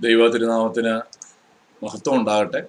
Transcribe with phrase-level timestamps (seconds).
[0.00, 0.92] ദൈവ തിരുനാമത്തിന്
[1.84, 2.62] മഹത്വം ഉണ്ടാകട്ടെ.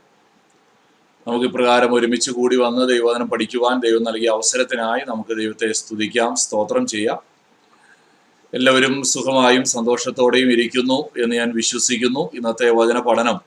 [1.28, 7.20] നമുക്ക് ഇപ്രകാരം ഒരുമിച്ച് കൂടി വന്ന് ദൈവവചനം പഠിക്കുവാൻ ദൈവം നൽകിയ അവസരത്തിനായി നമുക്ക് ദൈവത്തെ സ്തുതിക്കാം സ്തോത്രം ചെയ്യാം.
[8.54, 12.30] എല്ലാവരും സുഖമായും സന്തോഷത്തോടെയും ഇരിക്കുന്നു എന്ന് ഞാൻ വിശ്വസിക്കുന്നു.
[12.34, 13.40] ഇന്നത്തെ വചന പഠനം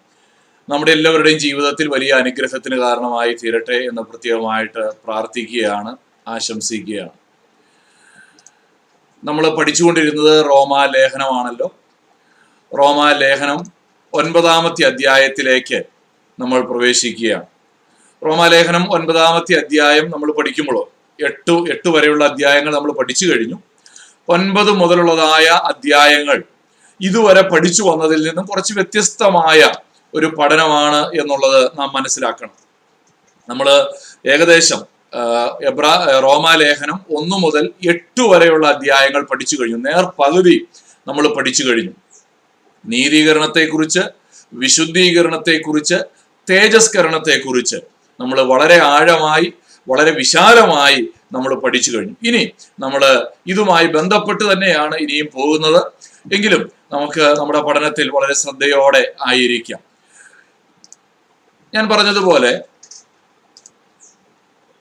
[0.69, 5.97] നമ്മുടെ എല്ലാവരുടെയും ജീവിതത്തിൽ വലിയ അനുഗ്രഹത്തിന് കാരണമായി തീരട്ടെ എന്ന് പ്രത്യേകമായിട്ട് പ്രാർത്ഥിക്കുകയാണ്
[6.29, 7.15] ആശംസിക്കുകയാണ്.
[9.25, 11.75] നമ്മൾ പഠിച്ചുകൊണ്ടിരുന്നത് റോമാ ലേഖനമാണല്ലോ.
[12.75, 13.59] റോമാ ലേഖനം
[14.13, 15.83] ഒൻപതാമത്തെ അധ്യായത്തിലേക്ക്
[16.41, 17.47] നമ്മൾ പ്രവേശിക്കുകയാണ്.
[18.25, 20.79] റോമാലേഖനം ഒൻപതാമത്തെ അധ്യായം നമ്മൾ പഠിക്കുമ്പോൾ
[21.25, 23.59] എട്ട് എട്ട് വരെയുള്ള അധ്യായങ്ങൾ നമ്മൾ പഠിച്ചു കഴിഞ്ഞു.
[24.29, 26.43] ഒൻപത് മുതലുള്ളതായ അധ്യായങ്ങൾ
[27.01, 29.73] ഇതുവരെ പഠിച്ചു വന്നതിൽ നിന്നും കുറച്ച് വ്യത്യസ്തമായ
[30.15, 32.55] ഒരു പഠനമാണ് എന്നുള്ളത് നാം മനസ്സിലാക്കണം.
[33.49, 33.69] നമ്മൾ
[34.31, 34.81] ഏകദേശം
[35.67, 39.79] എബ്രാ റോമാലേഖനം ഒന്നു മുതൽ എട്ട് വരെയുള്ള അധ്യായങ്ങൾ പഠിച്ചു കഴിഞ്ഞു.
[39.79, 40.67] നേർ പകുതി
[41.09, 41.93] നമ്മൾ പഠിച്ചു കഴിഞ്ഞു.
[42.87, 44.01] നീതീകരണത്തെക്കുറിച്ച്
[44.55, 45.95] വിശുദ്ധീകരണത്തെക്കുറിച്ച്
[46.51, 47.77] തേജസ്കരണത്തെക്കുറിച്ച്
[48.21, 49.53] നമ്മൾ വളരെ ആഴമായി
[49.89, 52.15] വളരെ വിശാലമായി നമ്മൾ പഠിച്ചു കഴിഞ്ഞു.
[52.23, 55.81] ഇനി നമ്മൾ ഇതുമായി ബന്ധപ്പെട്ട് തന്നെയാണ് ഇനിയും പോകുന്നത്.
[56.33, 59.81] എങ്കിലും നമുക്ക് നമ്മുടെ പഠനത്തിൽ വളരെ ശ്രദ്ധയോടെ ആയിരിക്കാം.
[61.75, 62.61] ഞാൻ പറഞ്ഞതുപോലെ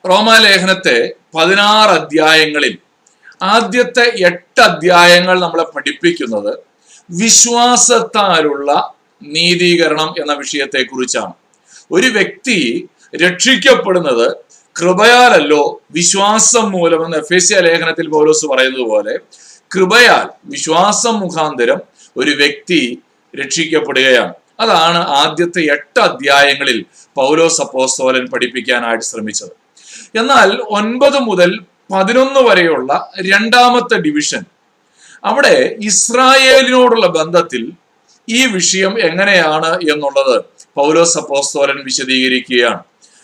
[0.06, 2.78] റോമാലേഖനത്തെ പതിനാറ് അധ്യായങ്ങളിൽ
[3.42, 6.58] ആദ്യത്തെ എട്ട് അധ്യായങ്ങൾ നമ്മളെ പഠിപ്പിക്കുന്നത്
[7.10, 11.32] വിശ്വാസത്താലുള്ള നീതീകരണം എന്ന വിഷയത്തെക്കുറിച്ചാണ്.
[11.92, 12.88] ഒരു വ്യക്തി
[13.22, 14.36] രക്ഷിക്കപ്പെടുന്നത്
[14.80, 19.18] കൃപയാലല്ലോ വിശ്വാസം മൂലമെന്ന് എഫ് എസ് ലേഖനത്തിൽ പൗലോസ് പറയുന്നത് പോലെ
[19.74, 21.80] കൃപയാൽ വിശ്വാസം മുഖാന്തരം
[22.16, 23.02] ഒരു വ്യക്തി
[23.40, 24.34] രക്ഷിക്കപ്പെടുകയാണ്.
[24.60, 29.50] അതാണ് ആദ്യത്തെ എട്ട് അധ്യായങ്ങളിൽ പൗലോസ് അപ്പോസ്തോലൻ പഠിപ്പിക്കാനായിട്ട് ശ്രമിച്ചത്.
[30.18, 31.58] എന്നാൽ ഒൻപത് മുതൽ
[31.94, 34.44] പതിനൊന്ന് വരെയുള്ള രണ്ടാമത്തെ ഡിവിഷൻ
[35.24, 37.72] അവിടെ ഇസ്രായേലിനോടുള്ള ബന്ധത്തിൽ
[38.28, 40.44] ഈ വിഷയം എങ്ങനെയാണ് എന്നുള്ളത്
[40.76, 42.80] പൗലോസ് അപ്പോസ്തോലൻ വിശദീകരിക്കുകയാണ്.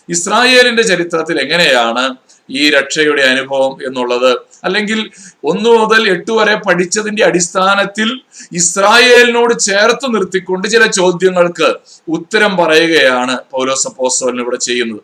[0.09, 2.15] ഇസ്രായേലിന്റെ ചരിത്രത്തിൽ എങ്ങനെയാണ്
[2.49, 4.37] ഈ രക്ഷയുടെ അനുഭവം എന്നുള്ളത്?
[4.63, 5.11] അല്ലെങ്കിൽ
[5.43, 8.21] ഒന്നു മുതൽ എട്ട് വരെ പഠിച്ചതിന്റെ അടിസ്ഥാനത്തിൽ
[8.51, 11.75] ഇസ്രായേലിനോട് ചേർത്ത് നിർത്തിക്കൊണ്ട് ചില ചോദ്യങ്ങൾക്ക്
[12.07, 15.01] ഉത്തരം പറയുകയാണ് പൗലോസ് അപ്പോസ്തോലൻ ഇവിടെ ചെയ്യുന്നത്.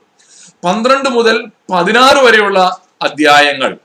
[0.65, 3.77] പന്ത്രണ്ട് മുതൽ പതിനാറ് വരെയുള്ള അധ്യായങ്ങൾ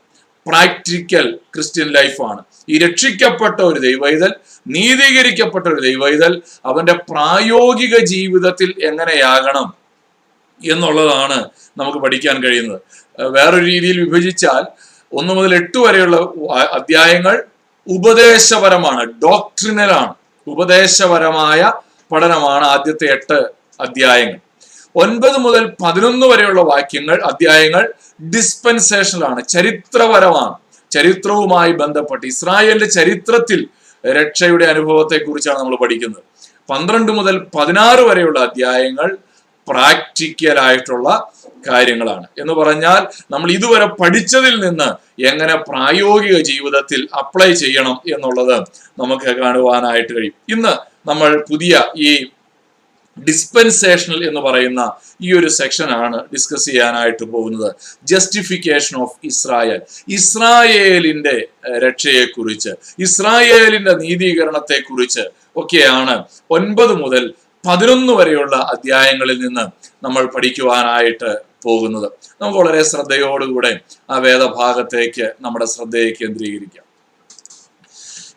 [0.48, 2.53] പ്രാക്ടിക്കൽ ക്രിസ്ത്യൻ ലൈഫാണ്.
[2.68, 4.34] ഈ രക്ഷിക്കപ്പെട്ട ഒരു ദൈവൈതൽ
[4.68, 9.74] നീതീകരിക്കപ്പെട്ട ഒരു ദൈവൈതൽ അവന്റെ പ്രായോഗിക ജീവിതത്തിൽ എങ്ങനെയാകണം
[10.72, 11.48] എന്നുള്ളതാണ്
[11.78, 12.80] നമുക്ക് പഠിക്കാൻ കഴിയുന്നത്.
[13.20, 14.64] വേറൊരു രീതിയിൽ വിഭജിച്ചാൽ
[15.12, 16.16] ഒന്ന് മുതൽ എട്ട് വരെയുള്ള
[16.72, 17.44] അധ്യായങ്ങൾ
[17.88, 20.14] ഉപദേശപരമാണ് ഡോക്ട്രിനലാണ്.
[20.46, 21.72] ഉപദേശപരമായ
[22.12, 23.38] പഠനമാണ് ആദ്യത്തെ എട്ട്
[23.80, 24.38] അധ്യായങ്ങൾ.
[24.96, 27.92] ഒൻപത് മുതൽ പതിനൊന്ന് വരെയുള്ള വാക്യങ്ങൾ അധ്യായങ്ങൾ
[28.34, 30.54] ഡിസ്പെൻസേഷനിലാണ് ചരിത്രപരമാണ്.
[30.96, 33.60] ചരിത്രവുമായി ബന്ധപ്പെട്ട് ഇസ്രായേലിന്റെ ചരിത്രത്തിൽ
[34.04, 36.22] രക്ഷയുടെ അനുഭവത്തെ കുറിച്ചാണ് നമ്മൾ പഠിക്കുന്നത്.
[36.70, 39.08] പന്ത്രണ്ട് മുതൽ പതിനാറ് വരെയുള്ള അധ്യായങ്ങൾ
[39.68, 41.08] പ്രാക്ടിക്കൽ ആയിട്ടുള്ള
[41.68, 42.26] കാര്യങ്ങളാണ്.
[42.40, 44.88] എന്ന് പറഞ്ഞാൽ നമ്മൾ ഇതുവരെ പഠിച്ചതിൽ നിന്ന്
[45.26, 48.56] എങ്ങനെ പ്രായോഗിക ജീവിതത്തിൽ അപ്ലൈ ചെയ്യണം എന്നുള്ളത്
[49.02, 50.36] നമുക്ക് കാണുവാനായിട്ട് കഴിയും.
[50.54, 50.74] ഇന്ന്
[51.10, 52.10] നമ്മൾ പുതിയ ഈ
[53.18, 57.74] ഡിസ്പെൻസേഷണൽ എന്ന് പറയുന്ന ഈ ഒരു സെക്ഷനാണ് ഡിസ്കസ് ചെയ്യാനായിട്ട് പോകുന്നത്.
[58.04, 61.48] ജസ്റ്റിഫിക്കേഷൻ ഓഫ് ഇസ്രായേൽ ഇസ്രായേലിന്റെ
[61.78, 65.20] രക്ഷയെക്കുറിച്ച് ഇസ്രായേലിന്റെ നീതീകരണത്തെ കുറിച്ച്
[65.56, 67.34] ഒക്കെയാണ് ഒൻപത് മുതൽ
[67.66, 69.64] പതിനൊന്ന് വരെയുള്ള അധ്യായങ്ങളിൽ നിന്ന്
[70.04, 72.12] നമ്മൾ പഠിക്കുവാനായിട്ട് പോകുന്നത്.
[72.42, 76.84] നമുക്ക് വളരെ ശ്രദ്ധയോടുകൂടെ ആ വേദഭാഗത്തേക്ക് നമ്മുടെ ശ്രദ്ധയെ കേന്ദ്രീകരിക്കാം.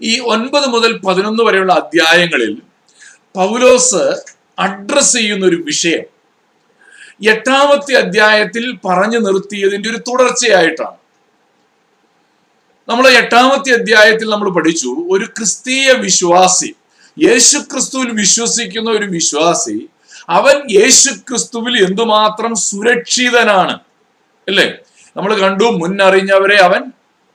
[0.01, 2.61] ഈ ഒൻപത് മുതൽ പതിനൊന്ന് വരെയുള്ള അധ്യായങ്ങളിൽ
[3.35, 6.03] പൗലോസ് അഡ്രസ് ചെയ്യുന്ന ഒരു വിഷയം.
[7.29, 10.97] എട്ടാമത്തെ അധ്യായത്തിൽ പറഞ്ഞു നിർത്തിയതിന്റെ ഒരു തുടർച്ചയായിട്ടാണ്.
[12.89, 16.75] നമ്മൾ എട്ടാമത്തെ അധ്യായത്തിൽ നമ്മൾ പഠിച്ചു ഒരു ക്രിസ്തീയ വിശ്വാസി
[17.23, 19.89] യേശു ക്രിസ്തുവിൽ വിശ്വസിക്കുന്ന ഒരു വിശ്വാസി
[20.29, 23.79] അവൻ യേശു ക്രിസ്തുവിൽ എന്തുമാത്രം സുരക്ഷിതനാണ്
[24.47, 24.73] അല്ലേ?
[25.17, 26.81] നമ്മൾ കണ്ടു മുന്നറിഞ്ഞവരെ അവൻ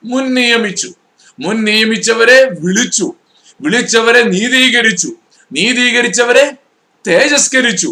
[0.03, 0.93] മുൻ നിയമിച്ചു.
[1.39, 3.13] മുൻ നിയമിച്ചവരെ വിളിച്ചു.
[3.61, 5.07] വിളിച്ചവരെ നീതീകരിച്ചു.
[5.51, 6.51] നീതീകരിച്ചവരെ
[7.07, 7.91] തേജസ്കരിച്ചു.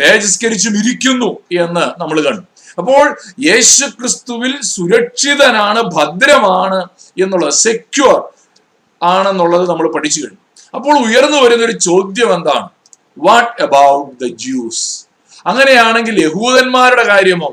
[0.00, 1.30] തേജസ്കരിച്ചും ഇരിക്കുന്നു
[1.64, 2.44] എന്ന് നമ്മൾ കണ്ടു.
[2.80, 3.04] അപ്പോൾ
[3.46, 6.80] യേശു ക്രിസ്തുവിൽ സുരക്ഷിതനാണ് ഭദ്രമാണ്
[7.22, 8.14] എന്നുള്ളത് സെക്യൂർ
[9.02, 10.40] ആണെന്നുള്ളത് നമ്മൾ പഠിച്ചു കഴിഞ്ഞു.
[10.76, 12.68] അപ്പോൾ ഉയർന്നു വരുന്ന ഒരു ചോദ്യം എന്താണ്?
[13.18, 14.84] വാട്ട് അബൌട്ട് ദ ജ്യൂസ്
[15.46, 17.50] അങ്ങനെയാണെങ്കിൽ യഹൂദന്മാരുടെ കാര്യമോ?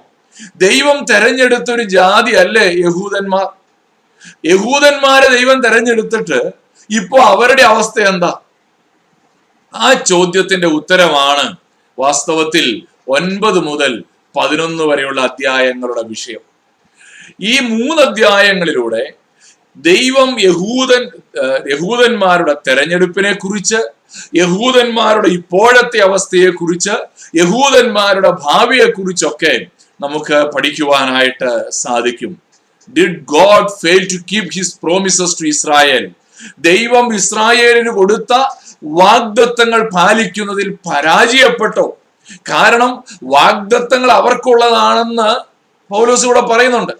[0.66, 3.48] ദൈവം തെരഞ്ഞെടുത്ത ഒരു ജാതി അല്ലേ യഹൂദന്മാർ?
[4.52, 6.40] യഹൂദന്മാരെ ദൈവം തെരഞ്ഞെടുത്തിട്ട്
[6.90, 8.32] ഇപ്പോ അവരുടെ അവസ്ഥ എന്താ?
[9.74, 11.56] ആ ചോദ്യത്തിന്റെ ഉത്തരമാണ്
[12.00, 14.04] വാസ്തവത്തിൽ ഒൻപത് മുതൽ
[14.36, 16.40] പതിനൊന്ന് വരെയുള്ള അധ്യായങ്ങളുടെ വിഷയം.
[17.42, 19.14] ഈ മൂന്ന് അധ്യായങ്ങളിലൂടെ
[19.78, 21.10] ദൈവം യഹൂദൻ
[21.72, 23.76] യഹൂദന്മാരുടെ തെരഞ്ഞെടുപ്പിനെ കുറിച്ച്
[24.36, 26.90] യഹൂദന്മാരുടെ ഇപ്പോഴത്തെ അവസ്ഥയെ കുറിച്ച്
[27.36, 29.66] യഹൂദന്മാരുടെ ഭാവിയെ കുറിച്ചൊക്കെ
[30.02, 32.42] നമുക്ക് പഠിക്കുവാനായിട്ട് സാധിക്കും.
[32.98, 36.12] Did God fail to keep his promises to Israel
[36.60, 38.34] ദൈവം ഇസ്രായേലിന് കൊടുത്ത
[38.84, 41.98] വാഗ്ദത്തങ്ങൾ പാലിക്കുന്നതിൽ പരാജയപ്പെട്ടോ.
[42.50, 45.36] കാരണം വാഗ്ദത്തങ്ങൾ അവർക്കുള്ളതാണെന്ന്
[45.94, 46.94] പൗലോസ് ഇവിടെ പറയുന്നുണ്ട്.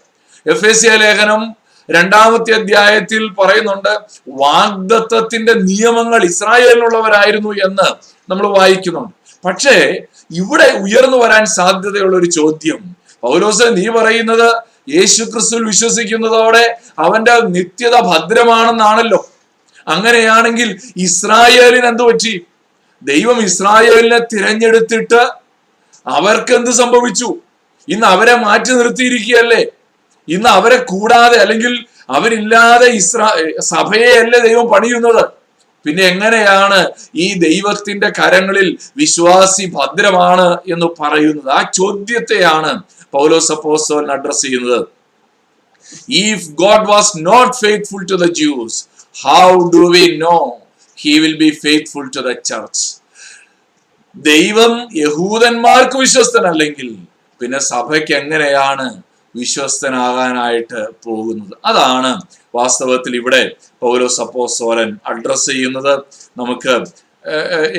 [0.50, 1.56] എഫ് എസ് സി ലേഖനം
[1.92, 4.00] രണ്ടാമത്തെ അധ്യായത്തിൽ പറയുന്നുണ്ട്
[4.30, 7.88] വാഗ്ദത്തത്തിന്റെ നിയമങ്ങൾ ഇസ്രായേലിനുള്ളവരായിരുന്നു എന്ന്
[8.32, 9.14] നമ്മൾ വായിക്കുന്നുണ്ട്.
[9.46, 9.98] പക്ഷേ
[10.32, 12.96] ഇവിടെ ഉയർന്നു വരാൻ സാധ്യതയുള്ള ഒരു ചോദ്യം.
[13.24, 19.30] പൗലോസ് നീ പറയുന്നത് യേശു ക്രിസ്തു വിശ്വസിക്കുന്നതോടെ അവന്റെ നിത്യത ഭദ്രമാണെന്നാണല്ലോ.
[19.94, 20.70] അങ്ങനെയാണെങ്കിൽ
[21.08, 22.34] ഇസ്രായേലിന് എന്ത് പറ്റി?
[23.02, 25.22] ദൈവം ഇസ്രായേലിനെ തിരഞ്ഞെടുത്തിട്ട്
[26.06, 27.30] അവർക്ക് എന്ത് സംഭവിച്ചു?
[27.88, 29.62] ഇന്ന് അവരെ മാറ്റി നിർത്തിയിരിക്കുകയല്ലേ?
[30.28, 31.74] ഇന്ന് അവരെ കൂടാതെ അല്ലെങ്കിൽ
[32.18, 33.28] അവരില്ലാതെ ഇസ്രാ
[33.74, 35.24] സഭയെയല്ലേ ദൈവം പണിയുന്നത്?
[35.86, 36.80] പിന്നെ എങ്ങനെയാണ്
[37.16, 41.50] ഈ ദൈവത്തിന്റെ കരങ്ങളിൽ വിശ്വാസി ഭദ്രമാണ് എന്ന് പറയുന്നത്?
[41.58, 42.72] ആ ചോദ്യത്തെയാണ്
[43.14, 44.82] പൗലോസ് അപ്പോസ്തലൻ അഡ്രസ് ചെയ്യുന്നത്.
[46.24, 48.80] If God was not faithful to the Jews
[49.24, 50.36] how do we know
[50.98, 52.86] he will be faithful to the church
[54.16, 56.98] ദൈവം യഹൂദന്മാർക്ക് വിശ്വസ്തനല്ലെങ്കിൽ
[57.42, 59.02] പിന്നെ സഭയ്ക്ക് എങ്ങനെയാണ്
[59.36, 61.54] വിശ്വസ്തനാകാനായിട്ട് പോകുന്നത്?
[61.66, 62.22] അതാണ്
[62.56, 63.52] വാസ്തവത്തിൽ ഇവിടെ
[63.82, 65.94] പൗലോസ് അപ്പോസ്തലൻ അഡ്രസ് ചെയ്യുന്നത്.
[66.38, 66.74] നമുക്ക്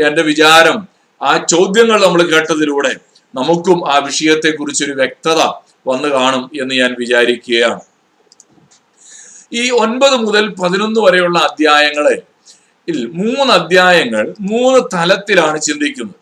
[0.07, 0.89] എന്റെ വിചാരം
[1.23, 2.93] ആ ചോദ്യങ്ങൾ നമ്മൾ കേട്ടതിലൂടെ
[3.35, 5.41] നമുക്കും ആ വിഷയത്തെ കുറിച്ചൊരു വ്യക്തത
[5.89, 7.81] വന്നു കാണും എന്ന് ഞാൻ വിചാരിക്കുകയാണ്.
[9.53, 12.17] ഈ ഒൻപത് മുതൽ പതിനൊന്ന് വരെയുള്ള അധ്യായങ്ങളെ
[13.15, 16.17] മൂന്ന് അധ്യായങ്ങൾ മൂന്ന് തലത്തിലാണ് ചിന്തിക്കുന്നത്.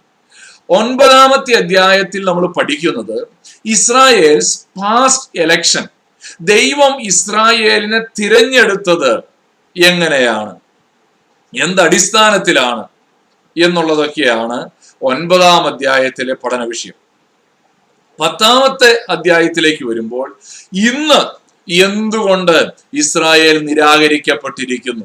[0.71, 3.17] ഒൻപതാമത്തെ അധ്യായത്തിൽ നമ്മൾ പഠിക്കുന്നത്
[3.65, 5.85] ഇസ്രായേൽസ് പാസ്റ്റ് എലക്ഷൻ
[6.41, 9.13] ദൈവം ഇസ്രായേലിനെ തിരഞ്ഞെടുത്തത്
[9.77, 10.55] എങ്ങനെയാണ്?
[11.55, 12.85] എന്തടിസ്ഥാനത്തിലാണ്
[13.57, 14.59] എന്നുള്ളതൊക്കെയാണ്
[15.03, 16.97] ഒൻപതാം അധ്യായത്തിലെ പഠന വിഷയം
[18.21, 20.29] പത്താമത്തെ അധ്യായത്തിലേക്ക് വരുമ്പോൾ
[20.73, 21.21] ഇന്ന്
[21.69, 25.05] എന്തുകൊണ്ട് ഇസ്രായേൽ നിരാകരിക്കപ്പെട്ടിരിക്കുന്നു?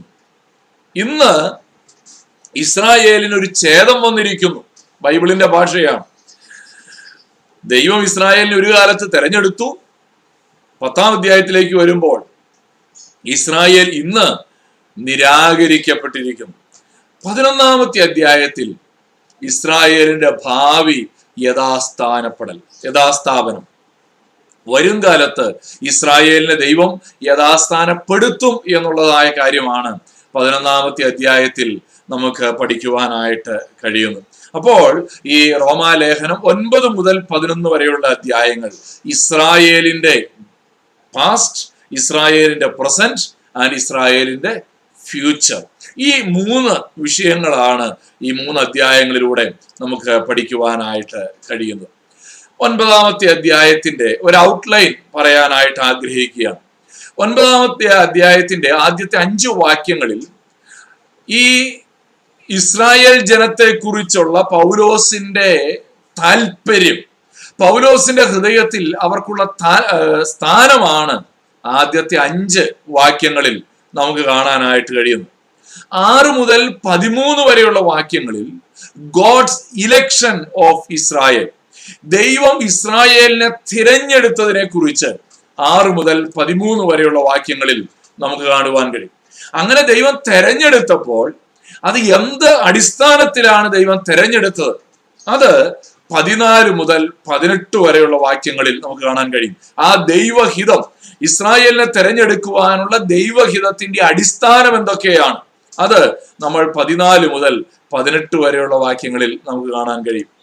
[0.96, 1.52] ഇന്ന്
[2.56, 4.64] ഇസ്രായേലിന് ഒരു ഛേദം വന്നിരിക്കുന്നു.
[5.02, 6.04] ബൈബിളിന്റെ ഭാഷയാണ്.
[7.66, 9.80] ദൈവം ഇസ്രായേലിന് ഒരു കാലത്ത് തെരഞ്ഞെടുത്തു.
[10.82, 12.26] പത്താം അധ്യായത്തിലേക്ക് വരുമ്പോൾ
[13.26, 14.38] ഇസ്രായേൽ ഇന്ന്
[14.98, 16.54] നിരാകരിക്കപ്പെട്ടിരിക്കുന്നു.
[17.26, 18.76] പതിനൊന്നാമത്തെ അധ്യായത്തിൽ
[19.44, 21.08] ഇസ്രായേലിന്റെ ഭാവി
[21.40, 23.73] യഥാസ്ഥാനപ്പെടൽ യഥാസ്ഥാപനം.
[24.68, 26.92] വരും കാലത്ത് ഇസ്രായേലിനെ ദൈവം
[27.24, 30.00] യഥാസ്ഥാനപ്പെടുത്തും എന്നുള്ളതായ കാര്യമാണ്
[30.36, 34.22] പതിനൊന്നാമത്തെ അധ്യായത്തിൽ നമുക്ക് പഠിക്കുവാനായിട്ട് കഴിയുന്നു
[34.56, 38.72] അപ്പോൾ ഈ റോമാലേഖനം ഒൻപത് മുതൽ പതിനൊന്ന് വരെയുള്ള അധ്യായങ്ങൾ
[39.06, 40.16] ഇസ്രായേലിന്റെ
[41.14, 43.26] പാസ്റ്റ് ഇസ്രായേലിന്റെ പ്രസന്റ്
[43.58, 44.62] ആൻഡ് ഇസ്രായേലിന്റെ
[45.06, 45.62] ഫ്യൂച്ചർ
[46.00, 47.88] ഈ മൂന്ന് വിഷയങ്ങളാണ്
[48.22, 49.46] ഈ മൂന്ന് അധ്യായങ്ങളിലൂടെ
[49.82, 51.92] നമുക്ക് പഠിക്കുവാനായിട്ട് കഴിയുന്നത്.
[52.60, 56.56] ഒൻപതാമത്തെ അധ്യായത്തിന്റെ ഒരു ഔട്ട്ലൈൻ പറയാനായിട്ട് ആഗ്രഹിക്കുകയാണ്.
[57.18, 60.28] ഒൻപതാമത്തെ അധ്യായത്തിന്റെ ആദ്യത്തെ അഞ്ച് വാക്യങ്ങളിൽ
[61.30, 61.70] ഈ
[62.50, 65.82] ഇസ്രായേൽ ജനത്തെ കുറിച്ചുള്ള പൗലോസിന്റെ
[66.22, 66.98] താല്പര്യം
[67.60, 69.44] പൗലോസിന്റെ ഹൃദയത്തിൽ അവർക്കുള്ള
[70.22, 71.24] സ്ഥാനമാണ്
[71.66, 72.60] ആദ്യത്തെ അഞ്ച്
[72.90, 73.64] വാക്യങ്ങളിൽ
[73.94, 75.26] നമുക്ക് കാണാനായിട്ട് കഴിയുന്നു
[75.94, 78.48] ആറ് മുതൽ പതിമൂന്ന് വരെയുള്ള വാക്യങ്ങളിൽ
[78.98, 81.48] ഗോഡ്സ് ഇലക്ഷൻ ഓഫ് ഇസ്രായേൽ.
[82.06, 85.06] ദൈവം ഇസ്രായേലിനെ തിരഞ്ഞെടുത്തതിനെ കുറിച്ച്
[85.60, 87.88] ആറ് മുതൽ പതിമൂന്ന് വരെയുള്ള വാക്യങ്ങളിൽ
[88.20, 89.10] നമുക്ക് കാണുവാൻ കഴിയും.
[89.54, 91.34] അങ്ങനെ ദൈവം തെരഞ്ഞെടുത്തപ്പോൾ
[91.84, 94.76] അത് എന്ത് അടിസ്ഥാനത്തിലാണ് ദൈവം തെരഞ്ഞെടുത്തത്?
[95.28, 95.72] അത്
[96.14, 99.56] പതിനാല് മുതൽ പതിനെട്ട് വരെയുള്ള വാക്യങ്ങളിൽ നമുക്ക് കാണാൻ കഴിയും.
[99.80, 100.84] ആ ദൈവഹിതം
[101.22, 105.38] ഇസ്രായേലിനെ തെരഞ്ഞെടുക്കുവാനുള്ള ദൈവഹിതത്തിന്റെ അടിസ്ഥാനം എന്തൊക്കെയാണ്?
[105.80, 110.43] അത് നമ്മൾ പതിനാല് മുതൽ പതിനെട്ട് വരെയുള്ള വാക്യങ്ങളിൽ നമുക്ക് കാണാൻ കഴിയും.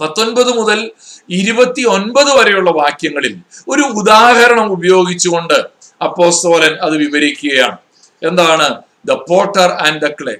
[0.00, 0.90] പത്തൊൻപത് മുതൽ
[1.30, 3.36] ഇരുപത്തി ഒൻപത് വരെയുള്ള വാക്യങ്ങളിൽ
[3.68, 5.58] ഒരു ഉദാഹരണം ഉപയോഗിച്ചുകൊണ്ട്
[6.04, 7.76] അപ്പോസ്തോലൻ അത് വിവരിക്കുകയാണ്.
[8.22, 8.68] എന്താണ്?
[9.04, 10.36] The potter and the clay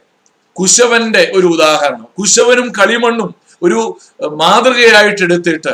[0.52, 2.08] കുശവന്റെ ഒരു ഉദാഹരണം.
[2.20, 5.72] കുശവനും കളിമണ്ണും ഒരു മാതൃകയായിട്ട് എടുത്തിട്ട്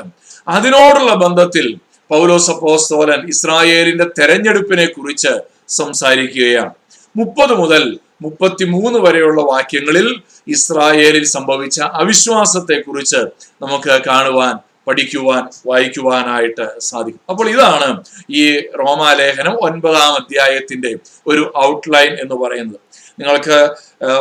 [0.48, 1.78] അതിനോടുള്ള ബന്ധത്തിൽ
[2.10, 5.32] പൗലോസ് അപ്പോസ്തോലൻ ഇസ്രായേലിന്റെ തെരഞ്ഞെടുപ്പിനെ കുറിച്ച്
[5.68, 6.70] സംസാരിക്കുകയാണ്.
[7.16, 13.16] മുപ്പത് മുതൽ മുപ്പത്തിമൂന്ന് വരെയുള്ള വാക്യങ്ങളിൽ ഇസ്രായേലിൽ സംഭവിച്ച അവിശ്വാസത്തെ കുറിച്ച്
[13.62, 14.58] നമുക്ക് കാണുവാൻ
[14.88, 17.20] പഠിക്കുവാൻ വായിക്കുവാനായിട്ട് സാധിക്കും.
[17.28, 20.96] അപ്പോൾ ഇതാണ് ഈ റോമാലേഖനം ഒൻപതാം അധ്യായത്തിന്റെ
[21.26, 22.80] ഒരു ഔട്ട്ലൈൻ എന്ന് പറയുന്നത്.
[23.20, 23.74] നിങ്ങൾക്ക്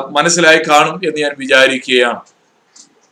[0.09, 2.19] മനസ്സിലായി കാണും എന്ന് ഞാൻ വിചാരിക്കുകയാണ്.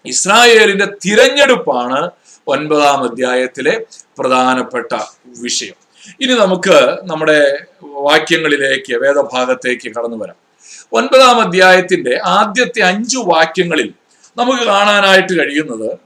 [0.05, 2.11] ഇസ്രായേലിന്റെ തിരഞ്ഞെടുപ്പാണ്
[2.47, 3.85] ഒൻപതാം അധ്യായത്തിലെ
[4.19, 5.75] പ്രധാനപ്പെട്ട വിഷയം.
[6.21, 10.42] ഇനി നമുക്ക് നമ്മുടെ വാക്യങ്ങളിലേക്ക് വേദഭാഗത്തേക്ക് കടന്നു വരാം.
[10.93, 13.93] ഒൻപതാം അധ്യായത്തിന്റെ ആദ്യത്തെ അഞ്ചു വാക്യങ്ങളിൽ
[14.37, 15.97] നമുക്ക് കാണാനായിട്ട് കഴിയുന്നത്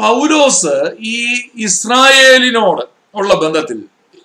[0.00, 2.82] പൗലോസ് ഈ ഇസ്രായേലിനോട്
[3.14, 3.82] ഉള്ള ബന്ധത്തിൽ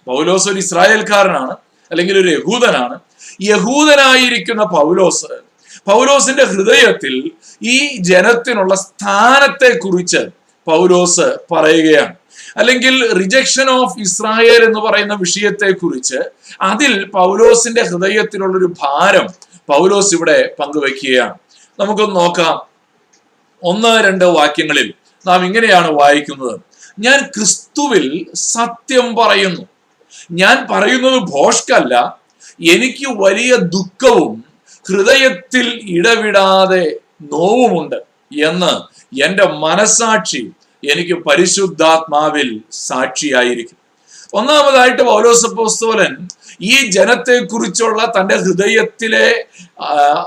[0.08, 1.56] പൗലോസ് ഒരു ഇസ്രായേൽക്കാരനാണ്
[1.92, 3.00] അല്ലെങ്കിൽ ഒരു യഹൂദനാണ്.
[3.42, 5.26] യഹൂദനായിരിക്കുന്ന പൗലോസ്
[5.88, 7.32] പൗലോസിന്റെ ഹൃദയത്തിൽ
[7.64, 10.18] ഈ ജനത്തിനുള്ള സ്ഥാനത്തെ കുറിച്ച്
[10.68, 12.16] പൗലോസ് പറയുകയാണ്.
[12.58, 16.16] അല്ലെങ്കിൽ റിജക്ഷൻ ഓഫ് ഇസ്രായേൽ എന്ന് പറയുന്ന വിഷയത്തെ കുറിച്ച്
[16.62, 19.28] അതിൽ പൗലോസിന്റെ ഹൃദയത്തിലുള്ള ഒരു ഭാരം
[19.70, 21.34] പൗലോസ് ഇവിടെ പങ്കുവെക്കുകയാണ്
[21.80, 22.62] നമുക്കൊന്ന് നോക്കാം.
[23.64, 24.94] ഒന്ന് രണ്ട് വാക്യങ്ങളിൽ
[25.28, 26.60] നാം ഇങ്ങനെയാണ് വായിക്കുന്നത്.
[27.00, 29.62] ഞാൻ ക്രിസ്തുവിൽ സത്യം പറയുന്നു.
[30.32, 32.20] ഞാൻ പറയുന്നത് ഭോഷ്കല്ല.
[32.62, 34.46] എനിക്ക് വലിയ ദുഃഖവും
[34.90, 37.96] ഹൃദയത്തിൽ ഇടവിടാതെ നോവുമുണ്ട്
[38.46, 38.74] എന്ന്
[39.22, 40.52] എന്റെ മനസാക്ഷി
[40.92, 43.78] എനിക്ക് പരിശുദ്ധാത്മാവിൽ സാക്ഷിയായിരിക്കും.
[44.34, 46.28] ഒന്നാമതായിട്ട് പൗലോസപ്പോസ്തോലൻ
[46.60, 49.28] ഈ ജനത്തെക്കുറിച്ചുള്ള തന്റെ ഹൃദയത്തിലെ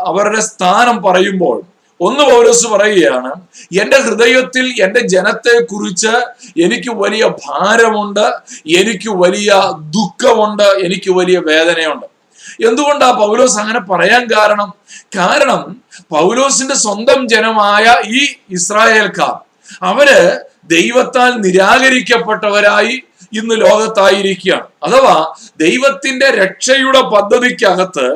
[0.05, 1.63] അവരുടെ സ്ഥാനം പറയുമ്പോൾ
[2.01, 3.33] ഒന്ന് പൗലോസ് പറയുകയാണ്
[3.73, 6.13] എന്റെ ഹൃദയത്തിൽ എന്റെ ജനത്തെക്കുറിച്ച്
[6.57, 8.27] എനിക്ക് വലിയ ഭാരമുണ്ട്
[8.65, 12.07] എനിക്ക് വലിയ ദുഃഖമുണ്ട് എനിക്ക് വലിയ വേദനയുണ്ട്.
[12.65, 14.71] എന്തുകൊണ്ടാ പൗലോസ് അങ്ങനെ പറയാൻ കാരണം?
[15.17, 18.21] കാരണം പൗലോസിന്റെ സ്വന്തം ജനമായ ഈ
[18.51, 19.35] ഇസ്രായേൽക്കാർ
[19.83, 20.09] അവർ
[20.67, 24.67] ദൈവത്താൽ നിരാകരിക്കപ്പെട്ടവരായി ഇന്ന് ലോകത്തായിരിക്കുകയാണ്.
[24.83, 25.15] അഥവാ
[25.57, 28.07] ദൈവത്തിന്റെ രക്ഷയുടെ പദ്ധതിക്കകത്ത്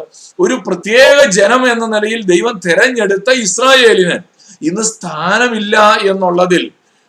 [0.40, 4.16] ഒരു പ്രത്യേക ജനം എന്ന നിലയിൽ ദൈവം തെരഞ്ഞെടുത്ത ഇസ്രായേലിന്
[4.62, 5.76] ഇന്ന് സ്ഥാനമില്ല
[6.10, 6.64] എന്നുള്ളതിൽ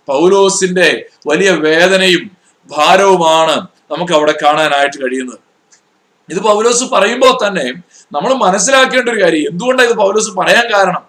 [0.07, 0.89] പൗലോസിന്റെ
[1.27, 2.23] വലിയ വേദനയും
[2.69, 3.55] ഭാരവുമാണ്
[3.91, 5.39] നമുക്ക് അവിടെ കാണാനായിട്ട് കഴിയുന്നത്.
[6.29, 7.65] ഇത് പൗലോസ് പറയുമ്പോൾ തന്നെ
[8.11, 11.03] നമ്മൾ മനസ്സിലാക്കേണ്ട ഒരു കാര്യം എന്തുകൊണ്ടാണ് ഇത് പൗലോസ് പറയാൻ കാരണം?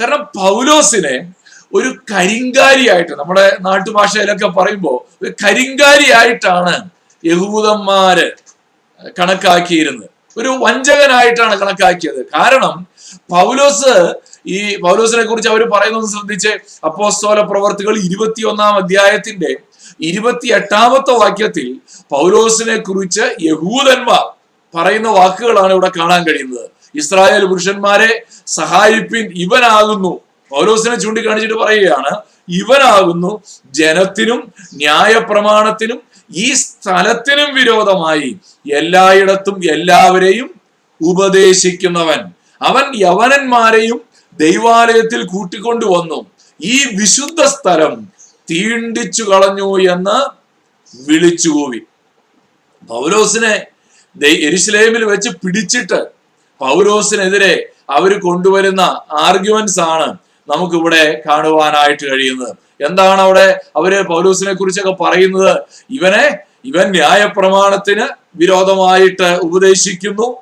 [0.00, 1.14] കാരണം പൗലോസിനെ
[1.74, 6.90] ഒരു കരിങ്കാരിയായിട്ട് നമ്മുടെ നാട്ടുഭാഷയിലൊക്കെ പറയുമ്പോൾ ഒരു കരിങ്കാരിയായിട്ടാണ്
[7.24, 8.30] യഹൂദന്മാര്
[9.18, 10.08] കണക്കാക്കിയിരുന്നത്.
[10.36, 12.20] ഒരു വഞ്ചകനായിട്ടാണ് കണക്കാക്കിയത്.
[12.34, 12.86] കാരണം
[13.30, 14.14] പൗലോസ്
[14.46, 16.48] ഈ പൗലോസിനെ കുറിച്ച് അവർ പറയുന്നത് ശ്രദ്ധിച്ച്
[16.84, 19.56] അപ്പോസ്തോല പ്രവർത്തികൾ ഇരുപത്തിയൊന്നാം അധ്യായത്തിന്റെ
[20.00, 21.66] ഇരുപത്തി എട്ടാമത്തെ വാക്യത്തിൽ
[22.10, 24.24] പൗലോസിനെ കുറിച്ച് യഹൂദന്മാർ
[24.74, 26.68] പറയുന്ന വാക്കുകളാണ് ഇവിടെ കാണാൻ കഴിയുന്നത്.
[26.94, 30.20] ഇസ്രായേൽ പുരുഷന്മാരെ സഹായിപ്പിൻ ഇവനാകുന്നു.
[30.52, 32.12] പൗലോസിനെ ചൂണ്ടിക്കാണിച്ചിട്ട് പറയുകയാണ്
[32.52, 33.42] ഇവനാകുന്നു
[33.74, 34.40] ജനത്തിനും
[34.74, 36.00] ന്യായപ്രമാണത്തിനും
[36.36, 38.30] ഈ സ്ഥലത്തിനും വിരോധമായി
[38.72, 40.48] എല്ലായിടത്തും എല്ലാവരെയും
[41.00, 42.20] ഉപദേശിക്കുന്നവൻ.
[42.60, 44.00] അവൻ യവനന്മാരെയും
[44.38, 46.18] ദൈവാലയത്തിൽ കൂട്ടിക്കൊണ്ടുവന്നു
[46.60, 47.94] ഈ വിശുദ്ധ സ്ഥലം
[48.48, 50.18] തീണ്ടിച്ചു കളഞ്ഞു എന്ന്
[50.94, 51.80] വിളിച്ചുകൂവി
[52.88, 53.54] പൗലോസിനെ
[54.44, 56.00] എരിശിലേമിൽ വെച്ച് പിടിച്ചിട്ട്
[56.60, 57.54] പൗലോസിനെതിരെ
[57.90, 58.82] അവർ കൊണ്ടുവരുന്ന
[59.18, 60.08] ആർഗ്യുമെന്റ്സ് ആണ്
[60.48, 62.56] നമുക്കിവിടെ കാണുവാനായിട്ട് കഴിയുന്നത്.
[62.82, 65.58] എന്താണ് അവിടെ അവർ പൗലൂസിനെ കുറിച്ചൊക്കെ പറയുന്നത്?
[65.90, 68.06] ഇവനെ ഇവൻ ന്യായപ്രമാണത്തിന്
[68.36, 70.36] വിരോധമായിട്ട് ഉപദേശിക്കുന്നു.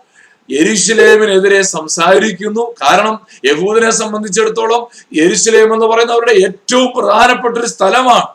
[0.61, 2.75] എരിശിലേമിനെതിരെ സംസാരിക്കുന്നു.
[2.83, 4.89] കാരണം യഹൂദിനെ സംബന്ധിച്ചിടത്തോളം
[5.21, 8.27] എരിശിലേം എന്ന് പറയുന്ന അവരുടെ ഏറ്റവും പ്രധാനപ്പെട്ട ഒരു സ്ഥലമാണ്.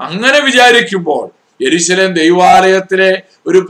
[0.00, 3.60] അങ്ങനെ വിചാരിക്കുമ്പോൾ യെരുശലേം ദൈവാലയത്തിലെ ഒരു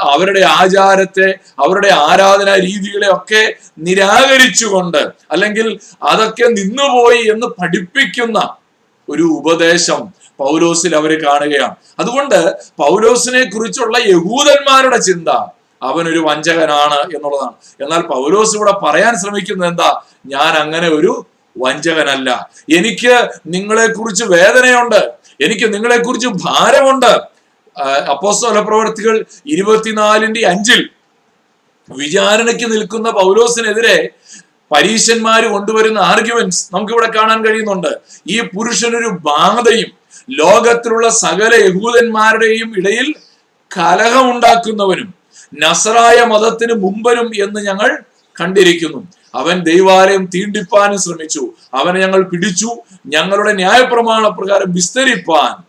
[0.00, 4.98] അവരുടെ ആചാരത്തെ അവരുടെ ആരാധനാ രീതികളെ ഒക്കെ നിരാകരിച്ചുകൊണ്ട്
[5.30, 8.56] അല്ലെങ്കിൽ അതൊക്കെ നിന്നുപോയി എന്ന് പഠിപ്പിക്കുന്ന
[9.08, 11.74] ഒരു ഉപദേശം പൗലോസിൽ അവർ കാണുകയാണ്.
[11.98, 12.38] അതുകൊണ്ട്
[12.78, 15.28] പൗലോസിനെ കുറിച്ചുള്ള യഹൂദന്മാരുടെ ചിന്ത
[15.82, 17.54] അവനൊരു വഞ്ചകനാണ് എന്നുള്ളതാണ്.
[17.80, 20.02] എന്നാൽ പൗലോസ് ഇവിടെ പറയാൻ ശ്രമിക്കുന്നത് എന്താ?
[20.26, 21.26] ഞാൻ അങ്ങനെ ഒരു
[21.58, 22.50] വഞ്ചകനല്ല.
[22.76, 25.21] എനിക്ക് നിങ്ങളെ കുറിച്ച് വേദനയുണ്ട്.
[25.40, 27.12] എനിക്ക് നിങ്ങളെക്കുറിച്ച് ഭാരമുണ്ട്.
[28.10, 30.90] അപ്പോസ്തല പ്രവർത്തികൾ ഇരുപത്തിനാലിന്റെ അഞ്ചിൽ
[31.90, 34.08] വിചാരണയ്ക്ക് നിൽക്കുന്ന പൗലോസിനെതിരെ
[34.74, 37.88] പരീശന്മാർ കൊണ്ടുവരുന്ന ആർഗ്യുമെന്റ്സ് നമുക്കിവിടെ കാണാൻ കഴിയുന്നുണ്ട്.
[38.28, 39.90] ഈ പുരുഷനൊരു ബാധയും
[40.30, 43.14] ലോകത്തിലുള്ള സകല യഹൂദന്മാരുടെയും ഇടയിൽ
[43.78, 45.14] കലഹമുണ്ടാക്കുന്നവനും
[45.54, 47.98] നസറായ മതത്തിന് മുമ്പനും എന്ന് ഞങ്ങൾ
[48.40, 49.08] കണ്ടിരിക്കുന്നു.
[49.34, 51.52] അവൻ ദൈവാലയം തീണ്ടിപ്പാനും ശ്രമിച്ചു.
[51.74, 52.76] അവനെ ഞങ്ങൾ പിടിച്ചു.
[53.06, 55.62] ഞങ്ങളുടെ ന്യായപ്രമാണ പ്രകാരം വിസ്തരിപ്പാൻ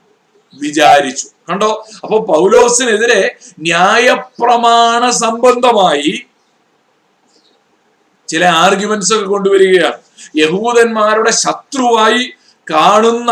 [0.59, 1.27] വിചാരിച്ചു.
[1.49, 1.85] കണ്ടോ?
[2.03, 6.23] അപ്പൊ പൗലോസിനെതിരെ ന്യായപ്രമാണ സംബന്ധമായി
[8.27, 9.93] ചില ആർഗ്യുമെന്റ്സ് ഒക്കെ കൊണ്ടുവരികയാണ്.
[10.37, 12.33] യഹൂദന്മാരുടെ ശത്രുവായി
[12.73, 13.31] കാണുന്ന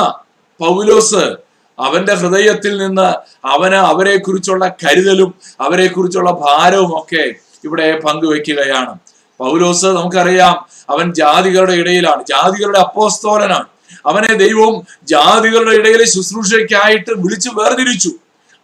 [0.60, 1.36] പൗലോസ്
[1.80, 3.10] അവന്റെ ഹൃദയത്തിൽ നിന്ന്
[3.48, 9.00] അവന് അവരെ കുറിച്ചുള്ള കരുതലും അവരെ കുറിച്ചുള്ള ഭാരവും ഒക്കെ ഇവിടെ പങ്കുവെക്കുകയാണ്
[9.40, 13.66] പൗലോസ് നമുക്കറിയാം അവൻ ജാതികളുടെ ഇടയിലാണ് ജാതികളുടെ അപ്പോസ്തോലനാണ്.
[14.06, 18.12] അവനെ ദൈവവും ജാതികളുടെ ഇടയിലെ ശുശ്രൂഷയ്ക്കായിട്ട് വിളിച്ചു വേർതിരിച്ചു.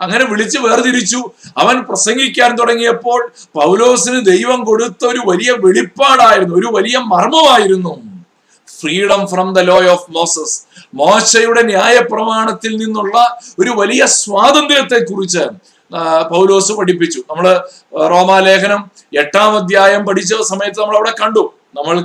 [0.01, 1.17] അങ്ങനെ വിളിച്ചു വേർതിരിച്ചു.
[1.57, 6.55] അവൻ പ്രസംഗിക്കാൻ തുടങ്ങിയപ്പോൾ പൗലോസിന് ദൈവം കൊടുത്ത ഒരു വലിയ വെളിപ്പാടായിരുന്നു.
[6.55, 8.17] ഒരു വലിയ മർമ്മമായിരുന്നു.
[8.79, 15.43] Freedom from the law of Moses മോശയുടെ ന്യായ പ്രമാണത്തിൽ നിന്നുള്ള ഒരു വലിയ സ്വാതന്ത്ര്യത്തെ കുറിച്ച്
[16.29, 17.19] പൗലോസ് പഠിപ്പിച്ചു.
[17.29, 17.63] നമ്മൾ
[18.09, 21.53] റോമാലേഖനം എട്ടാം അധ്യായം പഠിച്ച സമയത്ത് നമ്മൾ അവിടെ കണ്ടു.
[21.75, 22.01] നമ്മൾ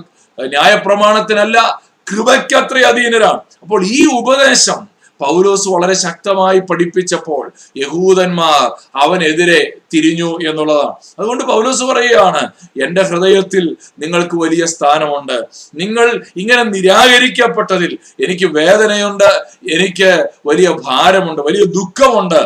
[0.47, 3.41] ന്യായപ്രമാണത്തിനല്ല കൃപയ്ക്കത്ര അധീനരാണ്.
[3.63, 8.63] അപ്പോൾ ഈ ഉപദേശം പൗലോസ് വളരെ ശക്തമായി പഠിപ്പിച്ചപ്പോൾ യഹൂദന്മാർ
[9.03, 10.95] അവനെതിരെ തിരിഞ്ഞു എന്നുള്ളതാണ്.
[11.19, 12.43] അതുകൊണ്ട് പൗലോസ് പറയുകയാണ്
[12.85, 15.37] എന്റെ ഹൃദയത്തിൽ നിങ്ങൾക്ക് വലിയ സ്ഥാനമുണ്ട്.
[15.75, 19.31] നിങ്ങൾ ഇങ്ങനെ നിരാകരിക്കപ്പെട്ടതിൽ എനിക്ക് വേദനയുണ്ട്
[19.77, 22.43] എനിക്ക് വലിയ ഭാരമുണ്ട് വലിയ ദുഃഖമുണ്ട്.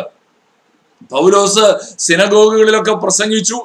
[1.11, 1.65] പൗലോസ്
[1.99, 3.57] സിനഗോഗുകളിലൊക്കെ പ്രസംഗിച്ചു.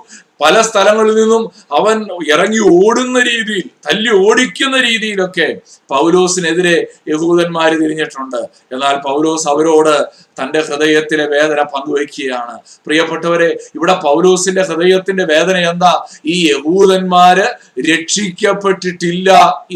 [0.44, 1.96] പല സ്ഥലങ്ങളിൽ നിന്നും അവൻ
[2.32, 5.48] ഇറങ്ങി ഓടുന്ന രീതിയിൽ തല്ലി ഓടിക്കുന്ന രീതിയിലൊക്കെ
[5.92, 6.76] പൗലോസിനെതിരെ
[7.08, 8.40] യഹൂദന്മാർ തിരിഞ്ഞിട്ടുണ്ട്.
[8.72, 9.94] എന്നാൽ പൗലോസ് അവരോട്
[10.40, 12.54] തന്റെ ഹൃദയത്തിലെ വേദന പങ്കുവയ്ക്കുകയാണ്.
[12.86, 15.92] പ്രിയപ്പെട്ടവരെ ഇവിടെ പൗലോസിന്റെ ഹൃദയത്തിന്റെ വേദന എന്താ?
[16.26, 17.46] ഈ യഹൂദന്മാര്
[17.90, 19.30] രക്ഷിക്കപ്പെട്ടിട്ടില്ല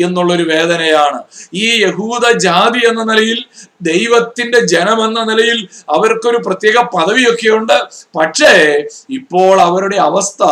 [0.04, 1.20] എന്നുള്ളൊരു വേദനയാണ്.
[1.54, 3.40] ഈ യഹൂദ ജാതി എന്ന നിലയിൽ
[3.82, 7.78] ദൈവത്തിന്റെ ജനം എന്ന നിലയിൽ അവർക്കൊരു പ്രത്യേക പദവിയൊക്കെയുണ്ട്.
[8.18, 8.52] പക്ഷേ
[9.10, 10.42] ഇപ്പോൾ അവരുടെ അവസ്ഥ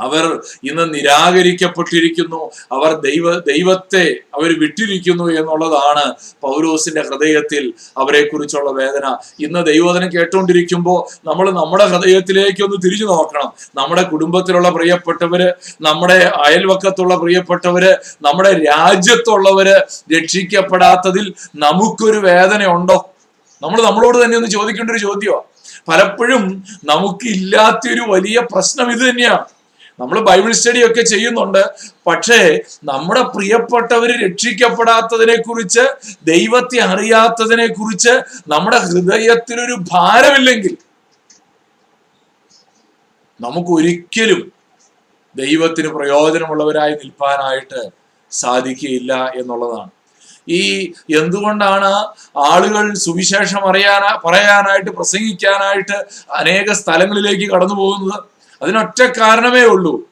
[0.00, 0.24] അവർ
[0.64, 2.50] ഇന്ന് നിരാകരിക്കപ്പെട്ടിരിക്കുന്നു.
[2.72, 9.16] അവർ ദൈവ ദൈവത്തെ അവർ വിട്ടിരിക്കുന്നു എന്നുള്ളതാണ് പൗലോസിന്റെ ഹൃദയത്തിൽ അവരെ കുറിച്ചുള്ള വേദന.
[9.40, 13.52] ഇന്ന് ദൈവോധനം കേട്ടുകൊണ്ടിരിക്കുമ്പോൾ നമ്മൾ നമ്മുടെ ഹൃദയത്തിലേക്ക് ഒന്ന് തിരിഞ്ഞു നോക്കണം.
[13.74, 19.76] നമ്മുടെ കുടുംബത്തിലുള്ള പ്രിയപ്പെട്ടവര് നമ്മുടെ അയൽവക്കത്തുള്ള പ്രിയപ്പെട്ടവര് നമ്മുടെ രാജ്യത്തുള്ളവര്
[20.16, 22.98] രക്ഷിക്കപ്പെടാത്തതിൽ നമുക്കൊരു വേദനയുണ്ടോ?
[23.62, 25.46] നമ്മൾ നമ്മളോട് തന്നെ ഒന്ന് ചോദിക്കേണ്ട ഒരു ചോദ്യമാണ്
[25.88, 29.57] പലപ്പോഴും നമുക്ക് ഇല്ലാത്തൊരു വലിയ പ്രശ്നം ഇത് തന്നെയാണ്
[30.00, 31.62] നമ്മൾ ബൈബിൾ സ്റ്റഡി ഒക്കെ ചെയ്യുന്നുണ്ട്.
[32.08, 32.40] പക്ഷേ
[32.90, 35.84] നമ്മുടെ പ്രിയപ്പെട്ടവർ രക്ഷിക്കപ്പെടാത്തതിനെ കുറിച്ച്
[36.32, 38.14] ദൈവത്തെ അറിയാത്തതിനെ കുറിച്ച്
[38.54, 40.76] നമ്മുടെ ഹൃദയത്തിലൊരു ഭാരമില്ലെങ്കിൽ
[43.40, 44.40] നമുക്ക് ഒരിക്കലും
[45.36, 47.80] ദൈവത്തിന് പ്രയോജനമുള്ളവരായി നിൽപ്പാനായിട്ട്
[48.32, 49.90] സാധിക്കുകയില്ല എന്നുള്ളതാണ്.
[50.58, 50.60] ഈ
[51.18, 51.90] എന്തുകൊണ്ടാണ്
[52.48, 55.96] ആളുകൾ സുവിശേഷം അറിയാനാ പറയാനായിട്ട് പ്രസംഗിക്കാനായിട്ട്
[56.40, 60.08] അനേക സ്ഥലങ്ങളിലേക്ക് കടന്നു പോകുന്നത് അതിനൊറ്റ കാരണമേ ഉള്ളൂ.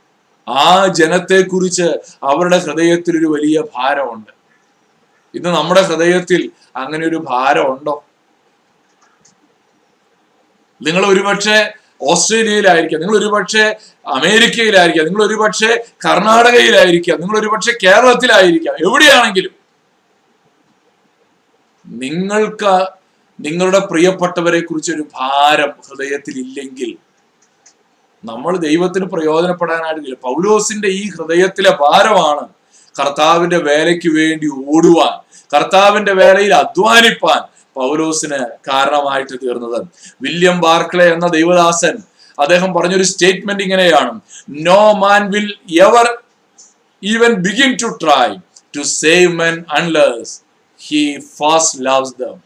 [0.49, 1.83] ആ ജനത്തെ കുറിച്ച്
[2.23, 4.31] അവരുടെ ഹൃദയത്തിൽ ഒരു വലിയ ഭാരമുണ്ട്.
[5.35, 8.05] ഇന്ന് നമ്മുടെ ഹൃദയത്തിൽ അങ്ങനെ ഒരു ഭാരമുണ്ടോ?
[10.83, 19.53] നിങ്ങൾ ഒരുപക്ഷെ ഓസ്ട്രേലിയയിലായിരിക്കാം നിങ്ങൾ ഒരുപക്ഷെ അമേരിക്കയിലായിരിക്കാം നിങ്ങൾ ഒരുപക്ഷെ കർണാടകയിലായിരിക്കാം നിങ്ങൾ ഒരുപക്ഷെ കേരളത്തിലായിരിക്കാം എവിടെയാണെങ്കിലും.
[21.87, 22.87] നിങ്ങൾക്ക്
[23.40, 27.06] നിങ്ങളുടെ പ്രിയപ്പെട്ടവരെ കുറിച്ച് ഒരു ഭാരം ഹൃദയത്തിൽ ഇല്ലെങ്കിൽ
[28.27, 32.49] നമ്മൾ ദൈവത്തിന് പ്രയോജനപ്പെടാനായിട്ടില്ല പൗലോസിന്റെ ഈ ഹൃദയത്തിലെ ഭാരമാണ്
[32.97, 35.15] കർത്താവിന്റെ വേലയ്ക്ക് വേണ്ടി ഓടുവാൻ
[35.55, 37.41] കർത്താവിന്റെ വേലയിൽ അധ്വാനിപ്പാൻ
[37.77, 39.79] പൗലോസിന് കാരണമായിട്ട് തീർന്നത്.
[40.23, 41.97] വില്യം ബാർക്ലെ എന്ന ദൈവദാസൻ
[42.39, 46.07] അദ്ദേഹം പറഞ്ഞൊരു സ്റ്റേറ്റ്മെന്റ് ഇങ്ങനെയാണ് no man will ever
[47.03, 48.27] even begin to try
[48.77, 50.35] to save men unless
[50.81, 51.03] he
[51.39, 52.37] first loves them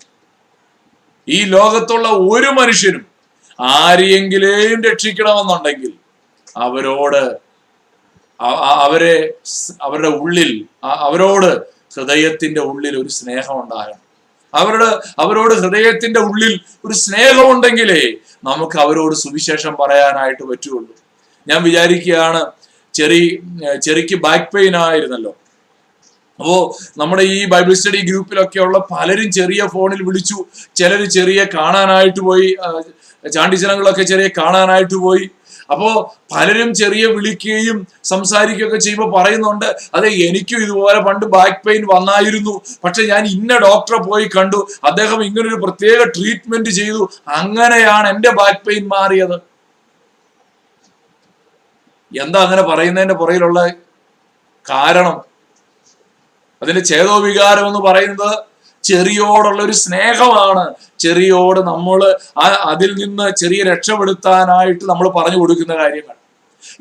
[1.28, 3.04] ഈ ലോകത്തുള്ള ഒരു മനുഷ്യനും
[3.60, 5.92] ആരെയെങ്കിലേയും രക്ഷിക്കണമെന്നുണ്ടെങ്കിൽ
[6.56, 7.22] അവരോട്
[8.84, 9.32] അവരെ
[9.82, 11.50] അവരുടെ ഉള്ളിൽ അവരോട്
[11.94, 14.00] ഹൃദയത്തിന്റെ ഉള്ളിൽ ഒരു സ്നേഹം ഉണ്ടാകണം.
[14.54, 18.02] അവരുടെ അവരോട് ഹൃദയത്തിന്റെ ഉള്ളിൽ ഒരു സ്നേഹമുണ്ടെങ്കിലേ
[18.44, 20.94] നമുക്ക് അവരോട് സുവിശേഷം പറയാനായിട്ട് പറ്റുള്ളൂ.
[21.48, 22.52] ഞാൻ വിചാരിക്കുകയാണ്
[22.94, 23.42] ചെറി
[23.82, 25.36] ചെറിക്ക് ബാക്ക് പെയിൻ ആയിരുന്നല്ലോ.
[26.40, 30.44] അപ്പോ നമ്മുടെ ഈ ബൈബിൾ സ്റ്റഡി ഗ്രൂപ്പിലൊക്കെ ഉള്ള പലരും ചെറിയ ഫോണിൽ വിളിച്ചു.
[30.76, 32.56] ചിലർ ചെറിയ കാണാനായിട്ട് പോയി
[33.28, 35.30] ചാണ്ടിച്ചനങ്ങളൊക്കെ ചെറിയ കാണാനായിട്ട് പോയി.
[35.72, 42.60] അപ്പോ പലരും ചെറിയ വിളിക്കുകയും സംസാരിക്കുകയൊക്കെ ചെയ്യുമ്പോൾ പറയുന്നുണ്ട് അതെ എനിക്കും ഇതുപോലെ പണ്ട് ബാക്ക് പെയിൻ വന്നായിരുന്നു.
[42.84, 44.68] പക്ഷെ ഞാൻ ഇന്ന ഡോക്ടറെ പോയി കണ്ടു.
[44.84, 47.10] അദ്ദേഹം ഇങ്ങനൊരു പ്രത്യേക ട്രീറ്റ്മെന്റ് ചെയ്തു.
[47.28, 49.50] അങ്ങനെയാണ് എന്റെ ബാക്ക് പെയിൻ മാറിയത്.
[52.22, 53.68] എന്താ അങ്ങനെ പറയുന്നതിന്റെ പുറയിലുള്ള
[54.70, 55.20] കാരണം?
[56.62, 58.49] അതിന്റെ ചേതോവികാരം എന്ന് പറയുന്നത്
[58.90, 60.64] ചെറിയോടുള്ള ഒരു സ്നേഹമാണ്.
[61.04, 62.00] ചെറിയോട് നമ്മൾ
[62.72, 66.16] അതിൽ നിന്ന് ചെറിയ രക്ഷപ്പെടുത്താനായിട്ട് നമ്മൾ പറഞ്ഞു കൊടുക്കുന്ന കാര്യങ്ങൾ.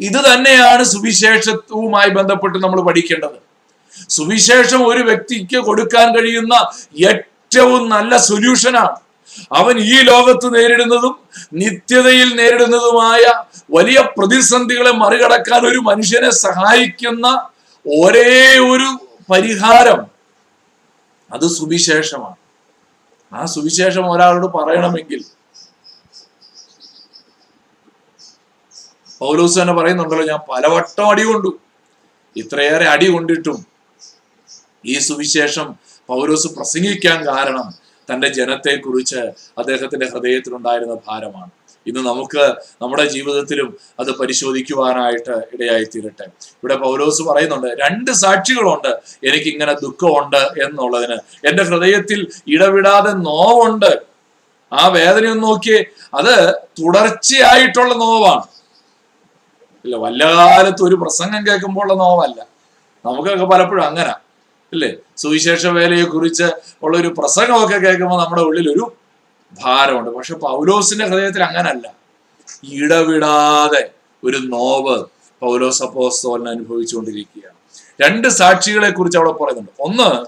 [0.07, 3.37] ഇത് തന്നെയാണ് സുവിശേഷവുമായി ബന്ധപ്പെട്ട് നമ്മൾ പഠിക്കേണ്ടത്.
[4.15, 6.55] സുവിശേഷം ഒരു വ്യക്തിക്ക് കൊടുക്കാൻ കഴിയുന്ന
[7.09, 8.97] ഏറ്റവും നല്ല സൊല്യൂഷനാണ്.
[9.59, 11.15] അവൻ ഈ ലോകത്ത് നേരിടുന്നതും
[11.61, 13.23] നിത്യതയിൽ നേരിടുന്നതുമായ
[13.75, 17.27] വലിയ പ്രതിസന്ധികളെ മറികടക്കാൻ ഒരു മനുഷ്യനെ സഹായിക്കുന്ന
[17.85, 18.39] ഒരേ
[18.71, 18.89] ഒരു
[19.31, 19.99] പരിഹാരം
[21.33, 22.37] അത് സുവിശേഷമാണ്.
[23.33, 25.23] ആ സുവിശേഷം ഒരാളോട് പറയണമെങ്കിൽ
[29.21, 31.59] പൗലോസ് തന്നെ പറയുന്നുണ്ടല്ലോ ഞാൻ പലവട്ടം അടി കൊണ്ടു.
[32.35, 33.65] ഇത്രയേറെ അടി കൊണ്ടിട്ടും
[34.85, 35.75] ഈ സുവിശേഷം
[36.07, 37.67] പൗലോസ് പ്രസംഗിക്കാൻ കാരണം
[38.11, 39.21] തന്റെ ജനത്തെക്കുറിച്ച്
[39.57, 41.51] അദ്ദേഹത്തിന്റെ ഹൃദയത്തിലുണ്ടായിരുന്ന ഭാരമാണ്.
[41.89, 42.43] ഇന്ന് നമുക്ക്
[42.81, 43.69] നമ്മുടെ ജീവിതത്തിലും
[44.01, 46.25] അത് പരിശോധിക്കുവാനായിട്ട് ഇടയായി തീരട്ടെ
[46.59, 48.91] ഇവിടെ പൗലോസ് പറയുന്നുണ്ട് രണ്ട് സാക്ഷികളുണ്ട്
[49.29, 51.17] എനിക്ക് ഇങ്ങനെ ദുഃഖമുണ്ട് എന്നുള്ളതിന്.
[51.49, 52.21] എന്റെ ഹൃദയത്തിൽ
[52.55, 53.91] ഇടവിടാതെ നോവുണ്ട്.
[54.71, 55.79] ആ വേദനയൊന്ന് നോക്കിയേ
[56.19, 56.33] അത്
[56.79, 58.45] തുടർച്ചയായിട്ടുള്ള നോവാണ്.
[59.85, 62.39] ഇല്ല വല്ല കാലത്ത് ഒരു പ്രസംഗം കേൾക്കുമ്പോൾ ഉള്ള നോവല്ല.
[63.05, 64.13] നമുക്കൊക്കെ പലപ്പോഴും അങ്ങനെ
[64.73, 64.89] ഇല്ലേ?
[65.21, 66.47] സുവിശേഷ വേലയെ കുറിച്ച്
[66.83, 68.83] ഉള്ള ഒരു പ്രസംഗമൊക്കെ കേൾക്കുമ്പോൾ നമ്മുടെ ഉള്ളിൽ ഒരു
[69.51, 70.09] ഭാരമുണ്ട്.
[70.09, 71.93] പക്ഷെ പൗലോസിന്റെ ഹൃദയത്തിൽ അങ്ങനല്ല.
[72.63, 73.89] ഇടവിടാതെ
[74.23, 75.05] ഒരു നോവ്
[75.39, 77.55] പൗലോസ് അപ്പോസ്തോലൻ അനുഭവിച്ചുകൊണ്ടിരിക്കുകയാണ്.
[78.01, 79.71] രണ്ട് സാക്ഷികളെ കുറിച്ച് അവിടെ പറയുന്നുണ്ട്.
[79.79, 80.25] ഒന്ന്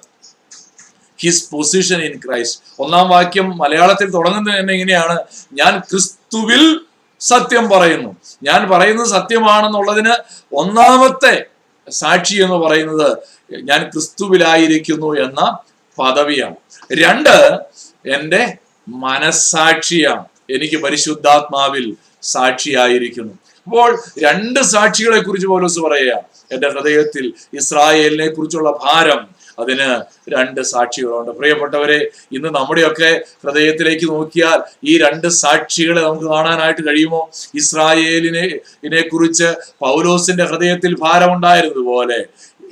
[1.20, 5.20] ഹിസ് പൊസിഷൻ ഇൻ ക്രൈസ്റ്റ് ഒന്നാം വാക്യം മലയാളത്തിൽ തുടങ്ങുന്നത് തന്നെ ഇങ്ങനെയാണ്.
[5.54, 6.80] ഞാൻ ക്രിസ്തുവിൽ
[7.20, 8.16] സത്യം പറയുന്നു.
[8.44, 10.14] ഞാൻ പറയുന്നത് സത്യമാണെന്നുള്ളതിന്
[10.56, 11.46] ഒന്നാമത്തെ
[11.90, 13.18] സാക്ഷി എന്ന് പറയുന്നത്
[13.64, 15.58] ഞാൻ ക്രിസ്തുവിലായിരിക്കുന്നു എന്ന
[16.00, 16.56] പദവിയാണ്.
[16.94, 17.60] രണ്ട്
[18.06, 20.26] എന്റെ മനസ്സാക്ഷിയാണ്.
[20.50, 23.34] എനിക്ക് പരിശുദ്ധാത്മാവിൽ സാക്ഷിയായിരിക്കുന്നു.
[23.68, 26.14] അപ്പോൾ രണ്ട് സാക്ഷികളെ കുറിച്ച് പോലീസ് പറയുക
[26.52, 31.32] എന്റെ ഹൃദയത്തിൽ ഇസ്രായേലിനെ കുറിച്ചുള്ള ഭാരം അതിന് രണ്ട് സാക്ഷികളുണ്ട്.
[31.32, 37.32] പ്രിയപ്പെട്ടവരെ ഇന്ന് നമ്മുടെയൊക്കെ ഹൃദയത്തിലേക്ക് നോക്കിയാൽ ഈ രണ്ട് സാക്ഷികളെ നമുക്ക് കാണാനായിട്ട് കഴിയുമോ?
[37.56, 42.26] ഇസ്രായേലിനെ കുറിച്ച് പൗലോസിന്റെ ഹൃദയത്തിൽ ഭാരമുണ്ടായിരുന്നതുപോലെ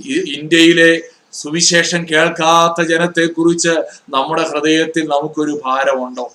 [0.10, 1.02] ഇന്ത്യയിലെ
[1.34, 3.70] സുവിശേഷം കേൾക്കാത്ത ജനത്തെ കുറിച്ച്
[4.10, 6.34] നമ്മുടെ ഹൃദയത്തിൽ നമുക്കൊരു ഭാരമുണ്ടോ?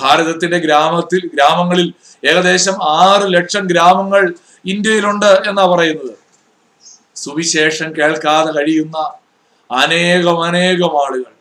[0.00, 1.92] ഭാരതത്തിന്റെ ഗ്രാമത്തിൽ ഗ്രാമങ്ങളിൽ
[2.28, 4.34] ഏകദേശം ആറ് ലക്ഷം ഗ്രാമങ്ങൾ
[4.66, 6.16] ഇന്ത്യയിലുണ്ട് എന്നാ പറയുന്നത്.
[7.16, 9.12] സുവിശേഷം കേൾക്കാതെ കഴിയുന്ന
[9.70, 11.32] അനേകം അനേകം ആളുകൾ.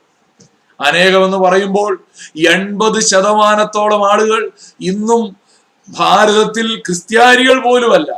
[0.81, 2.03] അനേകം എന്ന് പറയുമ്പോൾ
[2.49, 5.37] എൺപത് ശതമാനത്തോളം ആളുകൾ ഇന്നും
[5.89, 8.11] ഭാരതത്തിൽ ക്രിസ്ത്യാനികൾ പോലുമല്ല.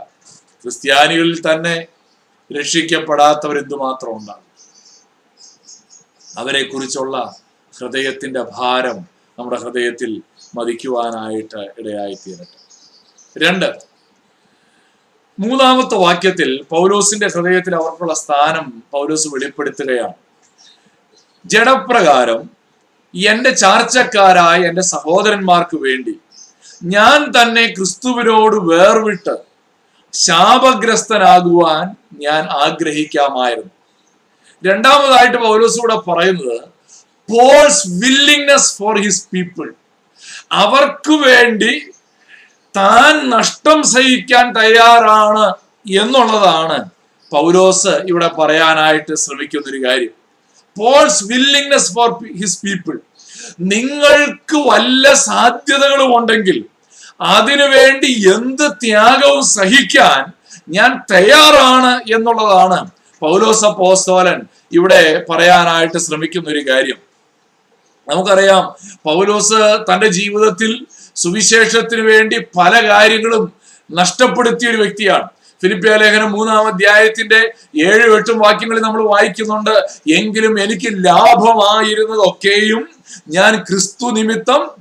[0.63, 1.85] ക്രിസ്ത്യാനികളിൽ തന്നെ
[2.57, 4.47] രക്ഷിക്കപ്പെടാത്തവർ മാത്രം ഉണ്ടാകും
[6.37, 7.35] അവരെ കുറിച്ചുള്ള
[7.79, 8.97] ഹൃദയത്തിന്റെ ഭാരം
[9.39, 10.21] നമ്മുടെ ഹൃദയത്തിൽ
[10.55, 12.57] മതിക്കുവാനായിട്ട് ഇടയായിത്തീരട്ടെ.
[13.37, 13.79] രണ്ട്
[15.39, 20.13] മൂന്നാമത്തെ വാക്യത്തിൽ പൗലോസിന്റെ ഹൃദയത്തിൽ അവർക്കുള്ള സ്ഥാനം പൗലോസ് വെളിപ്പെടുത്തുകയാണ്.
[21.45, 22.49] ജഡപ്രകാരം
[23.15, 26.19] എന്റെ ചാർച്ചക്കാരായ എന്റെ സഹോദരന്മാർക്ക് വേണ്ടി
[26.83, 29.50] ഞാൻ തന്നെ ക്രിസ്തുവിനോട് വേർവിട്ട്
[30.13, 33.71] ശാപഗ്രസ്തനാകുവാൻ ഞാൻ ആഗ്രഹിക്കാമായിരുന്നു.
[34.65, 36.61] രണ്ടാമതായിട്ട് പൗലോസ് കൂടെ പറയുന്നത്
[37.29, 39.73] Paul's willingness for his people.
[40.51, 41.81] അവർക്ക് വേണ്ടി
[42.77, 45.53] താൻ നഷ്ടം സഹിക്കാൻ തയ്യാറാണ്
[45.91, 46.85] എന്നുള്ളതാണ്
[47.31, 50.09] പൗലോസ് ഇവിടെ പറയാനായിട്ട് ശ്രമിക്കുന്ന ഒരു കാര്യം.
[50.79, 52.99] Paul's willingness for his people.
[53.59, 56.65] നിങ്ങൾക്ക് വല്ല സാധ്യതകളും ഉണ്ടെങ്കിൽ
[57.21, 60.31] അതിനുവേണ്ടി എന്ത് ത്യാഗവും സഹിക്കാൻ
[60.69, 66.97] ഞാൻ തയ്യാറാണ് എന്നുള്ളതാണ് പൗലോസ പോസ്തോലൻ ഇവിടെ പറയാനായിട്ട് ശ്രമിക്കുന്ന ഒരു കാര്യം.
[68.09, 69.53] നമുക്കറിയാം പൗലോസ്
[69.91, 73.53] തന്റെ ജീവിതത്തിൽ സുവിശേഷത്തിന് വേണ്ടി പല കാര്യങ്ങളും
[73.91, 75.27] നഷ്ടപ്പെടുത്തിയ ഒരു വ്യക്തിയാണ്.
[75.61, 79.75] ഫിലിപ്പിയ ലേഖനം മൂന്നാം അധ്യായത്തിന്റെ ഏഴ് എട്ടും വാക്യങ്ങളിൽ നമ്മൾ വായിക്കുന്നുണ്ട്
[80.11, 82.87] എങ്കിലും എനിക്ക് ലാഭമായിരുന്നതൊക്കെയും
[83.27, 84.80] ഞാൻ ക്രിസ്തു നിമിത്തം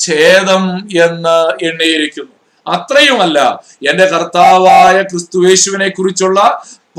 [0.00, 0.62] ഛേദം
[1.04, 2.32] എന്ന് എണ്ണിയിരിക്കുന്നു.
[2.66, 3.38] അത്രയുമല്ല
[3.90, 6.40] എന്റെ കർത്താവായ ക്രിസ്തുവേശുവിനെ കുറിച്ചുള്ള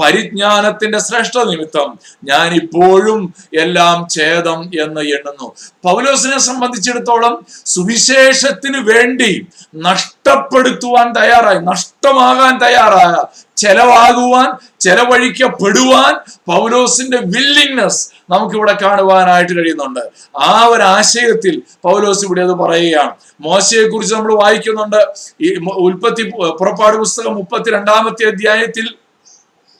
[0.01, 5.55] പരിജ്ഞാനത്തിന്റെ ശ്രേഷ്ഠ നിമിത്തം ഞാൻ ഇപ്പോഴും എല്ലാം ഛേദം എന്ന് എണ്ണുന്നു.
[5.83, 13.23] പൗലോസിനെ സംബന്ധിച്ചിടത്തോളം സുവിശേഷത്തിന് വേണ്ടി നഷ്ടപ്പെടുത്തുവാൻ തയ്യാറായി നഷ്ടമാകാൻ തയ്യാറായ
[13.57, 16.13] ചെലവാകുവാൻ ചെലവഴിക്കപ്പെടുവാൻ
[16.45, 19.99] പൗലോസിന്റെ വില്ലിങ്നെസ് നമുക്കിവിടെ കാണുവാനായിട്ട് കഴിയുന്നുണ്ട്.
[20.37, 23.11] ആ ഒരു ആശയത്തിൽ പൗലോസ് ഇവിടെ അത് പറയുകയാണ്.
[23.41, 25.05] മോശയെ കുറിച്ച് നമ്മൾ വായിക്കുന്നുണ്ട്.
[25.41, 29.00] ഈ ഉൽപ്പത്തി പുറപ്പാട് പുസ്തകം മുപ്പത്തിരണ്ടാമത്തെ അധ്യായത്തിൽ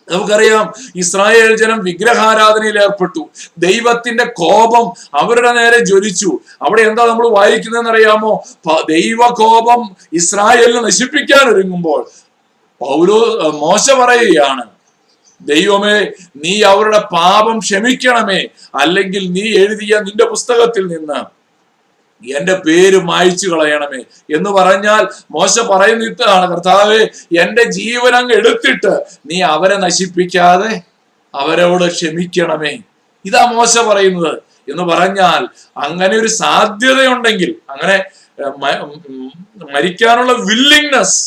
[0.10, 3.30] നമുക്കറിയാം ഇസ്രായേൽ ജനം വിഗ്രഹാരാധനയിൽ ഏർപ്പെട്ടു.
[3.58, 6.40] ദൈവത്തിന്റെ കോപം അവരുടെ നേരെ ജ്വലിച്ചു.
[6.62, 8.44] അവിടെ എന്താ നമ്മൾ വായിക്കുന്നതെന്ന് അറിയാമോ
[8.90, 12.10] ദൈവ കോപം ഇസ്രായേലിനെ നശിപ്പിക്കാൻ ഒരുങ്ങുമ്പോൾ
[12.82, 13.20] പൗലോ
[13.52, 14.64] മോശ പറയുകയാണ്
[15.42, 18.42] ദൈവമേ നീ അവരുടെ പാപം ക്ഷമിക്കണമേ.
[18.76, 21.41] അല്ലെങ്കിൽ നീ എഴുതിയ നിന്റെ പുസ്തകത്തിൽ നിന്ന്
[22.30, 24.02] എന്റെ പേര് മായ്ച്ചു കളയണമേ
[24.36, 27.02] എന്ന് പറഞ്ഞാൽ മോശ പറയുന്നതാണ് കർത്താവെ
[27.38, 28.94] എന്റെ ജീവൻ അങ്ങ് എടുത്തിട്ട്
[29.26, 30.72] നീ അവരെ നശിപ്പിക്കാതെ
[31.34, 32.74] അവരോട് ക്ഷമിക്കണമേ.
[33.26, 34.34] ഇതാ മോശ പറയുന്നത്
[34.68, 35.42] എന്ന് പറഞ്ഞാൽ
[35.78, 37.98] അങ്ങനെ ഒരു സാധ്യതയുണ്ടെങ്കിൽ അങ്ങനെ
[39.74, 41.18] മരിക്കാനുള്ള വില്ലിങ്നെസ്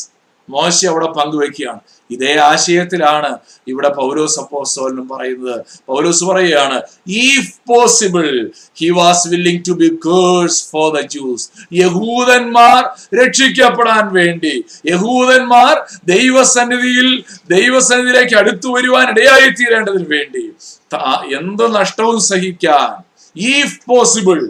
[0.49, 3.31] മോശ അവിടെ പങ്കുവെക്കുകയാണ് ഇതേ ആശയത്തിലാണ്
[3.67, 5.59] ഇവിടെ പൗലോസ് അപ്പോസോലിനും പറയുന്നത്.
[5.89, 6.77] പൗലോസ് പറയുകയാണ്
[7.25, 8.27] if possible
[8.81, 12.81] he was willing to be curse for the Jews യഹൂദന്മാർ
[13.15, 14.55] രക്ഷിക്കപ്പെടാൻ വേണ്ടി
[14.87, 15.75] യഹൂദന്മാർ
[16.15, 17.09] ദൈവസന്നിധിയിൽ
[17.49, 20.45] ദൈവസന്നിധിയിലേക്ക് അടുത്തു വരുവാൻ ഇടയായി തീരേണ്ടതിന് വേണ്ടി
[21.39, 22.91] എന്ത് നഷ്ടവും സഹിക്കാൻ
[23.57, 24.41] ഇഫ് പോസിബിൾ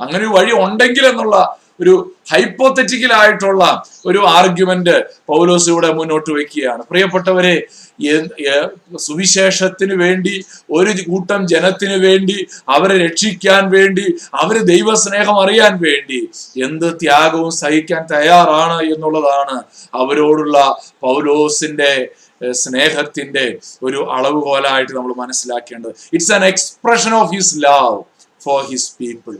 [0.00, 1.36] അങ്ങനെ ഒരു വഴി ഉണ്ടെങ്കിൽ എന്നുള്ള
[1.80, 1.94] ഒരു
[2.32, 3.64] ഹൈപ്പോത്തറ്റിക്കൽ ആയിട്ടുള്ള
[4.06, 4.94] ഒരു ആർഗ്യുമെന്റ്
[5.30, 6.82] പൗലോസ് ഇവിടെ മുന്നോട്ട് വെക്കുകയാണ്.
[6.90, 7.54] പ്രിയപ്പെട്ടവരെ
[9.06, 10.34] സുവിശേഷത്തിന് വേണ്ടി
[10.70, 14.06] ഒരു കൂട്ടം ജനത്തിന് വേണ്ടി അവരെ രക്ഷിക്കാൻ വേണ്ടി
[14.42, 16.20] അവരെ ദൈവസ്നേഹം അറിയാൻ വേണ്ടി
[16.66, 19.56] എന്ത് ത്യാഗവും സഹിക്കാൻ തയ്യാറാണ് എന്നുള്ളതാണ്
[19.94, 20.58] അവരോടുള്ള
[21.06, 21.92] പൗലോസിന്റെ
[22.54, 23.44] സ്നേഹത്തിന്റെ
[23.82, 25.94] ഒരു അളവുകോലായിട്ട് നമ്മൾ മനസ്സിലാക്കേണ്ടത്.
[26.14, 27.96] It's an expression of his love
[28.44, 29.36] for his people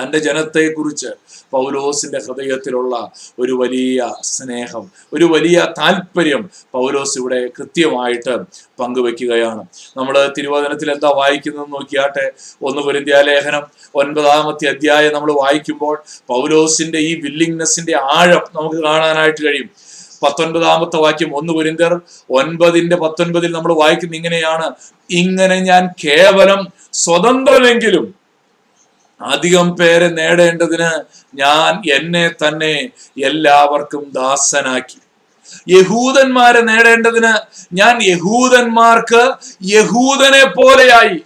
[0.00, 1.06] തന്റെ ജനത്തെക്കുറിച്ച്
[1.50, 8.38] പൗലോസിന്റെ ഹൃദയത്തിലുള്ള ഒരു വലിയ സ്നേഹം ഒരു വലിയ താല്പര്യം പൗലോസ് ഇവിടെ കൃത്യമായിട്ട്
[8.80, 9.64] പങ്കുവെക്കുകയാണ്.
[9.96, 12.32] നമ്മൾ തിരുവചനത്തിൽ എന്താ വായിക്കുന്നത് നോക്കിയാട്ടെ?
[12.62, 19.70] ഒന്ന് കുരിന്ത്യ ലേഖനം ഒൻപതാമത്തെ അധ്യായം നമ്മൾ വായിക്കുമ്പോൾ പൗലോസിന്റെ ഈ വില്ലിങ്നെസ്സിന്റെ ആഴം നമുക്ക് കാണാനായിട്ട് കഴിയും.
[20.22, 24.70] പത്തൊൻപതാമത്തെ വാക്യം ഒന്ന് കുരിന്തർ ഒൻപതിന്റെ പത്തൊൻപതിൽ നമ്മൾ വായിക്കുന്ന ഇങ്ങനെയാണ്.
[25.10, 28.17] ഇങ്ങനെ ഞാൻ കേവലം സ്വതന്ത്രനെങ്കിലും
[29.20, 30.90] അധികം പേരെ നേടേണ്ടതിന്
[31.34, 32.88] ഞാൻ എന്നെ തന്നെ
[33.24, 34.98] എല്ലാവർക്കും ദാസനാക്കി.
[35.68, 37.32] യഹൂദന്മാരെ നേടേണ്ടതിന്
[37.72, 39.32] ഞാൻ യഹൂദന്മാർക്ക്
[39.64, 41.18] യഹൂദനെ പോലെയായി.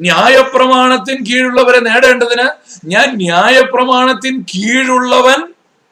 [0.00, 2.46] ന്യായപ്രമാണത്തിന് കീഴുള്ളവരെ നേടേണ്ടതിന്
[2.84, 5.40] ഞാൻ ന്യായപ്രമാണത്തിന് കീഴുള്ളവൻ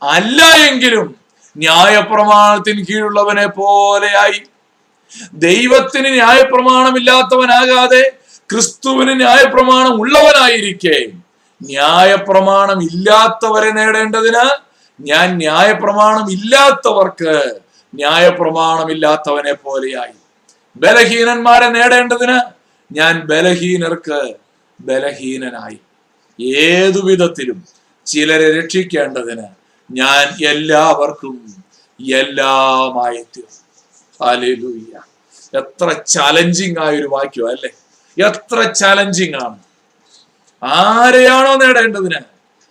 [0.03, 1.17] അല്ല എങ്കിലും
[1.57, 4.43] ന്യായപ്രമാണത്തിന് കീഴുള്ളവനെ പോലെയായി.
[5.35, 8.13] ദൈവത്തിന് ന്യായപ്രമാണമില്ലാത്തവനാകാതെ
[8.51, 11.07] ക്രിസ്തുവിന് ന്യായപ്രമാണം ഉള്ളവനായിരിക്കെ.
[11.63, 14.45] ന്യായപ്രമാണം ഇല്ലാത്തവരെ നേടേണ്ടതിന്
[15.01, 17.61] ഞാൻ ന്യായപ്രമാണം ഇല്ലാത്തവർക്ക്
[17.95, 20.13] ന്യായപ്രമാണമില്ലാത്തവനെ പോലെയായി.
[20.77, 22.39] ബലഹീനന്മാരെ നേടേണ്ടതിന്
[22.93, 24.35] ഞാൻ ബലഹീനർക്ക്
[24.81, 25.79] ബലഹീനനായി.
[26.63, 27.65] ഏതു വിധത്തിലും
[28.07, 29.47] ചിലരെ രക്ഷിക്കേണ്ടതിന്
[29.91, 31.35] ഞാൻ എല്ലാവർക്കും
[32.13, 35.03] എല്ലാമായി തീർന്നു
[35.59, 37.71] എത്ര ചലഞ്ചിങ് ആയ ഒരു വാക്യം അല്ലേ?
[38.19, 39.59] എത്ര ചലഞ്ചിങ് ആണ്.
[40.65, 42.21] ആരെയാണോ നേടേണ്ടതിന്?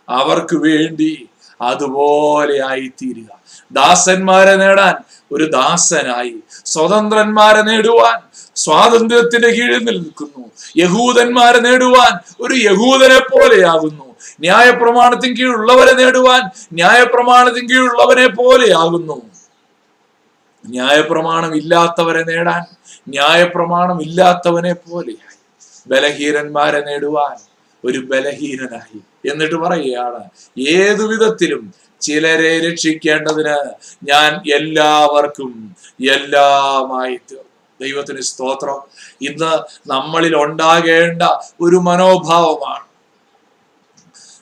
[0.10, 1.28] അവർക്ക് വേണ്ടി
[1.62, 3.44] അതുപോലെ ആയിത്തീരുക.
[3.72, 4.96] ദാസന്മാരെ നേടാൻ
[5.32, 8.20] ഒരു ദാസനായി സ്വതന്ത്രന്മാരെ നേടുവാൻ
[8.56, 10.52] സ്വാതന്ത്ര്യത്തിന്റെ കീഴിൽ നിൽക്കുന്നു.
[10.78, 14.16] യഹൂദന്മാരെ നേടുവാൻ ഒരു യഹൂദനെ പോലെയാകുന്നു.
[14.40, 16.42] ന്യായപ്രമാണത്തിന് കീഴുള്ളവരെ നേടുവാൻ
[16.74, 19.22] ന്യായപ്രമാണത്തിന് കീഴുള്ളവനെ പോലെയാകുന്നു.
[20.68, 22.64] ന്യായപ്രമാണം ഇല്ലാത്തവരെ നേടാൻ
[23.10, 25.33] ന്യായപ്രമാണം ഇല്ലാത്തവനെ പോലെയായി
[25.88, 27.38] ബലഹീനന്മാരെ നേടുവാൻ
[27.86, 29.30] ഒരു ബലഹീനനായി.
[29.32, 30.24] എന്നിട്ട് പറയുകയാണ്
[30.68, 33.58] ഏതു വിധത്തിലും ചിലരെ രക്ഷിക്കേണ്ടതിന്
[34.04, 37.20] ഞാൻ എല്ലാവർക്കും എല്ലാമായി
[37.82, 38.82] ദൈവത്തിന് സ്തോത്രം.
[39.22, 39.54] ഇന്ന്
[39.90, 41.24] നമ്മളിൽ ഉണ്ടാകേണ്ട
[41.62, 42.84] ഒരു മനോഭാവമാണ്.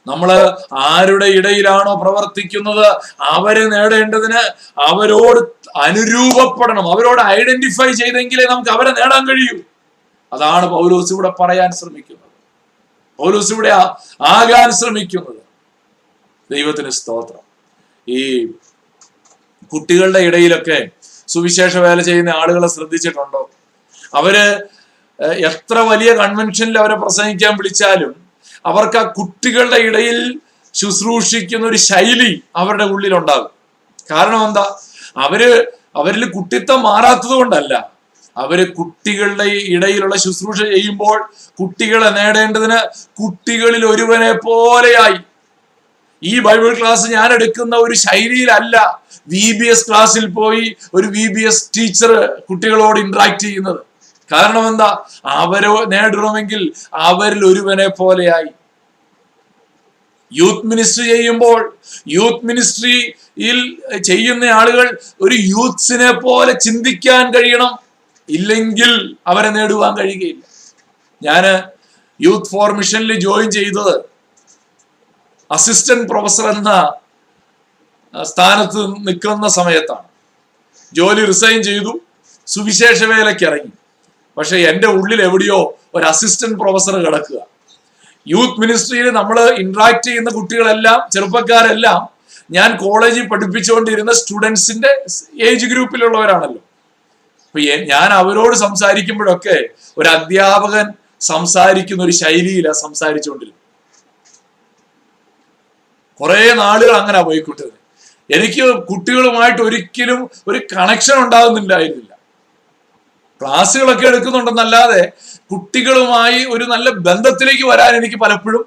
[0.08, 2.88] നമ്മൾ ആരുടെ ഇടയിലാണോ പ്രവർത്തിക്കുന്നത്
[3.22, 4.42] അവരെ നേടേണ്ടതിന്
[4.80, 5.40] അവരോട്
[5.78, 6.92] അനുരൂപപ്പെടണം.
[6.92, 9.71] അവരോട് ഐഡന്റിഫൈ ചെയ്തെങ്കിലേ നമുക്ക് അവരെ നേടാൻ കഴിയൂ.
[10.34, 12.30] അതാണ് പൗലോസ് ഇവിടെ പറയാൻ ശ്രമിക്കുന്നത്.
[13.18, 13.70] പൗലോസ് ഇവിടെ
[14.22, 15.42] ആകാൻ ശ്രമിക്കുന്നത്.
[16.52, 17.40] ദൈവത്തിന് സ്തോത്രം.
[18.10, 18.46] ഈ
[19.74, 20.90] കുട്ടികളുടെ ഇടയിലൊക്കെ
[21.28, 23.50] സുവിശേഷ വേല ചെയ്യുന്ന ആളുകളെ ശ്രദ്ധിച്ചിട്ടുണ്ടോ?
[24.14, 24.66] അവർ
[25.22, 28.16] എത്ര വലിയ കൺവെൻഷനിൽ അവരെ പ്രസംഗിക്കാൻ വിളിച്ചാലും
[28.66, 30.40] അവർക്ക് ആ കുട്ടികളുടെ ഇടയിൽ
[30.74, 33.50] ശുശ്രൂഷിക്കുന്ന ഒരു ശൈലി അവരുടെ ഉള്ളിലുണ്ടാകും.
[34.12, 34.80] കാരണം എന്താ?
[35.18, 37.91] അവർ അവരിൽ കുട്ടിത്തം മാറാത്തത് കൊണ്ടല്ല.
[38.38, 41.18] അവർ കുട്ടികളുടെ ഇടയിലുള്ള ശുശ്രൂഷ ചെയ്യുമ്പോൾ
[41.60, 42.80] കുട്ടികളെ നേടേണ്ടതിന്
[43.22, 45.20] കുട്ടികളിൽ ഒരുവനെ പോലെയായി.
[46.24, 51.42] ഈ ബൈബിൾ ക്ലാസ് ഞാൻ എടുക്കുന്ന ഒരു ശൈലിയിലല്ല വി ബി എസ് ക്ലാസ്സിൽ പോയി ഒരു വി ബി
[51.42, 52.12] എസ് ടീച്ചർ
[52.50, 53.80] കുട്ടികളോട് ഇന്ററാക്ട് ചെയ്യുന്നത്.
[54.34, 55.06] കാരണം എന്താ?
[55.26, 58.50] അവരെ നേടണമെങ്കിൽ അവരിൽ ഒരുവനെ പോലെയായി.
[60.34, 61.74] യൂത്ത് മിനിസ്ട്രി ചെയ്യുമ്പോൾ
[62.08, 67.91] യൂത്ത് മിനിസ്ട്രിയിൽ ചെയ്യുന്ന ആളുകൾ ഒരു യൂത്ത്സിനെ പോലെ ചിന്തിക്കാൻ കഴിയണം.
[68.30, 70.44] ഇല്ലെങ്കിൽ അവരെ നേടുവാൻ കഴിയുകയില്ല.
[71.24, 71.44] ഞാൻ
[72.20, 73.96] യൂത്ത് ഫോർ മിഷനിൽ ജോയിൻ ചെയ്തത്
[75.52, 76.72] അസിസ്റ്റന്റ് പ്രൊഫസർ എന്ന
[78.14, 80.08] സ്ഥാനത്ത് നിൽക്കുന്ന സമയത്താണ്.
[80.94, 82.02] ജോലി റിസൈൻ ചെയ്തു
[82.48, 83.72] സുവിശേഷ വേലയ്ക്ക് ഇറങ്ങി.
[84.38, 85.60] പക്ഷെ എന്റെ ഉള്ളിൽ എവിടെയോ
[85.96, 87.40] ഒരു അസിസ്റ്റന്റ് പ്രൊഫസർ കിടക്കുക.
[88.28, 92.02] യൂത്ത് മിനിസ്ട്രിയിൽ നമ്മൾ ഇന്ററാക്ട് ചെയ്യുന്ന കുട്ടികളെല്ലാം ചെറുപ്പക്കാരെല്ലാം
[92.52, 94.92] ഞാൻ കോളേജിൽ പഠിപ്പിച്ചുകൊണ്ടിരുന്ന സ്റ്റുഡൻസിന്റെ
[95.50, 96.62] ഏജ് ഗ്രൂപ്പിലുള്ളവരാണല്ലോ
[97.56, 100.86] അപ്പൊ ഞാൻ അവരോട് സംസാരിക്കുമ്പോഴൊക്കെ ഒരു അധ്യാപകൻ
[101.22, 103.58] സംസാരിക്കുന്ന ഒരു ശൈലിയിലാണ് സംസാരിച്ചുകൊണ്ടിരുന്നത്.
[106.20, 107.80] കുറെ നാളുകൾ അങ്ങനെ പോയിക്കൊണ്ടിരുന്നത്.
[108.30, 112.12] എനിക്ക് കുട്ടികളുമായിട്ട് ഒരിക്കലും ഒരു കണക്ഷൻ ഉണ്ടാകുന്നില്ലായിരുന്നില്ല.
[113.42, 115.12] ക്ലാസ്സുകളൊക്കെ എടുക്കുന്നുണ്ടെന്നല്ലാതെ
[115.52, 118.64] കുട്ടികളുമായി ഒരു നല്ല ബന്ധത്തിലേക്ക് വരാൻ എനിക്ക് പലപ്പോഴും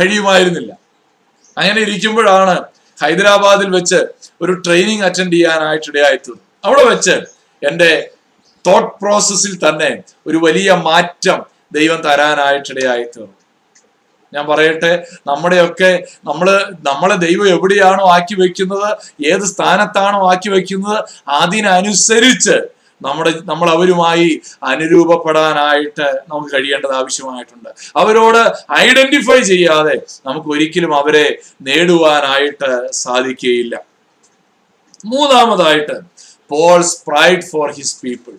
[0.00, 0.72] കഴിയുമായിരുന്നില്ല.
[1.58, 2.56] അങ്ങനെ ഇരിക്കുമ്പോഴാണ്
[3.02, 4.06] ഹൈദരാബാദിൽ വെച്ച്
[4.42, 8.10] ഒരു ട്രെയിനിങ് അറ്റൻഡ് ചെയ്യാനായിട്ട് ഇടയായിത്തീർന്നു അവിടെ വെച്ച് എന്റെ
[8.66, 11.38] തോട്ട് പ്രോസസ്സിൽ തന്നെ ഒരു വലിയ മാറ്റം
[11.72, 13.36] ദൈവം തരാനായിട്ടിടയായി തീർന്നു.
[14.34, 14.90] ഞാൻ പറയട്ടെ
[15.26, 16.48] നമ്മുടെയൊക്കെ നമ്മൾ
[16.88, 18.90] നമ്മളെ ദൈവം എവിടെയാണോ ആക്കി വെക്കുന്നത്
[19.30, 22.56] ഏത് സ്ഥാനത്താണോ ആക്കി വെക്കുന്നത് അതിനനുസരിച്ച്
[23.02, 27.70] നമ്മുടെ നമ്മൾ അവരുമായി അനുരൂപപ്പെടാനായിട്ട് നമുക്ക് കഴിയേണ്ടത് ആവശ്യമായിട്ടുണ്ട്.
[27.96, 29.94] അവരോട് ഐഡന്റിഫൈ ചെയ്യാതെ
[30.26, 31.26] നമുക്ക് ഒരിക്കലും അവരെ
[31.62, 33.74] നേടുവാനായിട്ട് സാധിക്കുകയില്ല.
[35.04, 36.09] മൂന്നാമതായിട്ട്
[36.50, 38.32] Paul's pride for his people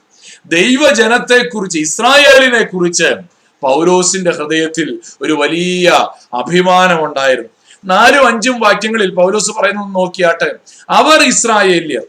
[0.46, 3.16] ദൈവജനത്തെ കുറിച്ച് ഇസ്രായേലിനെ കുറിച്ച്
[3.62, 5.90] പൗലോസിന്റെ ഹൃദയത്തിൽ ഒരു വലിയ
[6.34, 7.50] അഭിമാനം ഉണ്ടായിരുന്നു
[7.86, 10.56] നാലും അഞ്ചും വാക്യങ്ങളിൽ പൗലോസ് പറയുന്നത് നോക്കിയാട്ടെ
[10.90, 12.04] അവർ ഇസ്രായേല്യർ.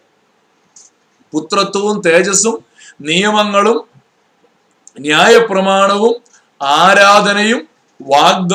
[1.32, 2.64] പുത്രത്വവും തേജസ്സും
[3.00, 3.84] നിയമങ്ങളും
[5.00, 6.14] ന്യായപ്രമാണവും
[6.62, 7.68] ആരാധനയും
[8.02, 8.54] വാഗ്ദ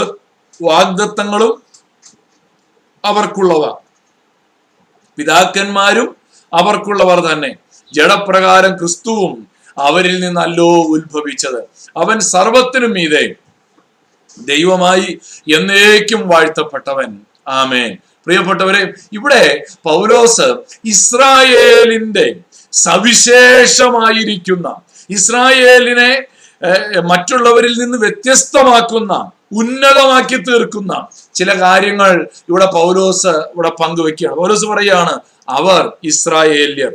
[0.63, 1.63] വാഗ്ദത്തങ്ങളും
[3.05, 3.75] അവർക്കുള്ളവ.
[5.17, 6.15] പിതാക്കന്മാരും
[6.53, 7.55] അവർക്കുള്ളവർ തന്നെ.
[7.93, 11.63] ജഡപ്രകാരം ക്രിസ്തുവും അവരിൽ നിന്നല്ലോ ഉത്ഭവിച്ചത്.
[11.97, 13.35] അവൻ സർവത്തിനും മീതെ
[14.39, 15.19] ദൈവമായി
[15.55, 17.19] എന്നേക്കും വാഴ്ത്തപ്പെട്ടവൻ.
[17.47, 17.97] ആമേൻ.
[18.25, 20.55] പ്രിയപ്പെട്ടവരെ ഇവിടെ പൗലോസ്
[20.85, 22.35] ഇസ്രായേലിന്റെ
[22.73, 24.75] സവിശേഷമായിരിക്കുന്ന
[25.09, 26.25] ഇസ്രായേലിനെ
[27.01, 34.37] മറ്റുള്ളവരിൽ നിന്ന് വ്യത്യസ്തമാക്കുന്ന ഉന്നതമാക്കി തീർക്കുന്ന ചില കാര്യങ്ങൾ ഇവിടെ പൗലോസ് ഇവിടെ പങ്കുവെക്കുകയാണ്.
[34.37, 36.93] പൗലോസ് പറയാണ് അവർ ഇസ്രായേല്യർ.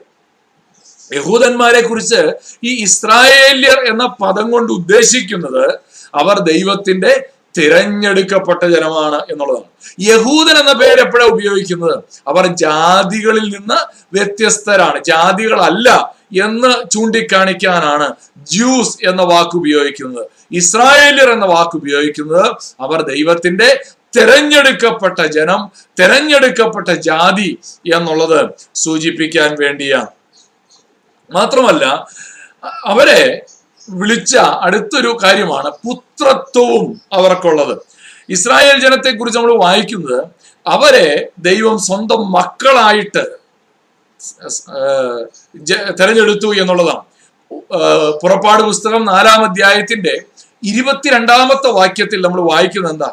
[1.15, 2.33] യഹൂദന്മാരെ കുറിച്ച്
[2.65, 5.79] ഈ ഇസ്രായേല്യർ എന്ന പദം കൊണ്ട് ഉദ്ദേശിക്കുന്നത്
[6.15, 7.27] അവർ ദൈവത്തിന്റെ
[7.59, 9.69] തിരഞ്ഞെടുക്കപ്പെട്ട ജനമാണ് എന്നുള്ളതാണ്.
[10.01, 11.99] യഹൂദൻ എന്ന പേര് എപ്പോഴാണ് ഉപയോഗിക്കുന്നത്?
[12.29, 13.79] അവർ ജാതികളിൽ നിന്ന്
[14.13, 15.05] വ്യത്യസ്തരാണ്.
[15.05, 18.09] ജാതികളല്ല എന്ന് ചൂണ്ടിക്കാണിക്കാനാണ്
[18.47, 20.27] ജ്യൂസ് എന്ന വാക്ക് ഉപയോഗിക്കുന്നത്.
[20.53, 23.83] ഇസ്രായേലിയർ എന്ന വാക്ക് ഉപയോഗിക്കുന്നത് അവർ ദൈവത്തിന്റെ
[24.17, 27.59] തിരഞ്ഞെടുക്കപ്പെട്ട ജനം തിരഞ്ഞെടുക്കപ്പെട്ട ജാതി
[27.95, 30.07] എന്നുള്ളത് സൂചിപ്പിക്കാൻ വേണ്ടിയാണ്.
[31.31, 32.07] മാത്രമല്ല
[32.85, 33.47] അവരെ
[33.91, 37.79] വിളിച്ച അടുത്തൊരു കാര്യമാണ് പുത്രത്വവും അവർക്കുള്ളത്.
[38.29, 40.25] ഇസ്രായേൽ ജനത്തെ കുറിച്ച് നമ്മൾ വായിക്കുന്നത്
[40.67, 43.42] അവരെ ദൈവം സ്വന്തം മക്കളായിട്ട്
[45.99, 47.05] തെരഞ്ഞെടുത്തു എന്നുള്ളതാണ്.
[48.23, 50.15] പുറപ്പാട് പുസ്തകം നാലാം അധ്യായത്തിന്റെ
[50.63, 53.11] ഇരുപത്തിരണ്ടാമത്തെ വാക്യത്തിൽ നമ്മൾ വായിക്കുന്നത് എന്താ?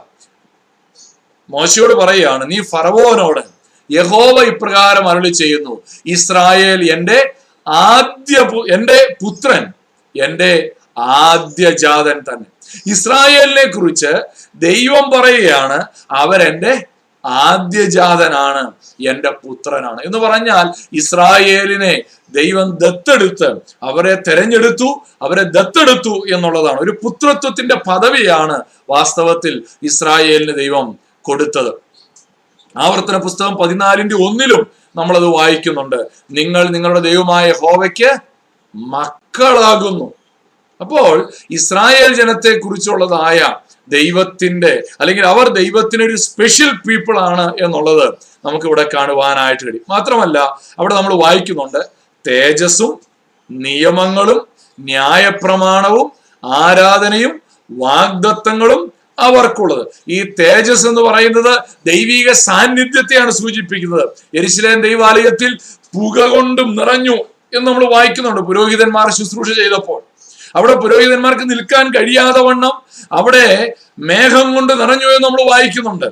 [1.49, 3.41] മോശയോട് പറയുകയാണ് നീ ഫറവോനോട്
[3.89, 5.73] യഹോവ ഇപ്രകാരം അരുളി ചെയ്യുന്നു.
[6.05, 7.19] ഇസ്രായേൽ എന്റെ
[7.67, 8.37] ആദ്യ
[8.73, 9.63] എന്റെ പുത്രൻ
[10.15, 10.51] എന്റെ
[10.97, 12.47] ആദ്യജാതൻ തന്നെ.
[12.93, 14.11] ഇസ്രായേലിനെ കുറിച്ച്
[14.55, 15.77] ദൈവം പറയുകയാണ്
[16.11, 16.73] അവരെന്റെ
[17.25, 18.71] ആദ്യജാതനാണ്
[19.07, 19.97] എന്റെ പുത്രനാണ്.
[20.05, 23.51] എന്ന് പറഞ്ഞാൽ ഇസ്രായേലിനെ ദൈവം ദത്തെടുത്ത്
[23.83, 26.79] അവരെ തെരഞ്ഞെടുത്തു അവരെ ദത്തെടുത്തു എന്നുള്ളതാണ്.
[26.79, 31.71] ഒരു പുത്രത്വത്തിന്റെ പദവിയാണ് വാസ്തവത്തിൽ ഇസ്രായേലിന് ദൈവം കൊടുത്തത്.
[32.77, 35.95] ആവർത്തന പുസ്തകം പതിനാലിന്റെ ഒന്നിലും നമ്മളത് വായിക്കുന്നുണ്ട്.
[36.31, 38.17] നിങ്ങൾ നിങ്ങളുടെ ദൈവമായ ഹോവയ്ക്ക്
[38.75, 40.13] മക്കളാകുന്നു.
[40.81, 43.55] അപ്പോൾ ഇസ്രായേൽ ജനത്തെ കുറിച്ചുള്ളതായ
[43.89, 48.13] ദൈവത്തിന്റെ അല്ലെങ്കിൽ അവർ ദൈവത്തിന് ഒരു സ്പെഷ്യൽ പീപ്പിൾ ആണ് എന്നുള്ളത്
[48.45, 49.83] നമുക്കിവിടെ കാണുവാനായിട്ട് കഴിയും.
[49.89, 50.39] മാത്രമല്ല
[50.79, 51.85] അവിടെ നമ്മൾ വായിക്കുന്നുണ്ട്
[52.27, 52.99] തേജസ്സും
[53.51, 54.47] നിയമങ്ങളും
[54.79, 56.11] ന്യായപ്രമാണവും
[56.45, 59.87] ആരാധനയും വാഗ്ദത്തങ്ങളും അവർക്കുള്ളത്.
[60.09, 64.09] ഈ തേജസ് എന്ന് പറയുന്നത് ദൈവിക സാന്നിധ്യത്തെയാണ് സൂചിപ്പിക്കുന്നത്.
[64.35, 65.57] എരിശിലേം ദൈവാലയത്തിൽ
[65.95, 67.15] പുക കൊണ്ടും നിറഞ്ഞു
[67.53, 68.41] എന്ന് നമ്മൾ വായിക്കുന്നുണ്ട്.
[68.41, 70.08] പുരോഹിതന്മാർ ശുശ്രൂഷ ചെയ്തപ്പോൾ.
[70.55, 72.75] അവിടെ പുരോഹിതന്മാർക്ക് നിൽക്കാൻ കഴിയാതെ വണ്ണം
[73.11, 76.05] അവിടെ മേഘം കൊണ്ട് നിറഞ്ഞു എന്ന് നമ്മൾ വായിക്കുന്നുണ്ട്.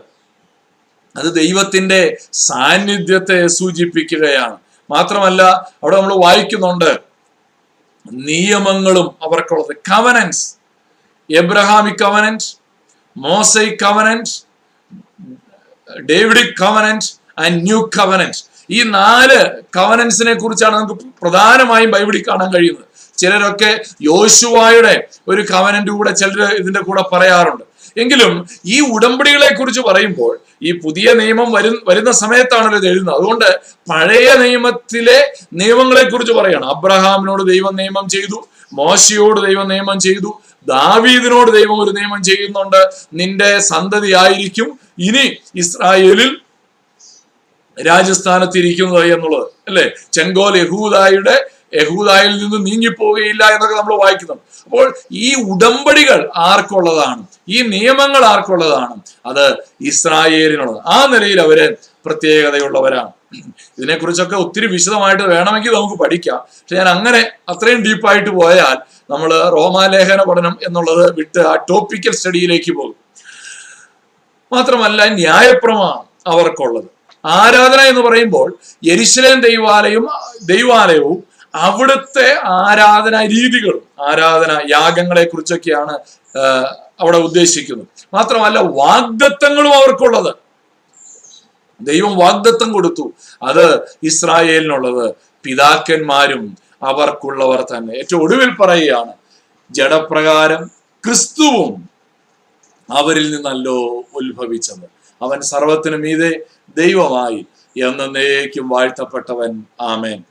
[1.18, 4.58] അത് ദൈവത്തിന്റെ സാന്നിധ്യത്തെ സൂചിപ്പിക്കുകയാണ്.
[4.92, 6.92] മാത്രമല്ല അവിടെ നമ്മൾ വായിക്കുന്നുണ്ട്
[8.12, 9.76] നിയമങ്ങളും അവർക്കുള്ളത്.
[9.92, 10.44] Covenants
[11.30, 12.58] Abrahamic covenants
[13.18, 14.36] Mosaic covenants
[16.02, 19.40] Davidic covenants and new covenants ഈ നാല്
[19.78, 22.87] കവനൻസിനെ കുറിച്ചാണ് നമുക്ക് പ്രധാനമായും ബൈബിളിൽ കാണാൻ കഴിയുന്നത്.
[23.18, 27.64] ചിലരൊക്കെ യോശുവായുടെ ഒരു കവനന്റ് കൂടെ ചിലർ ഇതിന്റെ കൂടെ പറയാറുണ്ട്.
[27.98, 33.16] എങ്കിലും ഈ ഉടമ്പടികളെ കുറിച്ച് പറയുമ്പോൾ ഈ പുതിയ നിയമം വരു വരുന്ന സമയത്താണല്ലോ ഇത് എഴുതുന്നത്.
[33.16, 33.60] അതുകൊണ്ട്
[33.92, 36.78] പഴയ നിയമത്തിലെ നിയമങ്ങളെ കുറിച്ച് പറയണം.
[36.78, 42.90] അബ്രഹാമിനോട് ദൈവം നിയമം ചെയ്തു മോശയോട് ദൈവം നിയമം ചെയ്തു ദാവീദിനോട് ദൈവം ഒരു നിയമം ചെയ്യുന്നുണ്ട്.
[43.14, 46.38] നിന്റെ സന്തതി ആയിരിക്കും ഇനി ഇസ്രായേലിൽ
[47.86, 49.48] രാജസ്ഥാനത്തിരിക്കുന്നത് എന്നുള്ളത്.
[49.68, 49.92] അല്ലെ?
[50.14, 57.26] ചെങ്കോൽ യഹൂദായുടെ യഹൂദായിൽ നിന്ന് നീങ്ങിപ്പോവുകയില്ല എന്നൊക്കെ നമ്മൾ വായിക്കുന്നുണ്ട് അപ്പോൾ ഈ ഉടമ്പടികൾ ആർക്കുള്ളതാണ്?
[57.50, 58.96] ഈ നിയമങ്ങൾ ആർക്കുള്ളതാണ്?
[59.26, 60.78] അത് ഇസ്രായേലിനുള്ളത്.
[60.88, 63.12] ആ നിലയിൽ അവർ പ്രത്യേകതയുള്ളവരാണ്.
[63.78, 66.38] ഇതിനെക്കുറിച്ചൊക്കെ ഒത്തിരി വിശദമായിട്ട് വേണമെങ്കിൽ നമുക്ക് പഠിക്കാം.
[66.38, 68.78] പക്ഷെ ഞാൻ അങ്ങനെ അത്രയും ഡീപ്പായിട്ട് പോയാൽ
[69.10, 72.96] നമ്മൾ റോമാലേഖന പഠനം എന്നുള്ളത് വിട്ട് ആ ടോപ്പിക്കൽ സ്റ്റഡിയിലേക്ക് പോകും.
[74.52, 76.98] മാത്രമല്ല ന്യായപ്രമാണം അവർക്കുള്ളത്.
[77.26, 80.08] ആരാധന എന്ന് പറയുമ്പോൾ യെരുശലേം ദൈവാലയം
[80.44, 81.27] ദൈവാലയവും
[81.58, 85.94] അവിടുത്തെ ആരാധന രീതികളും ആരാധന യാഗങ്ങളെ കുറിച്ചൊക്കെയാണ്
[87.00, 87.88] അവിടെ ഉദ്ദേശിക്കുന്നത്.
[88.14, 90.34] മാത്രമല്ല വാഗ്ദത്തങ്ങളും അവർക്കുള്ളത്.
[91.82, 93.14] ദൈവം വാഗ്ദത്തം കൊടുത്തു.
[93.44, 95.16] അത് ഇസ്രായേലിനുള്ളത്.
[95.44, 97.94] പിതാക്കന്മാരും അവർക്കുള്ളവർ തന്നെ.
[97.94, 99.14] ഏറ്റവും ഒടുവിൽ പറയുകയാണ്
[99.72, 100.72] ജഡപ്രകാരം
[101.06, 101.90] ക്രിസ്തുവും
[102.92, 104.86] അവരിൽ നിന്നല്ലോ ഉത്ഭവിച്ചത്.
[105.22, 106.40] അവൻ സർവത്തിനും മീതെ
[106.78, 107.46] ദൈവമായി
[107.78, 109.64] എന്നേക്കും വാഴ്ത്തപ്പെട്ടവൻ.
[109.82, 110.24] ആമേൻ.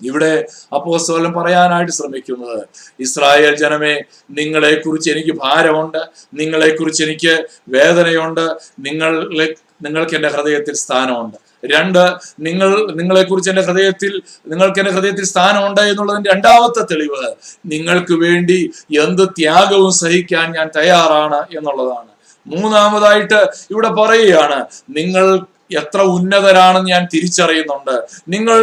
[0.00, 2.60] ഇവിടെ അപ്പോസ്തോലം പറയാനായിട്ട് ശ്രമിക്കുന്നത്
[3.00, 3.94] ഇസ്രായേൽ ജനമേ
[4.30, 6.00] നിങ്ങളെ കുറിച്ച് എനിക്ക് ഭാരമുണ്ട്
[6.34, 7.34] നിങ്ങളെ കുറിച്ച് എനിക്ക്
[7.68, 8.44] വേദനയുണ്ട്
[8.86, 11.36] നിങ്ങളെ നിങ്ങൾക്ക് എന്റെ ഹൃദയത്തിൽ സ്ഥാനമുണ്ട്.
[11.64, 12.02] രണ്ട്
[12.38, 14.12] നിങ്ങൾ നിങ്ങളെ കുറിച്ച് എന്റെ ഹൃദയത്തിൽ
[14.46, 17.22] നിങ്ങൾക്ക് എന്റെ ഹൃദയത്തിൽ സ്ഥാനമുണ്ട് എന്നുള്ളതിന്റെ രണ്ടാമത്തെ തെളിവ്
[17.66, 18.58] നിങ്ങൾക്ക് വേണ്ടി
[19.04, 22.10] എന്ത് ത്യാഗവും സഹിക്കാൻ ഞാൻ തയ്യാറാണ് എന്നുള്ളതാണ്.
[22.46, 23.40] മൂന്നാമതായിട്ട്
[23.70, 24.66] ഇവിടെ പറയുകയാണ്
[24.98, 25.24] നിങ്ങൾ
[25.70, 27.94] എത്ര ഉന്നതരാണെന്ന് ഞാൻ തിരിച്ചറിയുന്നുണ്ട്.
[28.28, 28.58] നിങ്ങൾ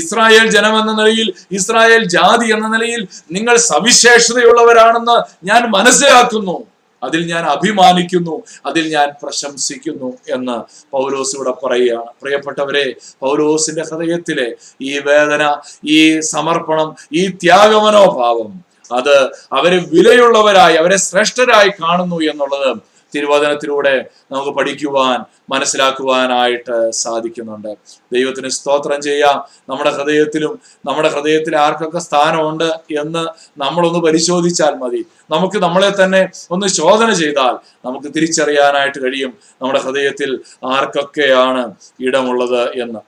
[0.00, 6.56] ഇസ്രായേൽ ജനം എന്ന നിലയിൽ ഇസ്രായേൽ ജാതി എന്ന നിലയിൽ നിങ്ങൾ സവിശേഷതയുള്ളവരാണെന്ന് ഞാൻ മനസ്സിലാക്കുന്നു.
[7.02, 10.56] അതിൽ ഞാൻ അഭിമാനിക്കുന്നു അതിൽ ഞാൻ പ്രശംസിക്കുന്നു എന്ന്
[10.90, 12.84] പൗലോസ് ഇവിടെ പറയുകയാണ് പ്രിയപ്പെട്ടവരെ
[13.22, 14.48] പൗലോസിന്റെ ഹൃദയത്തിലെ
[14.82, 15.42] ഈ വേദന
[15.84, 18.50] ഈ സമർപ്പണം ഈ ത്യാഗമനോഭാവം
[18.92, 19.14] അത്
[19.52, 23.94] അവരെ വിലയുള്ളവരായി അവരെ ശ്രേഷ്ഠരായി കാണുന്നു എന്നുള്ളത് തിരുവചനത്തിലൂടെ
[24.32, 25.18] നമുക്ക് പഠിക്കുവാൻ
[25.50, 27.72] മനസ്സിലാക്കുവാനായിട്ട് സാധിക്കുന്നുണ്ട്.
[28.12, 29.36] ദൈവത്തിന് സ്തോത്രം ചെയ്യാം.
[29.68, 30.52] നമ്മുടെ ഹൃദയത്തിലും
[30.86, 32.68] നമ്മുടെ ഹൃദയത്തിൽ ആർക്കൊക്കെ സ്ഥാനമുണ്ട്
[33.00, 33.24] എന്ന്
[33.60, 35.02] നമ്മളൊന്ന് പരിശോധിച്ചാൽ മതി.
[35.30, 37.54] നമുക്ക് നമ്മളെ തന്നെ ഒന്ന് ശോധന ചെയ്താൽ
[37.84, 43.00] നമുക്ക് തിരിച്ചറിയാനായിട്ട് കഴിയും നമ്മുടെ ഹൃദയത്തിൽ ആർക്കൊക്കെയാണ് ഇടമുള്ളത് എന്ന്.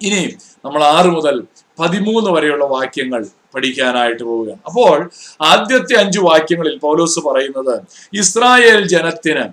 [0.00, 0.22] ഇനി
[0.64, 1.36] നമ്മൾ ആറ് മുതൽ
[1.78, 5.10] പതിമൂന്ന് വരെയുള്ള വാക്യങ്ങൾ പഠിക്കാനായിട്ട് പോവുകയാണ് അപ്പോൾ
[5.40, 9.44] ആദ്യത്തെ അഞ്ചു വാക്യങ്ങളിൽ പൗലോസ് പറയുന്നത് ഇസ്രായേൽ ജനത്തിന്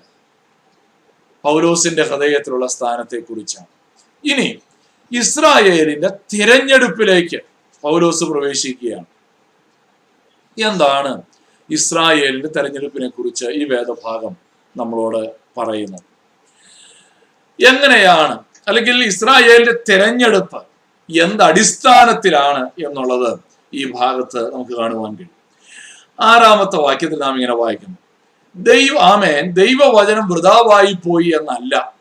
[1.43, 3.65] പൗലോസിന്റെ ഹൃദയത്തിലുള്ള സ്ഥാനത്തെ കുറിച്ചാണ്
[4.25, 4.59] ഇനി
[5.11, 7.39] ഇസ്രായേലിന്റെ തിരഞ്ഞെടുപ്പിലേക്ക്
[7.81, 9.05] പൗലോസ് പ്രവേശിക്കുകയാണ്.
[10.59, 11.21] എന്താണ്
[11.69, 14.35] ഇസ്രായേലിന്റെ തെരഞ്ഞെടുപ്പിനെ കുറിച്ച് ഈ വേദഭാഗം
[14.77, 16.03] നമ്മളോട് പറയുന്നത്?
[17.59, 20.70] എങ്ങനെയാണ് അല്ലെങ്കിൽ ഇസ്രായേലിന്റെ തെരഞ്ഞെടുപ്പ്
[21.19, 23.39] എന്ത് അടിസ്ഥാനത്തിലാണ് എന്നുള്ളത്
[23.73, 25.41] ഈ ഭാഗത്ത് നമുക്ക് കാണുവാൻ കഴിയും.
[26.19, 27.97] ആറാമത്തെ വാക്യത്തിൽ നാം ഇങ്ങനെ വായിക്കുന്നു.
[28.55, 29.51] ദൈവ ആമേൻ.
[29.51, 31.93] ദൈവവചനം വൃതാവായി പോയി എന്നല്ല.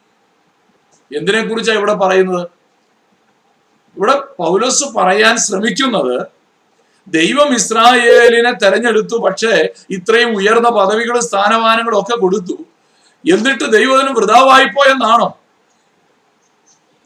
[1.16, 2.48] എന്തിനെ കുറിച്ചാണ് ഇവിടെ പറയുന്നത്?
[3.96, 6.26] ഇവിടെ പൗലോസ് പറയാൻ ശ്രമിക്കുന്നത്
[7.08, 12.52] ദൈവം ഇസ്രായേലിനെ തെരഞ്ഞെടുത്തു പക്ഷേ ഇത്രയും ഉയർന്ന പദവികളും സ്ഥാനമാനങ്ങളും ഒക്കെ കൊടുത്തു.
[13.32, 15.39] എന്നിട്ട് ദൈവത്തിന് വൃതാവായി പോയെന്നാണോ?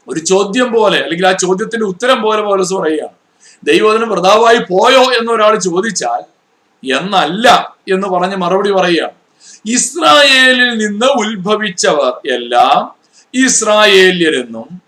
[0.07, 3.15] ഒരു ചോദ്യം പോലെ അല്ലെങ്കിൽ ആ ചോദ്യത്തിന്റെ ഉത്തരം പോലെ പോലെ പറയുകയാണ്.
[3.63, 6.21] ദൈവത്തിനും വൃതാവായി പോയോ എന്നൊരാൾ ചോദിച്ചാൽ
[6.95, 9.15] എന്നല്ല എന്ന് പറഞ്ഞ് മറുപടി പറയുകയാണ്.
[9.65, 12.95] ഇസ്രായേലിൽ നിന്ന് ഉത്ഭവിച്ചവർ എല്ലാം
[13.33, 14.81] ഇസ്രായേല്യരെന്നും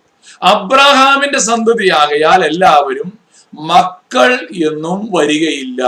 [0.44, 3.20] അബ്രഹാമിന്റെ സന്തതിയാകയാൽ എല്ലാവരും
[3.60, 4.34] മക്കൾ
[4.70, 5.82] എന്നും വരികയില്ല.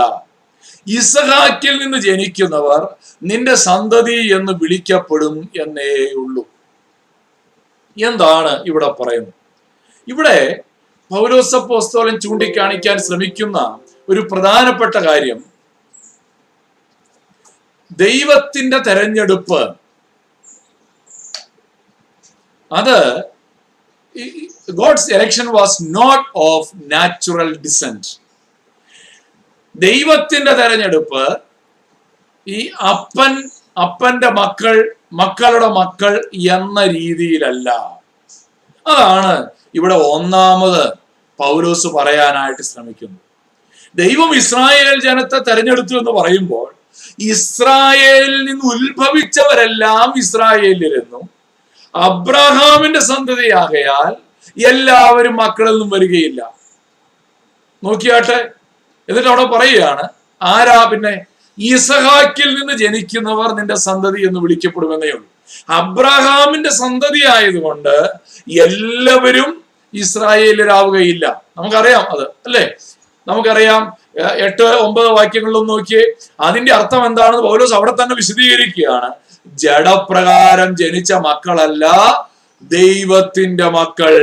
[0.86, 2.88] ഇസഹാക്കിൽ നിന്ന് ജനിക്കുന്നവർ
[3.22, 6.46] നിന്റെ സന്തതി എന്ന് വിളിക്കപ്പെടും എന്നേ ഉള്ളൂ.
[7.96, 9.34] എന്താണ് ഇവിടെ പറയുന്നത്?
[10.08, 10.62] ഇവിടെ
[11.10, 15.44] പൗലോസപ്പോസ്തോലൻ ചൂണ്ടിക്കാണിക്കാൻ ശ്രമിക്കുന്ന ഒരു പ്രധാനപ്പെട്ട കാര്യം
[17.96, 19.62] ദൈവത്തിന്റെ തെരഞ്ഞെടുപ്പ്.
[22.72, 22.96] അത്
[24.70, 28.20] God's election was not of natural descent
[29.76, 31.40] ദൈവത്തിന്റെ തെരഞ്ഞെടുപ്പ്
[32.48, 33.50] ഈ അപ്പൻ
[33.82, 37.68] അപ്പന്റെ മക്കൾ മക്കളുടെ മക്കൾ എന്ന രീതിയിലല്ല.
[38.86, 40.92] അതാണ് ഇവിടെ ഒന്നാമത്
[41.38, 43.26] പൗലോസ് പറയാനായിട്ട് ശ്രമിക്കുന്നത്
[43.96, 46.74] ദൈവം ഇസ്രായേൽ ജനത്തെ തെരഞ്ഞെടുത്തു എന്ന് പറയുമ്പോൾ
[47.18, 51.28] ഇസ്രായേലിൽ നിന്ന് ഉത്ഭവിച്ചവരെല്ലാം ഇസ്രായേലിലെന്നും
[51.94, 54.12] അബ്രഹാമിന്റെ സന്തതിയാകയാൽ
[54.66, 56.40] എല്ലാവരും മക്കളിൽ നിന്നും വരികയില്ല.
[57.82, 58.38] നോക്കിയാട്ടെ
[59.08, 60.08] എന്നിട്ട് അവിടെ പറയുകയാണ്
[60.42, 61.26] ആരാ പിന്നെ
[61.60, 65.26] ഇസഹാക്കിൽ നിന്ന് ജനിക്കുന്നവർ നിന്റെ സന്തതി എന്ന് വിളിക്കപ്പെടുമെന്നേ ഉള്ളൂ.
[65.68, 67.94] അബ്രഹാമിന്റെ സന്തതി ആയതുകൊണ്ട്
[68.48, 72.64] എല്ലാവരും ഇസ്രായേലരാവുകയില്ല നമുക്കറിയാം അത് അല്ലേ?
[73.28, 73.82] നമുക്കറിയാം
[74.20, 76.04] എട്ട് ഒമ്പത് വാക്യങ്ങളിലും നോക്കിയേ.
[76.40, 79.10] അതിന്റെ അർത്ഥം എന്താണെന്ന് പൗലോസ് അവിടെ തന്നെ വിശദീകരിക്കുകയാണ്.
[79.46, 81.86] ജഡപ്രകാരം ജനിച്ച മക്കളല്ല
[82.62, 84.14] ദൈവത്തിന്റെ മക്കൾ.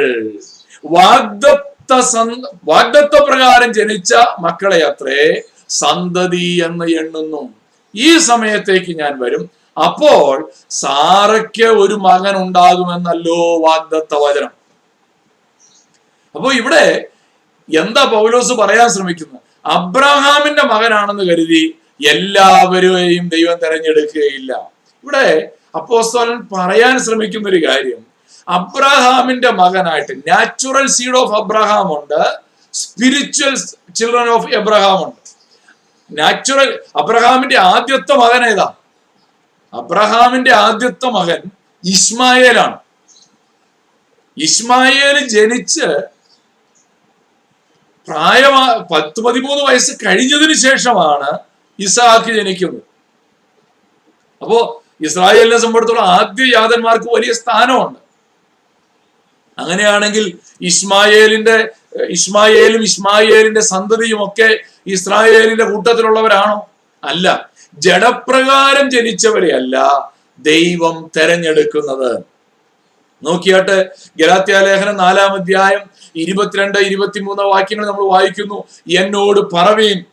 [0.86, 7.54] വാഗ്ദത്ത സന്ത വാഗ്ദത്ത പ്രകാരം ജനിച്ച മക്കളെ അത്രേ സന്തതി എന്ന് എണ്ണുന്നു.
[7.96, 9.50] ഈ സമയത്തേക്ക് ഞാൻ വരും.
[9.86, 14.52] അപ്പോൾ സാറയ്ക്ക് ഒരു മകൻ ഉണ്ടാകുമെന്നല്ലോ വാഗ്ദത്ത വചനം.
[16.36, 17.06] അപ്പോ ഇവിടെ
[17.80, 19.42] എന്താ പൗലോസ് പറയാൻ ശ്രമിക്കുന്നത്?
[19.66, 24.72] അബ്രഹാമിന്റെ മകനാണെന്ന് കരുതി എല്ലാവരെയും ദൈവം തെരഞ്ഞെടുക്കുകയില്ല.
[25.04, 28.08] ഇവിടെ അപ്പോസ്തോലൻ പറയാൻ ശ്രമിക്കുന്ന ഒരു കാര്യം.
[28.48, 32.40] അബ്രഹാമിന്റെ മകനായിട്ട് നാച്ചുറൽ സീഡ് ഓഫ് അബ്രഹാം ഉണ്ട്
[32.74, 33.56] സ്പിരിച്വൽ
[33.94, 35.27] ചിൽഡ്രൻ ഓഫ് എബ്രഹാം ഉണ്ട്
[36.12, 38.74] നാച്ചുറൽ അബ്രഹാമിന്റെ ആദ്യത്തെ മകൻ ഏതാ?
[39.74, 41.42] അബ്രഹാമിന്റെ ആദ്യത്തെ മകൻ
[41.84, 42.80] ഇസ്മായേലാണ്.
[44.38, 45.86] ഇസ്മായേൽ ജനിച്ച്
[48.08, 51.40] പ്രായമാ പത്ത് പതിമൂന്ന് വയസ്സ് കഴിഞ്ഞതിന് ശേഷമാണ്
[51.80, 52.82] ഇസാഖ് ജനിക്കുന്നത്.
[54.42, 58.00] അപ്പോ ഇസ്രായേലിനെ സംബന്ധിച്ചിടത്തോളം ആദ്യ യാതന്മാർക്ക് വലിയ സ്ഥാനമുണ്ട്.
[59.60, 61.70] അങ്ങനെയാണെങ്കിൽ ഇസ്മായേലിന്റെ
[62.04, 66.70] ഇസ്മായേലും ഇസ്മായേലിന്റെ സന്തതിയും ഒക്കെ ഇസ്രായേലിന്റെ കൂട്ടത്തിലുള്ളവരാണോ?
[67.04, 67.50] അല്ല.
[67.78, 69.90] ജഡപ്രകാരം ജനിച്ചവരെ അല്ല
[70.40, 72.24] ദൈവം തെരഞ്ഞെടുക്കുന്നത്.
[73.24, 75.80] നോക്കിയാട്ട് ഗലാത്യാലേഖനം നാലാം അധ്യായം
[76.16, 78.64] ഇരുപത്തിരണ്ട് ഇരുപത്തിമൂന്ന് വാക്യങ്ങൾ നമ്മൾ വായിക്കുന്നു.
[78.98, 80.04] എന്നോട് പറവീൻ.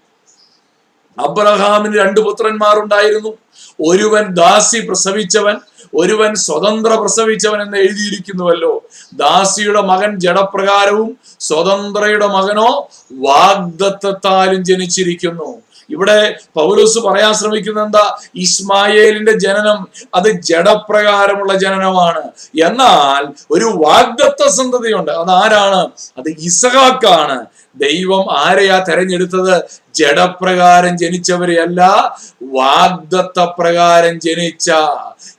[1.19, 3.33] അബ്രഹാമിന് രണ്ട് പുത്രന്മാരുണ്ടായിരുന്നു.
[3.81, 5.57] ഒരുവൻ ദാസി പ്രസവിച്ചവൻ
[5.95, 8.89] ഒരുവൻ സ്വതന്ത്ര പ്രസവിച്ചവൻ എന്ന് എഴുതിയിരിക്കുന്നുവല്ലോ.
[9.15, 15.63] ദാസിയുടെ മകൻ ജഡപ്രകാരവും സ്വതന്ത്രയുടെ മകനോ വാഗ്ദത്തത്താലും ജനിച്ചിരിക്കുന്നു.
[15.91, 18.17] ഇവിടെ പൗലോസ് പറയാൻ ശ്രമിക്കുന്ന എന്താ?
[18.35, 22.23] ഇസ്മായേലിന്റെ ജനനം അത് ജഡപ്രകാരമുള്ള ജനനമാണ്.
[22.67, 25.11] എന്നാൽ ഒരു വാഗ്ദത്ത സന്തതിയുണ്ട്.
[25.11, 27.47] അത് ആരാണ് അത് ഇസഹാക്കാണ്.
[27.77, 29.65] ദൈവം ആരെയാ തെരഞ്ഞെടുത്തത്?
[29.95, 31.81] ജഡപ്രകാരം ജനിച്ചവരെയല്ല
[32.43, 34.71] വാഗ്ദത്ത പ്രകാരം ജനിച്ച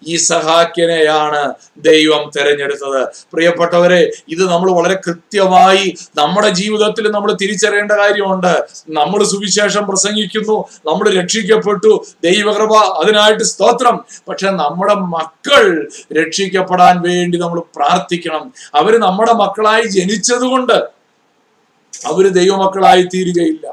[0.07, 3.07] ഈ സഹാക്കിനെയാണ് ദൈവം തിരഞ്ഞെടുത്തത്.
[3.33, 8.65] പ്രിയപ്പെട്ടവരെ ഇത് നമ്മൾ വളരെ കൃത്യമായി നമ്മുടെ ജീവിതത്തിൽ നമ്മൾ തിരിച്ചറിയേണ്ട കാര്യമുണ്ട്.
[8.89, 14.05] നമ്മൾ സുവിശേഷം പ്രസംഗിക്കുന്നു നമ്മൾ രക്ഷിക്കപ്പെട്ടു ദൈവകൃപ അതിനായിട്ട് സ്തോത്രം.
[14.29, 18.53] പക്ഷെ നമ്മുടെ മക്കൾ രക്ഷിക്കപ്പെടാൻ വേണ്ടി നമ്മൾ പ്രാർത്ഥിക്കണം.
[18.75, 20.94] അവർ നമ്മുടെ മക്കളായി ജനിച്ചതുകൊണ്ട്
[22.05, 23.65] അവർ ദൈവമക്കളായി തീരുകയില്ല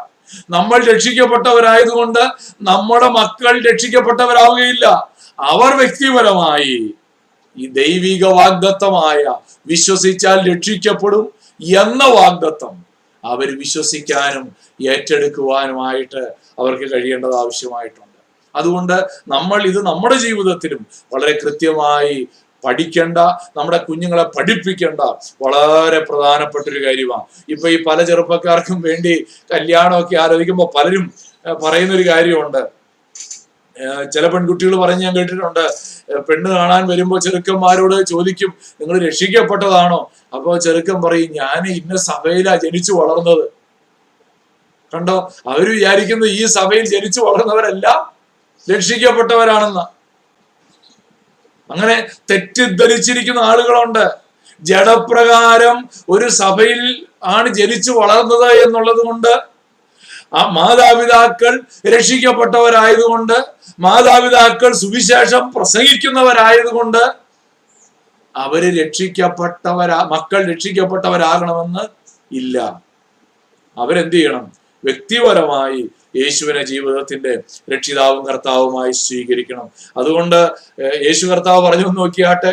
[0.51, 2.23] നമ്മൾ രക്ഷിക്കപ്പെട്ടവരായതുകൊണ്ട്
[2.63, 4.87] നമ്മുടെ മക്കൾ രക്ഷിക്കപ്പെട്ടവരാവുകയില്ല.
[5.39, 6.79] അവർ വ്യക്തിപരമായി
[7.57, 9.23] ഈ ദൈവിക വാഗ്ദത്തമായ
[9.67, 11.27] വിശ്വസിച്ചാൽ രക്ഷിക്കപ്പെടും
[11.83, 12.75] എന്ന വാഗ്ദത്തം
[13.25, 14.47] അവർ വിശ്വസിക്കാനും
[14.93, 16.23] ഏറ്റെടുക്കുവാനുമായിട്ട്
[16.59, 18.09] അവർക്ക് കഴിയേണ്ടത് ആവശ്യമായിട്ടുണ്ട്.
[18.55, 18.97] അതുകൊണ്ട്
[19.29, 20.81] നമ്മൾ ഇത് നമ്മുടെ ജീവിതത്തിലും
[21.13, 22.17] വളരെ കൃത്യമായി
[22.65, 23.19] പഠിക്കേണ്ട
[23.59, 25.01] നമ്മുടെ കുഞ്ഞുങ്ങളെ പഠിപ്പിക്കേണ്ട.
[25.45, 27.25] വളരെ പ്രധാനപ്പെട്ട ഒരു കാര്യമാണ്.
[27.49, 29.15] ഇപ്പൊ ഈ പല ചെറുപ്പക്കാർക്കും വേണ്ടി
[29.55, 31.07] കല്യാണമൊക്കെ ആലോചിക്കുമ്പോൾ പലരും
[31.65, 32.63] പറയുന്നൊരു കാര്യമുണ്ട്.
[34.15, 35.65] ചില പെൺകുട്ടികൾ പറഞ്ഞ് ഞാൻ കേട്ടിട്ടുണ്ട്
[36.29, 38.51] പെണ്ണ് കാണാൻ വരുമ്പോൾ ചെറുക്കന്മാരോട് ചോദിക്കും
[38.81, 40.11] നിങ്ങൾ രക്ഷിക്കപ്പെട്ടതാണോ?
[40.35, 43.45] അപ്പൊ ചെറുക്കൻ പറയും ഞാൻ ഇന്ന സഭയിലാ ജനിച്ചു വളർന്നത്.
[44.95, 45.17] കണ്ടോ?
[45.49, 47.87] അവർ വിചാരിക്കുന്നത് ഈ സഭയിൽ ജനിച്ചു വളർന്നവരല്ല
[48.71, 49.81] രക്ഷിക്കപ്പെട്ടവരാണെന്ന.
[51.73, 51.97] അങ്ങനെ
[52.31, 54.05] തെറ്റിദ്ധരിച്ചിരിക്കുന്ന ആളുകളുണ്ട്.
[54.63, 55.77] ജഡപ്രകാരം
[56.09, 59.33] ഒരു സഭയിൽ ആണ് ജനിച്ചു വളർന്നത് എന്നുള്ളത് കൊണ്ട്
[60.35, 63.35] ആ മാതാപിതാക്കൾ രക്ഷിക്കപ്പെട്ടവരായതുകൊണ്ട്
[63.81, 67.03] മാതാപിതാക്കൾ സുവിശേഷം പ്രസംഗിക്കുന്നവരായതുകൊണ്ട്
[68.37, 71.85] അവർ രക്ഷിക്കപ്പെട്ടവരാ മക്കൾ രക്ഷിക്കപ്പെട്ടവരാകണമെന്ന്
[72.35, 72.83] ഇല്ല.
[73.79, 74.45] അവരെന്ത് ചെയ്യണം?
[74.85, 75.83] വ്യക്തിപരമായി
[76.17, 77.33] യേശുവിനെ ജീവിതത്തിന്റെ
[77.73, 79.71] രക്ഷിതാവും കർത്താവുമായി സ്വീകരിക്കണം.
[79.97, 80.51] അതുകൊണ്ട്
[81.07, 82.53] യേശു കർത്താവ് പറഞ്ഞു നോക്കിയാട്ടെ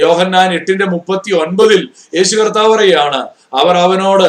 [0.00, 3.20] യോഹന്നാൻ എട്ടിന്റെ മുപ്പത്തി ഒൻപതിൽ യേശു കർത്താവ് പറയുകയാണ്
[3.54, 4.28] അവർ അവനോട്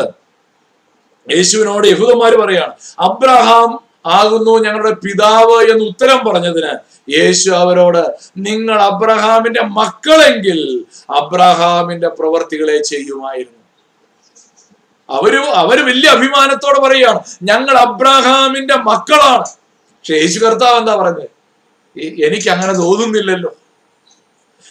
[1.27, 6.71] യേശുവിനോട് യഹൂദന്മാർ പറയാണ് അബ്രഹാം ആകുന്നു ഞങ്ങളുടെ പിതാവ് എന്ന് ഉത്തരം പറഞ്ഞതിന്
[7.11, 8.03] യേശു അവരോട്
[8.37, 10.59] നിങ്ങൾ അബ്രഹാമിന്റെ മക്കളെങ്കിൽ
[11.09, 13.62] അബ്രഹാമിന്റെ പ്രവർത്തികളെ ചെയ്യുമായിരുന്നു.
[15.13, 19.45] അവർ അവർ വലിയ അഭിമാനത്തോടെ പറയുകയാണ് ഞങ്ങൾ അബ്രഹാമിന്റെ മക്കളാണ്.
[19.45, 21.29] പക്ഷെ യേശു കർത്താവ് എന്താ പറഞ്ഞത്?
[21.99, 23.55] "എ- എനിക്ക് അങ്ങനെ തോന്നുന്നില്ലല്ലോ.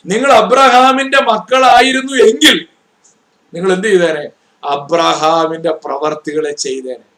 [0.06, 2.66] നിങ്ങൾ അബ്രഹാമിന്റെ മക്കളായിരുന്നു എങ്കിൽ
[3.54, 4.28] നിങ്ങൾ എന്ത് ചെയ്തേനെ?
[4.66, 7.12] അബ്രഹാമിന്റെ പ്രവർത്തികളെ ചെയ്തേനെ.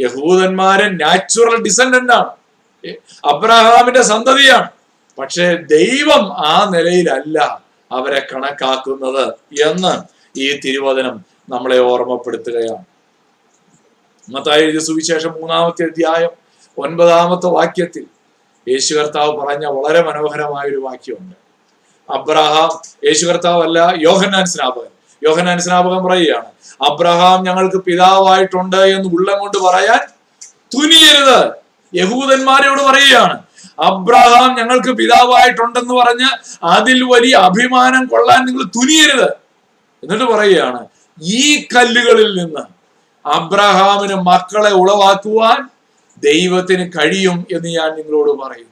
[0.00, 2.30] യഹൂദന്മാരെ നാച്ചുറൽ ഡിസൻഡന്റ് ആണ്.
[3.24, 4.70] അബ്രഹാമിന്റെ സന്തതിയാണ്.
[5.18, 7.60] പക്ഷെ ദൈവം ആ നിലയിലല്ല
[7.92, 9.28] അവരെ കണക്കാക്കുന്നത്
[9.68, 10.02] എന്ന്
[10.38, 12.84] ഈ തിരുവചനം നമ്മളെ ഓർമ്മപ്പെടുത്തുകയാണ്.
[14.28, 16.32] മത്തായി എഴുതിയ സുവിശേഷം മൂന്നാമത്തെ അധ്യായം
[16.78, 18.04] ഒൻപതാമത്തെ വാക്യത്തിൽ
[18.68, 21.36] യേശു കർത്താവ് പറഞ്ഞ വളരെ മനോഹരമായ ഒരു വാക്യമുണ്ട്.
[22.10, 22.70] അബ്രഹാം
[23.06, 24.90] യേശു കർത്താവ് അല്ല യോഹന്നാൻ സ്നാപകൻ.
[25.24, 26.50] യോഹന്നാൻ സ്നാപകൻ പറയുകയാണ്
[26.90, 30.00] അബ്രഹാം ഞങ്ങൾക്ക് പിതാവായിട്ടുണ്ട് എന്ന് ഉള്ളം കൊണ്ട് പറയാൻ
[30.74, 31.40] തുനിയരുത്.
[31.94, 33.36] യഹൂദന്മാരോട് പറയുകയാണ്
[33.78, 36.30] അബ്രഹാം ഞങ്ങൾക്ക് പിതാവായിട്ടുണ്ടെന്ന് പറഞ്ഞ്
[36.64, 39.28] അതിൽ വലിയ അഭിമാനം കൊള്ളാൻ നിങ്ങൾ തുനിയരുത്.
[40.02, 40.80] എന്നിട്ട് പറയുകയാണ്
[41.22, 42.60] ഈ കല്ലുകളിൽ നിന്ന്
[43.28, 45.68] അബ്രഹാമിന് മക്കളെ ഉളവാക്കുവാൻ
[46.18, 48.70] ദൈവത്തിന് കഴിയും എന്ന് ഞാൻ നിങ്ങളോട് പറയുന്നു.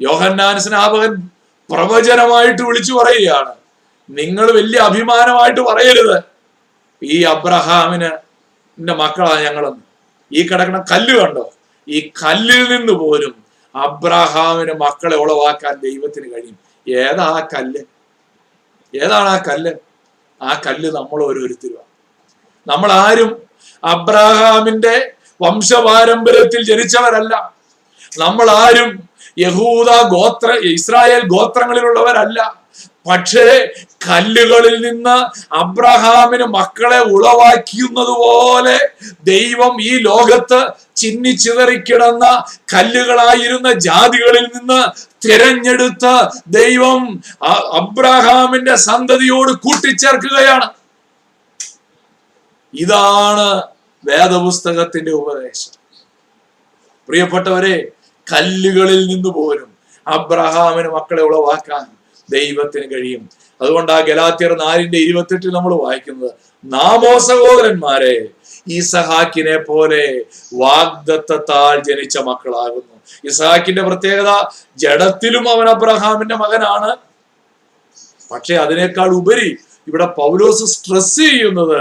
[0.00, 1.14] യോഹന്നാൻ സ്നാപകൻ
[1.70, 3.54] പ്രവചനമായിട്ട് വിളിച്ചു പറയുകയാണ്.
[4.10, 6.22] നിങ്ങൾ വലിയ അഭിമാനമായിട്ട് പറയരുത്.
[7.02, 8.10] ഈ അബ്രഹാമിന്
[8.80, 9.80] മക്കളാ ഞങ്ങളെന്ന്.
[10.32, 11.52] ഈ കിടക്കുന്ന കല്ല് കണ്ടോ?
[11.88, 13.44] ഈ കല്ലിൽ നിന്ന് പോലും
[13.74, 16.58] അബ്രഹാമിന് മക്കളെ ഉളവാക്കാൻ ദൈവത്തിന് കഴിയും.
[16.88, 17.80] ഏതാ ആ കല്ല്?
[19.04, 19.72] ഏതാണ് ആ കല്ല്?
[20.42, 21.88] ആ കല്ല് നമ്മൾ ഓരോരുത്തരുമാണ്
[22.66, 23.30] നമ്മൾ ആരും
[23.84, 27.34] അബ്രാഹാമിന്റെ വംശപാരമ്പര്യത്തിൽ ജനിച്ചവരല്ല.
[28.18, 32.59] നമ്മൾ ആരും യഹൂദ ഗോത്ര ഇസ്രായേൽ ഗോത്രങ്ങളിലുള്ളവരല്ല.
[33.10, 33.44] പക്ഷേ
[34.08, 35.16] കല്ലുകളിൽ നിന്ന്
[35.54, 38.78] അബ്രഹാമിന് മക്കളെ ഉളവാക്കിയുന്നത് പോലെ
[39.24, 40.60] ദൈവം ഈ ലോകത്ത്
[40.96, 42.24] ചിന്നിച്ചിതറിക്കിടന്ന
[42.74, 44.80] കല്ലുകളായിരുന്ന ജാതികളിൽ നിന്ന്
[45.26, 46.06] തിരഞ്ഞെടുത്ത
[46.46, 47.02] ദൈവം
[47.80, 50.68] അബ്രഹാമിന്റെ സന്തതിയോട് കൂട്ടിച്ചേർക്കുകയാണ്.
[52.74, 53.46] ഇതാണ്
[54.04, 55.72] വേദപുസ്തകത്തിന്റെ ഉപദേശം.
[57.08, 57.76] പ്രിയപ്പെട്ടവരെ
[58.26, 59.70] കല്ലുകളിൽ നിന്ന് പോലും
[60.06, 61.86] അബ്രഹാമിന് മക്കളെ ഉളവാക്കാൻ
[62.30, 63.22] ദൈവത്തിന് കഴിയും.
[63.60, 66.32] അതുകൊണ്ട് ആ ഗലാത്തിയർ നാലിന്റെ ഇരുപത്തെട്ടിൽ നമ്മൾ വായിക്കുന്നത്
[66.64, 68.14] നാമോ സഹോദരന്മാരെ
[68.68, 70.02] ഈസഹാക്കിനെ പോലെ
[70.54, 72.96] വാഗ്ദത്തത്താൽ ജനിച്ച മക്കളാകുന്നു.
[73.24, 74.30] ഇസഹാക്കിന്റെ പ്രത്യേകത
[74.76, 76.90] ജഡത്തിലും അവൻ അബ്രഹാമിന്റെ മകനാണ്.
[78.32, 79.48] പക്ഷെ അതിനേക്കാൾ ഉപരി
[79.88, 81.80] ഇവിടെ പൗലോസ് സ്ട്രെസ് ചെയ്യുന്നത്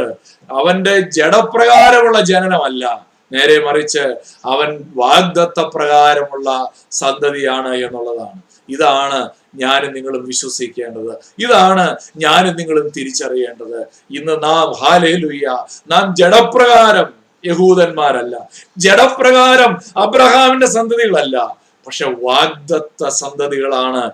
[0.50, 3.08] അവന്റെ ജഡപ്രകാരമുള്ള ജനനമല്ല.
[3.34, 4.04] നേരെ മറിച്ച്
[4.46, 8.40] അവൻ വാഗ്ദത്ത പ്രകാരമുള്ള സന്തതിയാണ് എന്നുള്ളതാണ്.
[8.70, 9.20] ഇതാണ്
[9.56, 11.16] ഞാനും നിങ്ങളും വിശ്വസിക്കേണ്ടത്.
[11.40, 13.82] ഇതാണ് ഞാനും നിങ്ങളും തിരിച്ചറിയേണ്ടത്.
[14.12, 18.50] ഇന്ന് നാം ഹാലേലുയ്യ നാം ജഡപ്രകാരം യഹൂദന്മാരല്ല.
[18.78, 21.56] ജഡപ്രകാരം അബ്രഹാമിന്റെ സന്തതികളല്ല.
[21.86, 24.12] പക്ഷെ വാഗ്ദത്ത സന്തതികളാണ്.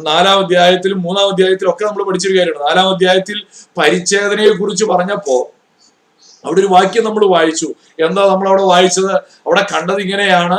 [0.00, 3.42] നാലാം അധ്യായത്തിലും മൂന്നാം അധ്യായത്തിലും ഒക്കെ നമ്മൾ പഠിച്ചൊരു കാര്യമാണ് നാലാം അധ്യായത്തിൽ
[3.78, 5.50] പരിച്ഛേദനയെ കുറിച്ച് പറഞ്ഞപ്പോ
[6.44, 7.68] അവിടെ ഒരു വാക്യം നമ്മൾ വായിച്ചു.
[7.98, 9.12] എന്താ നമ്മൾ അവിടെ വായിച്ചത്?
[9.46, 10.58] അവിടെ കണ്ടത് ഇങ്ങനെയാണ്.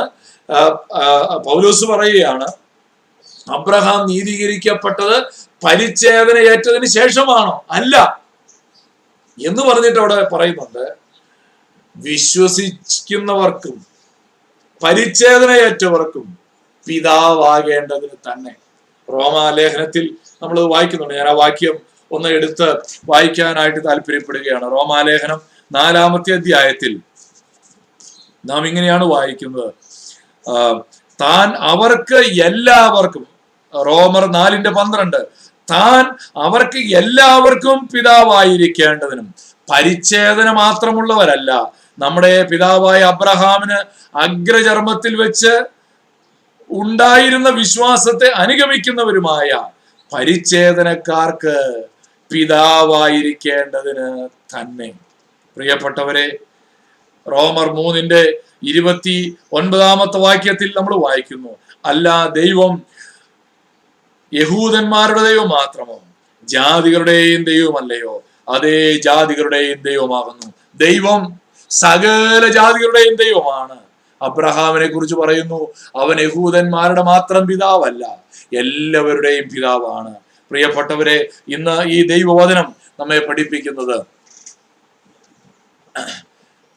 [1.46, 2.46] പൗലോസ് പറയുകയാണ്
[3.52, 5.16] അബ്രഹാം നീതീകരിക്കപ്പെട്ടത്
[5.64, 7.64] പരിച്ഛേദന ഏറ്റതിന് ശേഷമാണോ?
[7.70, 8.24] അല്ല.
[9.46, 10.84] എന്ന് പറഞ്ഞിട്ട് അവിടെ പറയുന്നുണ്ട്
[11.96, 13.86] വിശ്വസിക്കുന്നവർക്കും
[14.84, 16.38] പരിച്ഛേദനയേറ്റവർക്കും
[16.86, 18.52] പിതാവാകേണ്ടതിന് തന്നെ.
[19.12, 21.14] റോമാലേഖനത്തിൽ നമ്മൾ വായിക്കുന്നുണ്ട്.
[21.14, 21.76] ഞാൻ ആ വാക്യം
[22.12, 22.68] ഒന്ന് എടുത്ത്
[23.10, 24.72] വായിക്കാനായിട്ട് താല്പര്യപ്പെടുകയാണ്.
[24.72, 27.00] റോമാലേഖനം നാലാമത്തെ അധ്യായത്തിൽ
[28.46, 29.70] നാം ഇങ്ങനെയാണ് വായിക്കുന്നത്.
[31.22, 33.26] താൻ അവർക്ക് എല്ലാവർക്കും
[33.74, 35.20] റോമർ നാലിന്റെ പന്ത്രണ്ട്
[35.70, 36.04] താൻ
[36.36, 39.34] അവർക്ക് എല്ലാവർക്കും പിതാവായിരിക്കേണ്ടതിനും
[39.70, 41.72] പരിച്ഛേദന മാത്രമുള്ളവരല്ല.
[41.98, 43.78] നമ്മുടെ പിതാവായ അബ്രഹാമിന്
[44.14, 45.64] അഗ്രചർമ്മത്തിൽ വെച്ച്
[46.70, 49.50] ഉണ്ടായിരുന്ന വിശ്വാസത്തെ അനുഗമിക്കുന്നവരുമായ
[50.12, 51.56] പരിച്ഛേദനക്കാർക്ക്
[52.30, 54.92] പിതാവായിരിക്കേണ്ടതിന് തന്നെ.
[55.56, 56.38] പ്രിയപ്പെട്ടവരെ
[57.28, 61.52] റോമർ മൂന്നിന്റെ ഇരുപത്തി ഒൻപതാമത്തെ വാക്യത്തിൽ നമ്മൾ വായിക്കുന്നു
[61.86, 62.82] അല്ല ദൈവം
[64.32, 66.02] യഹൂദന്മാരുടെ ദൈവം മാത്രമോ?
[66.48, 68.22] ജാതികളുടെയും ദൈവമല്ലയോ?
[68.48, 70.48] അതേ ജാതികളുടെയും ദൈവമാകുന്നു.
[70.74, 71.20] ദൈവം
[71.70, 73.78] സകല ജാതികളുടെയും ദൈവമാണ്.
[74.22, 75.60] അബ്രഹാമിനെ കുറിച്ച് പറയുന്നു
[75.96, 78.04] അവൻ യഹൂദന്മാരുടെ മാത്രം പിതാവല്ല
[78.52, 80.14] എല്ലാവരുടെയും പിതാവാണ്.
[80.50, 84.13] പ്രിയപ്പെട്ടവരെ ഇന്ന് ഈ ദൈവവചനം നമ്മെ പഠിപ്പിക്കുന്നത്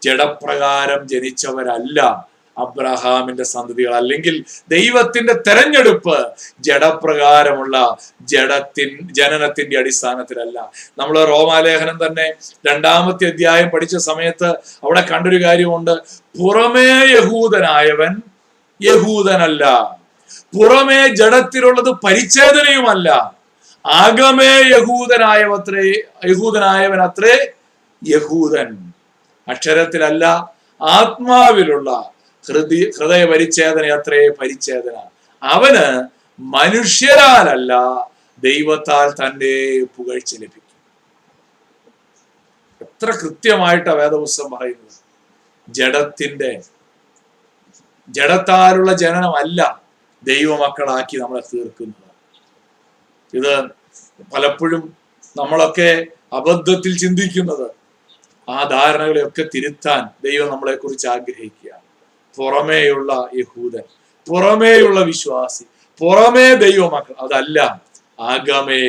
[0.03, 3.95] ജഡപ്രകാരം ജനിച്ചവരല്ല അബ്രഹാമിന്റെ സന്തതികൾ.
[3.95, 6.27] അല്ലെങ്കിൽ ദൈവത്തിന്റെ തെരഞ്ഞെടുപ്പ്
[6.59, 10.71] ജഡപ്രകാരമുള്ള ജഡത്തിൻ ജനനത്തിന്റെ അടിസ്ഥാനത്തിലല്ല.
[10.97, 12.33] നമ്മൾ റോമാലേഖനം തന്നെ
[12.67, 14.47] രണ്ടാമത്തെ അധ്യായം പഠിച്ച സമയത്ത്
[14.83, 15.91] അവിടെ കണ്ടൊരു കാര്യമുണ്ട്.
[16.39, 18.21] പുറമേ യഹൂദനായവൻ
[18.83, 19.65] യഹൂദനല്ല.
[20.57, 23.35] പുറമേ ജഡത്തിലുള്ളത് പരിച്ഛേദനയുമല്ല.
[23.85, 25.93] ആഗമേ യഹൂദനായവത്രേ
[26.25, 27.47] യഹൂദനായവൻ അത്രേ
[28.07, 28.86] യഹൂദൻ.
[29.49, 30.25] അക്ഷരത്തിലല്ല
[30.81, 32.11] ആത്മാവിലുള്ള
[32.47, 34.95] ഹൃദയ ഹൃദയ പരിച്ഛേദന അത്രേ പരിച്ഛേദന?
[35.43, 36.07] അവന്
[36.39, 37.73] മനുഷ്യരാലല്ല
[38.43, 40.63] ദൈവത്താൽ തന്റെ പുകഴ്ച ലഭിക്കും.
[42.81, 44.97] എത്ര കൃത്യമായിട്ട് വേദപുസ്തകം പറയുന്നത്.
[45.69, 46.63] ജഡത്തിന്റെ
[48.09, 49.81] ജഡത്താലുള്ള ജനനമല്ല
[50.23, 52.07] ദൈവമക്കളാക്കി നമ്മളെ തീർക്കുന്നത്.
[53.33, 53.67] ഇത്
[54.33, 54.97] പലപ്പോഴും
[55.37, 57.86] നമ്മളൊക്കെ അബദ്ധത്തിൽ ചിന്തിക്കുന്നത്.
[58.49, 61.85] ആ ധാരണകളെയൊക്കെ തിരുത്താൻ ദൈവം നമ്മളെ കുറിച്ച് ആഗ്രഹിക്കുകയാണ്.
[62.37, 63.85] പുറമേയുള്ള യഹൂദൻ
[64.27, 65.65] പുറമേയുള്ള വിശ്വാസി
[65.99, 67.81] പുറമേ ദൈവമക്കൾ അതല്ല
[68.19, 68.83] അകമേ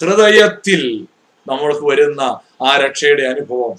[0.00, 1.06] ഹൃദയത്തിൽ
[1.46, 2.20] നമ്മൾക്ക് വരുന്ന
[2.62, 3.76] ആ രക്ഷയുടെ അനുഭവം.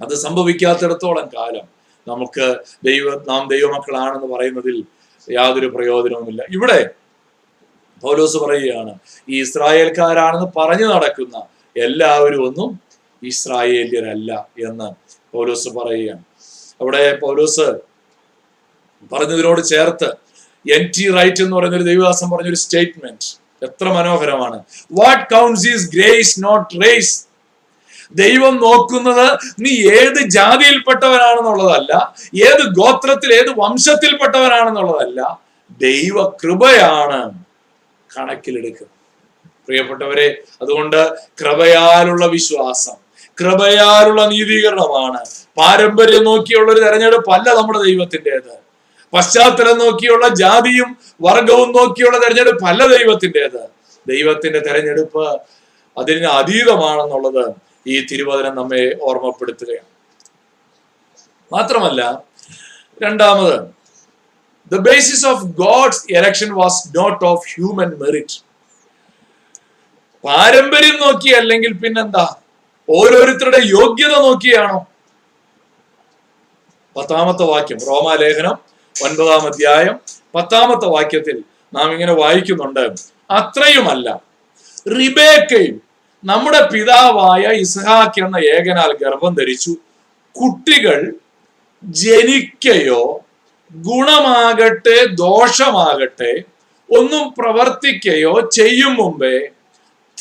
[0.00, 1.66] അത് സംഭവിക്കാത്തിടത്തോളം കാലം
[2.08, 2.46] നമുക്ക്
[2.84, 4.84] ദൈവ നാം ദൈവമക്കളാണെന്ന് പറയുന്നതിൽ
[5.30, 6.42] യാതൊരു പ്രയോജനവുമില്ല.
[6.50, 6.90] ഇവിടെ
[8.02, 8.98] പൗലോസ് പറയുകയാണ്
[9.28, 11.36] ഈ ഇസ്രായേൽക്കാരാണെന്ന് പറഞ്ഞു നടക്കുന്ന
[11.76, 12.91] എല്ലാവരും ഒന്നും
[13.22, 14.88] ഇസ്രായേല്യരല്ല എന്ന്
[15.36, 16.24] പൗലോസ് പറയുകയാണ്.
[16.80, 17.66] അവിടെ പൗലോസ്
[19.12, 20.08] പറഞ്ഞതിനോട് ചേർത്ത്
[20.76, 23.28] എൻ ടി റൈറ്റ് എന്ന് പറയുന്ന ഒരു ദൈവദാസം പറഞ്ഞൊരു സ്റ്റേറ്റ്മെന്റ്
[23.62, 24.64] എത്ര മനോഹരമാണ്.
[24.92, 27.26] What counts is grace not race
[28.14, 35.40] ദൈവം നോക്കുന്നത് നീ ഏത് ജാതിയിൽപ്പെട്ടവനാണെന്നുള്ളതല്ല ഏത് ഗോത്രത്തിൽ ഏത് വംശത്തിൽപ്പെട്ടവനാണെന്നുള്ളതല്ല
[35.80, 37.20] ദൈവ കൃപയാണ്
[38.18, 38.98] കണക്കിലെടുക്കുന്നത്.
[39.66, 41.00] പ്രിയപ്പെട്ടവരെ അതുകൊണ്ട്
[41.40, 43.01] കൃപയാലുള്ള വിശ്വാസം
[43.40, 45.20] കൃപയാലുള്ള നീതീകരണമാണ്.
[45.58, 48.52] പാരമ്പര്യം നോക്കിയുള്ള ഒരു തെരഞ്ഞെടുപ്പല്ല നമ്മുടെ ദൈവത്തിന്റെത്.
[49.12, 50.90] പശ്ചാത്തലം നോക്കിയുള്ള ജാതിയും
[51.26, 53.62] വർഗവും നോക്കിയുള്ള തെരഞ്ഞെടുപ്പ് അല്ല ദൈവത്തിന്റെത്.
[54.06, 55.24] ദൈവത്തിന്റെ തെരഞ്ഞെടുപ്പ്
[55.98, 57.44] അതിന് അതീതമാണെന്നുള്ളത്
[57.92, 59.88] ഈ തിരുവചനം നമ്മെ ഓർമ്മപ്പെടുത്തുകയാണ്.
[61.52, 62.22] മാത്രമല്ല
[63.02, 63.56] രണ്ടാമത്
[64.72, 68.38] the basis of God's election was not of human merit
[70.24, 72.26] പാരമ്പര്യം നോക്കി അല്ലെങ്കിൽ പിന്നെന്താ?
[72.88, 74.86] ഓരോരുത്തരുടെ യോഗ്യത നോക്കിയാണോ?
[76.96, 78.56] പത്താമത്തെ വാക്യം റോമാലേഖനം
[79.04, 80.00] ഒൻപതാം അധ്യായം
[80.34, 81.42] പത്താമത്തെ വാക്യത്തിൽ
[81.74, 82.84] നാം ഇങ്ങനെ വായിക്കുന്നുണ്ട്.
[83.30, 84.22] അത്രയുമല്ല
[84.98, 85.82] റിബേക്കയും
[86.24, 89.72] നമ്മുടെ പിതാവായ ഇസഹാക്ക് എന്ന ഏകനാൽ ഗർഭം ധരിച്ചു.
[90.42, 91.12] കുട്ടികൾ
[91.84, 93.20] ജനിക്കയോ
[93.74, 96.32] ഗുണമാകട്ടെ ദോഷമാകട്ടെ
[96.90, 99.48] ഒന്നും പ്രവർത്തിക്കയോ ചെയ്യും മുമ്പേ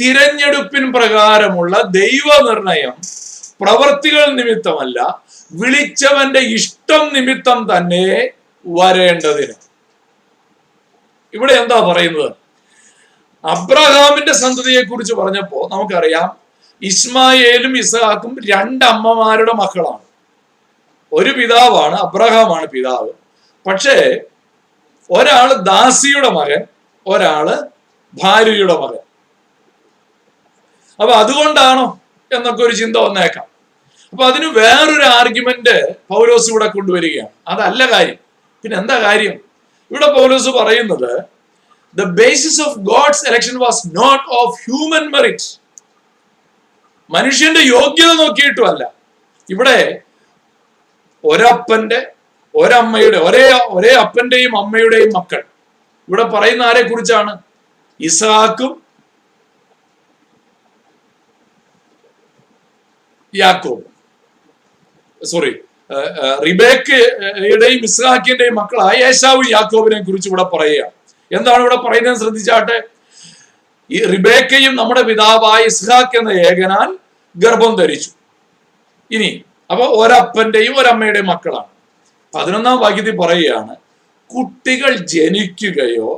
[0.02, 2.94] തിരഞ്ഞെടുപ്പിൻ പ്രകാരമുള്ള ദൈവനിർണയം
[3.62, 5.22] പ്രവർത്തികൾ നിമിത്തമല്ല
[5.54, 8.30] വിളിച്ചവന്റെ ഇഷ്ടം നിമിത്തം തന്നെ
[8.68, 9.54] വരേണ്ടതിന്.
[11.34, 12.32] ഇവിടെ എന്താ പറയുന്നത്?
[13.46, 16.38] അബ്രഹാമിന്റെ സന്തതിയെ കുറിച്ച് പറഞ്ഞപ്പോ നമുക്കറിയാം
[16.82, 20.06] ഇസ്മായേലും ഇസഹാക്കും രണ്ടമ്മമാരുടെ മക്കളാണ്.
[21.14, 23.10] ഒരു പിതാവാണ് അബ്രഹാമാണ് പിതാവ്.
[23.68, 24.20] പക്ഷേ
[25.12, 26.64] ഒരാൾ ദാസിയുടെ മകൻ
[27.08, 27.68] ഒരാൾ
[28.24, 29.11] ഭാര്യയുടെ മകൻ.
[31.02, 32.00] അപ്പൊ അതുകൊണ്ടാണോ
[32.32, 33.46] എന്നൊക്കെ ഒരു ചിന്ത വന്നേക്കാം.
[34.14, 37.30] അപ്പൊ അതിന് വേറൊരു ആർഗ്യുമെന്റ് പൗലോസ് ഇവിടെ കൊണ്ടുവരികയാണ്.
[37.48, 38.20] അതല്ല കാര്യം.
[38.64, 39.40] പിന്നെ എന്താ കാര്യം?
[39.92, 41.26] ഇവിടെ പൗലോസ് പറയുന്നത്
[41.96, 45.62] the basis of God's election was not of human merit
[47.10, 48.84] മനുഷ്യന്റെ യോഗ്യത നോക്കിയിട്ടുമല്ല.
[49.50, 50.02] ഇവിടെ
[51.26, 52.12] ഒരപ്പന്റെ
[52.56, 55.44] ഒരമ്മയുടെ ഒരേ ഒരേ അപ്പന്റെയും അമ്മയുടെയും മക്കൾ.
[56.08, 57.38] ഇവിടെ പറയുന്ന ആരെ കുറിച്ചാണ്
[58.00, 58.81] ഇസാക്കും
[63.34, 63.84] യാക്കോബ്.
[65.22, 65.52] സോറി
[66.46, 70.96] റിബേക്കയുടെയും ഇസ്ഹാക്കിന്റെയും മക്കളായ യേശാവും യാക്കോബിനെ കുറിച്ച് ഇവിടെ പറയുകയാണ്.
[71.32, 72.20] എന്താണ് ഇവിടെ പറയുന്നത്?
[72.22, 72.78] ശ്രദ്ധിച്ചാട്ടെ.
[73.90, 76.90] ഈ റിബേക്കയും നമ്മുടെ പിതാവായ ഇസ്ഹാക്ക് എന്ന ഏകനാൽ
[77.36, 78.12] ഗർഭം ധരിച്ചു.
[79.12, 79.30] ഇനി
[79.72, 81.70] അപ്പൊ ഒരപ്പന്റെയും ഒരമ്മയുടെയും മക്കളാണ്.
[82.34, 83.76] പതിനൊന്നാം വാക്യത്തിൽ പറയുകയാണ്
[84.30, 86.10] കുട്ടികൾ ജനിക്കുകയോ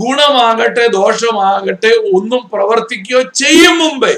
[0.00, 4.14] ഗുണമാകട്ടെ ദോഷമാകട്ടെ ഒന്നും പ്രവർത്തിക്കുകയോ ചെയ്യും മുമ്പേ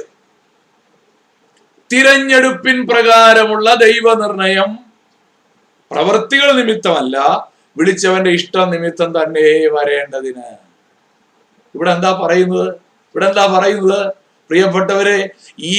[1.93, 4.70] തിരഞ്ഞെടുപ്പിൻ പ്രകാരമുള്ള ദൈവനിർണയം
[5.90, 7.16] പ്രവൃത്തികൾ നിമിത്തമല്ല
[7.78, 10.49] വിളിച്ചവന്റെ ഇഷ്ടം നിമിത്തം തന്നെ വരേണ്ടതിന്.
[11.74, 12.68] ഇവിടെ എന്താ പറയുന്നത്?
[13.14, 14.12] ഇവിടെ എന്താ പറയുന്നത്?
[14.51, 15.18] പ്രിയപ്പെട്ടവരെ
[15.59, 15.76] ഈ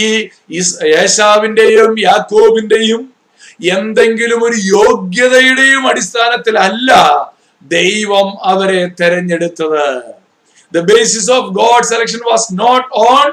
[0.96, 3.02] യേശാവിന്റെയും യാക്കോബിന്റെയും
[3.78, 6.92] എന്തെങ്കിലും ഒരു യോഗ്യതയുടെയും അടിസ്ഥാനത്തിലല്ല
[7.62, 9.88] ദൈവം അവരെ തെരഞ്ഞെടുത്തത്.
[10.72, 13.28] The basis of God selection was not on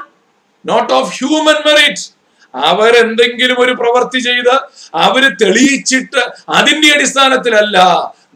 [0.65, 2.05] not of human merit
[2.53, 4.55] അവരെന്തെങ്കിലും ഒരു പ്രവൃത്തി ചെയ്ത്
[5.05, 7.77] അവർ തെളിയിച്ചിട്ട് അതിന്റെ അടിസ്ഥാനത്തിലല്ല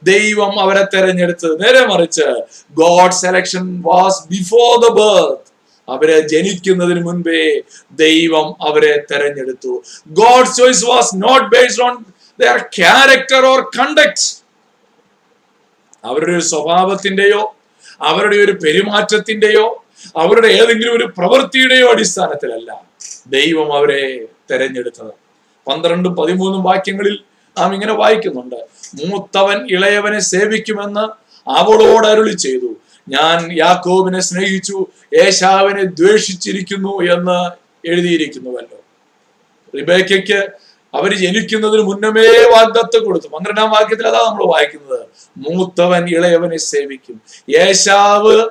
[0.04, 1.54] ദൈവം അവരെ തെരഞ്ഞെടുത്തത്.
[1.64, 2.28] നേരെ മറിച്ച്
[2.82, 5.52] God selection was before the birth
[5.88, 7.42] അവരെ ജനിക്കുന്നതിന് മുൻപേ
[8.04, 9.74] ദൈവം അവരെ തെരഞ്ഞെടുത്തു.
[10.22, 11.96] God choice was not based on
[12.40, 14.26] their character or conduct
[16.04, 17.44] അവരുടെ ഒരു സ്വഭാവത്തിന്റെയോ
[18.10, 19.66] അവരുടെ ഒരു പെരുമാറ്റത്തിന്റെയോ
[20.24, 22.72] അവരുടെ ഏതെങ്കിലും ഒരു പ്രവൃത്തിയുടെയോ അടിസ്ഥാനത്തിലല്ല.
[23.28, 25.12] ദൈവം അവരെ തെരഞ്ഞെടുത്തത്.
[25.68, 27.20] പന്ത്രണ്ടും പതിമൂന്നും വാക്യങ്ങളിൽ
[27.60, 28.56] നാം ഇങ്ങനെ വായിക്കുന്നുണ്ട്.
[29.06, 32.76] മൂത്തവൻ ഇളയവനെ സേവിക്കുമെന്ന് അവളോട് അരുളി ചെയ്തു.
[33.10, 34.86] ഞാൻ യാക്കോബിനെ സ്നേഹിച്ചു
[35.24, 37.52] ഏശാവിനെ ദ്വേഷിച്ചിരിക്കുന്നു എന്ന്
[37.88, 38.84] എഴുതിയിരിക്കുന്നുവല്ലോ.
[39.76, 40.50] റിബേക്കയ്ക്ക്
[40.94, 43.28] അവർ ജനിക്കുന്നതിന് മുന്നമേ വാഗ്ദത്ത് കൊടുത്തു.
[43.28, 45.06] പന്ത്രണ്ടാം വാക്യത്തിൽ അതാ നമ്മൾ വായിക്കുന്നത്.
[45.38, 47.22] മൂത്തവൻ ഇളയവനെ സേവിക്കും.
[47.50, 48.50] യേശാവ്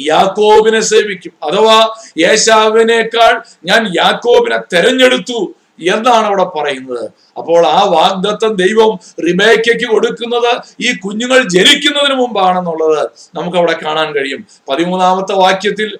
[0.00, 1.32] യാക്കോബിനെ സേവിക്കും.
[1.42, 1.88] അഥവാ
[2.18, 7.04] യേശാവിനേക്കാൾ ഞാൻ യാക്കോബിനെ തെരഞ്ഞെടുത്തു എന്നാണ് അവിടെ പറയുന്നത്.
[7.38, 14.46] അപ്പോൾ ആ വാഗ്ദത്തം ദൈവം റിബേക്കയ്ക്ക് കൊടുക്കുന്നത് ഈ കുഞ്ഞുങ്ങൾ ജനിക്കുന്നതിന് മുമ്പാണെന്നുള്ളത് നമുക്ക് അവിടെ കാണാൻ കഴിയും.
[14.68, 15.98] പതിമൂന്നാമത്തെ വാക്യത്തിൽ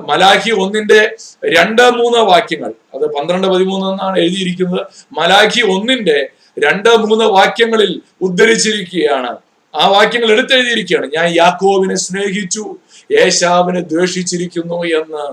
[0.00, 2.72] മലാഖി ഒന്നിന്റെ രണ്ട് മൂന്ന് വാക്യങ്ങൾ.
[2.94, 4.86] അത് പന്ത്രണ്ട് പതിമൂന്ന് എന്നാണ് എഴുതിയിരിക്കുന്നത്.
[5.18, 6.28] മലാഖി ഒന്നിന്റെ
[6.58, 9.36] രണ്ട് മൂന്ന് വാക്യങ്ങളിൽ ഉദ്ധരിച്ചിരിക്കുകയാണ്.
[9.80, 11.10] ആ വാക്യങ്ങൾ എടുത്തെഴുതിയിരിക്കുകയാണ്.
[11.14, 12.76] ഞാൻ യാക്കോബിനെ സ്നേഹിച്ചു
[13.10, 15.24] യേശാവിനെ ദ്വേഷിച്ചിരിക്കുന്നു എന്ന്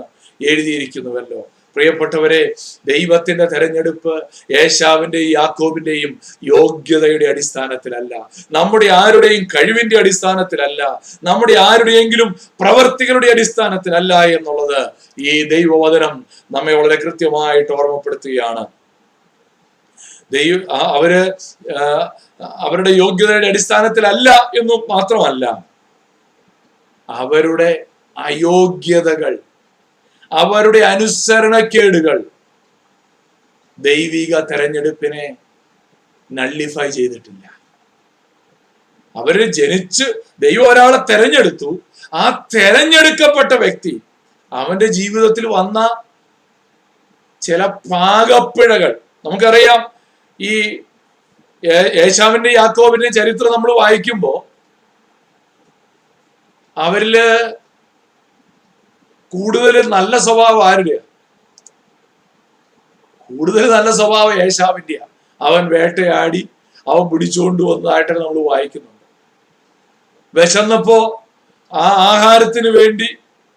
[0.51, 1.41] എഴുതിയിരിക്കുന്നുവല്ലോ.
[1.75, 2.39] പ്രിയപ്പെട്ടവരെ
[2.91, 4.13] ദൈവത്തിന്റെ തെരഞ്ഞെടുപ്പ്
[4.51, 6.11] യേശാവിന്റെയും യാക്കോബിന്റെയും
[6.43, 8.13] യോഗ്യതയുടെ അടിസ്ഥാനത്തിലല്ല.
[8.51, 10.81] നമ്മുടെ ആരുടെയും കഴിവിന്റെ അടിസ്ഥാനത്തിലല്ല.
[11.23, 12.29] നമ്മുടെ ആരുടെയെങ്കിലും
[12.61, 14.81] പ്രവർത്തികളുടെ അടിസ്ഥാനത്തിലല്ല എന്നുള്ളത്
[15.19, 18.65] ഈ ദൈവവചനം നമ്മെ വളരെ കൃത്യമായിട്ട് ഓർമ്മപ്പെടുത്തുകയാണ്.
[20.31, 20.55] ദൈവ
[20.97, 21.11] അവർ
[22.65, 25.45] അവരുടെ യോഗ്യതയുടെ അടിസ്ഥാനത്തിലല്ല എന്നും മാത്രമല്ല.
[27.09, 27.85] അവരുടെ
[28.17, 29.39] അയോഗ്യതകൾ
[30.31, 32.23] അവരുടെ അനുസരണക്കേടുകൾ
[33.79, 35.37] ദൈവിക തെരഞ്ഞെടുപ്പിനെ
[36.33, 37.57] നള്ളിഫൈ ചെയ്തിട്ടില്ല.
[39.15, 40.03] അവർ ജനിച്ച്
[40.39, 41.79] ദൈവം ഒരാളെ തെരഞ്ഞെടുത്തു.
[42.13, 44.01] ആ തെരഞ്ഞെടുക്കപ്പെട്ട വ്യക്തി
[44.53, 46.03] അവന്റെ ജീവിതത്തിൽ വന്ന
[47.41, 48.99] ചില പാകപ്പിഴകൾ.
[49.25, 49.91] നമുക്കറിയാം
[50.41, 50.79] ഈ
[51.95, 54.45] യേശാവിന്റെ യാക്കോബിന്റെ ചരിത്രം നമ്മൾ വായിക്കുമ്പോ
[56.77, 57.15] അവരിൽ
[59.33, 60.99] കൂടുതൽ നല്ല സ്വഭാവം ആരുടെയാ?
[63.29, 65.05] കൂടുതൽ നല്ല സ്വഭാവം ഏശാവിന്റെയാ.
[65.41, 66.49] അവൻ വേട്ടയാടി
[66.87, 69.05] അവൻ പിടിച്ചുകൊണ്ട് വന്നതായിട്ട് നമ്മൾ വായിക്കുന്നുണ്ട്.
[70.33, 71.25] വിശന്നപ്പോ
[71.73, 73.07] ആ ആഹാരത്തിന് വേണ്ടി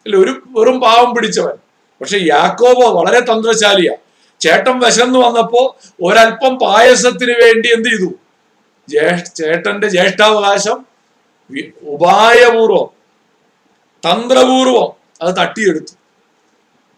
[0.07, 1.57] ഒരു വെറും പാവം പിടിച്ചവൻ.
[2.01, 3.95] പക്ഷെ യാക്കോബോ വളരെ തന്ത്രശാലിയാ.
[4.41, 5.63] ചേട്ടൻ വിശന്ന് വന്നപ്പോ
[6.03, 8.11] ഒരല്പം പായസത്തിന് വേണ്ടി എന്ത് ചെയ്തു?
[9.39, 10.79] ചേട്ടന്റെ ജ്യേഷ്ഠാവകാശം
[11.95, 13.00] ഉപായപൂർവം
[14.05, 14.89] തന്ത്രപൂർവം
[15.23, 15.95] അത് തട്ടിയെടുത്തു.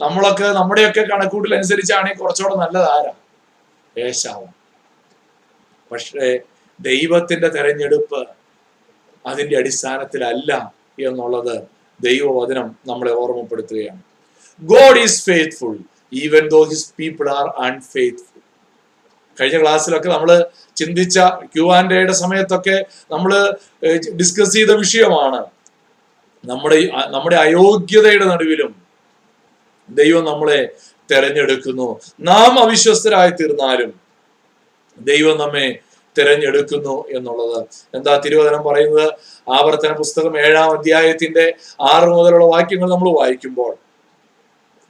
[0.00, 3.12] നമ്മളൊക്കെ നമ്മുടെയൊക്കെ കണക്കൂട്ടിൽ അനുസരിച്ചാണെങ്കിൽ കുറച്ചുകൂടെ നല്ലതാരാ
[3.98, 4.48] ആരാ?
[5.92, 6.26] പക്ഷേ
[6.80, 8.20] ദൈവത്തിന്റെ തെരഞ്ഞെടുപ്പ്
[9.26, 10.72] അതിന്റെ അടിസ്ഥാനത്തിലല്ല
[11.06, 11.54] എന്നുള്ളത്
[12.00, 14.02] ദൈവവചനം നമ്മളെ ഓർമ്മപ്പെടുത്തുകയാണ്.
[14.62, 15.78] God is faithful
[16.12, 18.40] even though his people are unfaithful
[19.40, 20.30] കഴിഞ്ഞ ക്ലാസ്സിലൊക്കെ നമ്മൾ
[20.76, 21.18] ചിന്തിച്ച
[21.54, 22.76] ക്യു ആൻഡ് സമയത്തൊക്കെ
[23.10, 23.32] നമ്മൾ
[24.20, 25.40] ഡിസ്കസ് ചെയ്ത വിഷയമാണ്.
[26.44, 28.82] നമ്മുടെ നമ്മുടെ അയോഗ്യതയുടെ നടുവിലും
[29.90, 30.70] ദൈവം നമ്മളെ
[31.10, 32.00] തെരഞ്ഞെടുക്കുന്നു.
[32.20, 34.00] നാം അവിശ്വസ്തരായി തീർന്നാലും
[34.98, 35.78] ദൈവം നമ്മെ
[36.18, 37.66] തിരഞ്ഞെടുക്കുന്നു എന്നുള്ളത്.
[37.94, 39.08] എന്താ തിരുവചനം പറയുന്നത്?
[39.50, 43.76] ആവർത്തന പുസ്തകം ഏഴാം അധ്യായത്തിന്റെ ആറ് മുതലുള്ള വാക്യങ്ങൾ നമ്മൾ വായിക്കുമ്പോൾ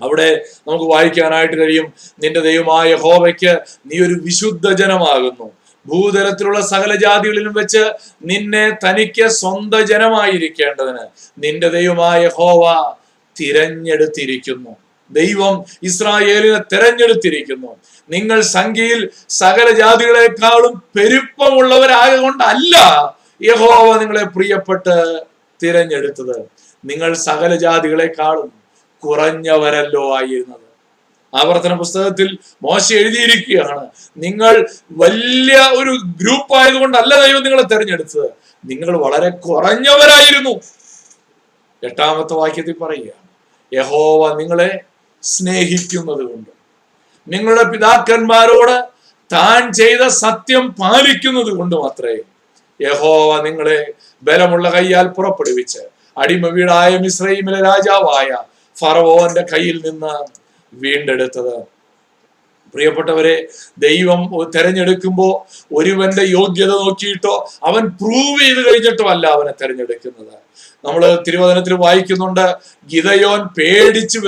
[0.00, 1.92] അവിടെ നമുക്ക് വായിക്കാനായിട്ട് കഴിയും.
[2.22, 3.53] നിന്റെ ദൈവമായ ഹോവയ്ക്ക്
[3.86, 5.61] നീ ഒരു വിശുദ്ധ ജനമാകുന്നു.
[5.87, 7.83] ഭൂതലത്തിലുള്ള സകല ജാതികളിലും വെച്ച്
[8.24, 11.05] നിന്നെ തനിക്ക് സ്വന്ത ജനമായിരിക്കേണ്ടതിന്
[11.45, 12.95] നിന്റെ ദൈവമായ ഹോവ
[13.37, 14.72] തിരഞ്ഞെടുത്തിരിക്കുന്നു.
[15.11, 17.70] ദൈവം ഇസ്രായേലിനെ തിരഞ്ഞെടുത്തിരിക്കുന്നു.
[18.11, 22.76] നിങ്ങൾ സംഖ്യയിൽ സകല ജാതികളെക്കാളും പെരുപ്പമുള്ളവരാകൊണ്ടല്ല
[23.43, 24.97] യഹോവ നിങ്ങളെ പ്രിയപ്പെട്ട്
[25.62, 26.37] തിരഞ്ഞെടുത്തത്.
[26.85, 28.53] നിങ്ങൾ സകല ജാതികളെക്കാളും
[29.03, 30.61] കുറഞ്ഞവരല്ലോ ആയിരുന്നത്.
[31.35, 33.87] ആവർത്തന പുസ്തകത്തിൽ മോശ എഴുതിയിരിക്കുകയാണ്.
[34.16, 38.28] നിങ്ങൾ വലിയ ഒരു ഗ്രൂപ്പ് ആയതുകൊണ്ടല്ല ദൈവം നിങ്ങളെ തെരഞ്ഞെടുത്തത്.
[38.64, 40.61] നിങ്ങൾ വളരെ കുറഞ്ഞവരായിരുന്നു.
[41.83, 43.22] എട്ടാമത്തെ വാക്യത്തിൽ പറയുകയാണ്.
[43.72, 44.80] യഹോവ നിങ്ങളെ
[45.22, 46.51] സ്നേഹിക്കുന്നത് കൊണ്ട്.
[47.28, 48.76] നിങ്ങളുടെ പിതാക്കന്മാരോട്
[49.33, 52.20] താൻ ചെയ്ത സത്യം പാലിക്കുന്നത് കൊണ്ട് മാത്രമേ
[52.80, 55.83] യഹോവ നിങ്ങളെ ബലമുള്ള കൈയാൽ പുറപ്പെടുവിച്ച്
[56.18, 58.30] അടിമ വീടായ മിശ്രൈമിലെ രാജാവായ
[58.80, 60.41] ഫറവോന്റെ കയ്യിൽ നിന്ന്
[60.73, 61.55] വീണ്ടെടുത്തത്.
[62.75, 63.35] പ്രിയപ്പെട്ടവരെ
[63.79, 64.20] ദൈവം
[64.55, 65.27] തെരഞ്ഞെടുക്കുമ്പോ
[65.77, 70.37] ഒരുവന്റെ യോഗ്യത നോക്കിയിട്ടോ അവൻ പ്രൂവ് ചെയ്ത് കഴിഞ്ഞിട്ടോ അല്ല അവനെ തെരഞ്ഞെടുക്കുന്നത്.
[70.85, 72.47] നമ്മൾ തിരുവചനത്തിൽ വായിക്കുന്നുണ്ട്
[72.93, 74.18] ഗിതയോൻ പേടിച്ച്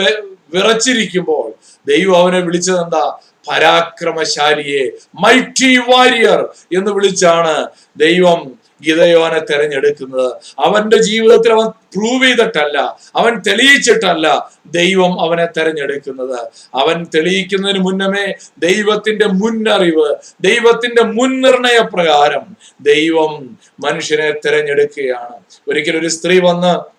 [0.54, 1.46] വിറച്ചിരിക്കുമ്പോൾ
[1.86, 3.04] ദൈവം അവനെ വിളിച്ചത് എന്താ
[3.48, 4.82] പരാക്രമശാലിയെ
[5.24, 6.40] മൈറ്റി വാരിയർ
[6.76, 7.56] എന്ന് വിളിച്ചാണ്
[7.96, 10.32] ദൈവം ഗിതയോനെ തെരഞ്ഞെടുക്കുന്നത്.
[10.64, 12.78] അവന്റെ ജീവിതത്തിൽ അവൻ പ്രൂവ് ചെയ്തിട്ടല്ല.
[13.16, 16.40] അവൻ തെളിയിച്ചിട്ടല്ല ദൈവം അവനെ തെരഞ്ഞെടുക്കുന്നത്.
[16.74, 25.36] അവൻ തെളിയിക്കുന്നതിന് മുന്നമേ ദൈവത്തിന്റെ മുന്നറിവ് ദൈവത്തിന്റെ മുൻനിർണയ പ്രകാരം ദൈവം മനുഷ്യനെ തെരഞ്ഞെടുക്കുകയാണ്.
[25.68, 26.94] ഒരിക്കലും ഒരു സ്ത്രീ വന്ന്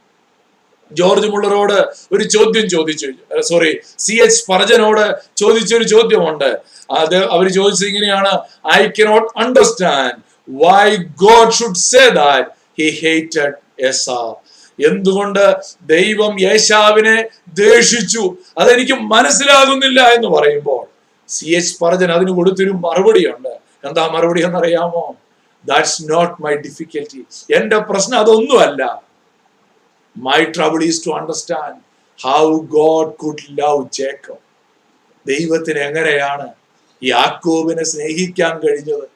[0.91, 1.79] ജോർജ് മുള്ളറോട്
[2.11, 3.07] ഒരു ചോദ്യം ചോദിച്ചു.
[3.39, 6.59] സോറി സി എച്ച് പറജനോട് ചോദിച്ചൊരു ചോദ്യമുണ്ട്.
[6.91, 8.39] അത് അവർ ചോദിച്ചത് ഇങ്ങനെയാണ്.
[8.75, 13.55] I cannot understand why God should say that he hated
[13.87, 14.21] Esau
[14.79, 15.43] എന്തുകൊണ്ട്
[15.93, 17.17] ദൈവം യേശാവിനെ
[17.63, 18.23] ദേഷിച്ചു
[18.57, 20.83] അതെനിക്ക് മനസ്സിലാകുന്നില്ല എന്ന് പറയുമ്പോൾ
[21.29, 23.53] സി എച്ച് പറഞ്ഞൻ അതിന് കൊടുത്തൊരു മറുപടിയുണ്ട്.
[23.87, 25.05] എന്താ മറുപടി എന്നറിയാമോ?
[25.65, 27.21] ദാറ്റ്സ് നോട്ട് മൈ ഡിഫിക്കൽറ്റി
[27.57, 28.83] എന്റെ പ്രശ്നം അതൊന്നുമല്ല.
[30.15, 31.79] My trouble is to understand
[32.19, 32.43] how
[32.77, 34.43] God could love Jacob
[35.25, 36.47] ദൈവത്തിന് എങ്ങനെയാണ്
[37.01, 39.07] യാക്കോബിനെ സ്നേഹിക്കാൻ കഴിഞ്ഞത്?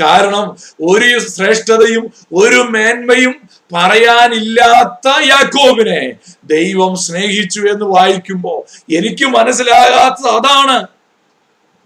[0.00, 0.46] കാരണം
[0.82, 3.34] ഒരു ശ്രേഷ്ഠതയും ഒരു മേന്മയും
[3.72, 6.00] പറയാനില്ലാത്ത യാക്കോബിനെ
[6.44, 8.60] ദൈവം സ്നേഹിച്ചു എന്ന് വായിക്കുമ്പോൾ
[8.96, 10.78] എനിക്ക് മനസ്സിലാകാത്തത് അതാണ്.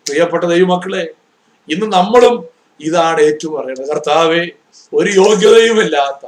[0.07, 1.05] പ്രിയപ്പെട്ട ദൈവമക്കളെ
[1.69, 2.35] ഇന്ന് നമ്മളും
[2.81, 4.43] ഇതാണ് ഏറ്റു പറയുന്നത് കർത്താവെ
[4.93, 6.25] ഒരു യോഗ്യതയുമില്ലാത്ത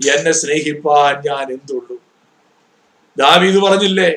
[0.00, 1.96] എന്നെ സ്നേഹിപ്പാൻ ഞാൻ എന്തുള്ളൂ?
[3.16, 4.10] ദാവീദ് പറഞ്ഞില്ലേ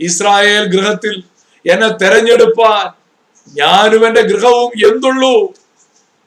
[0.00, 1.16] ഇസ്രായേൽ ഗൃഹത്തിൽ
[1.64, 2.84] എന്നെ തെരഞ്ഞെടുപ്പാൻ
[3.54, 5.34] ഞാനും എന്റെ ഗൃഹവും എന്തുള്ളൂ?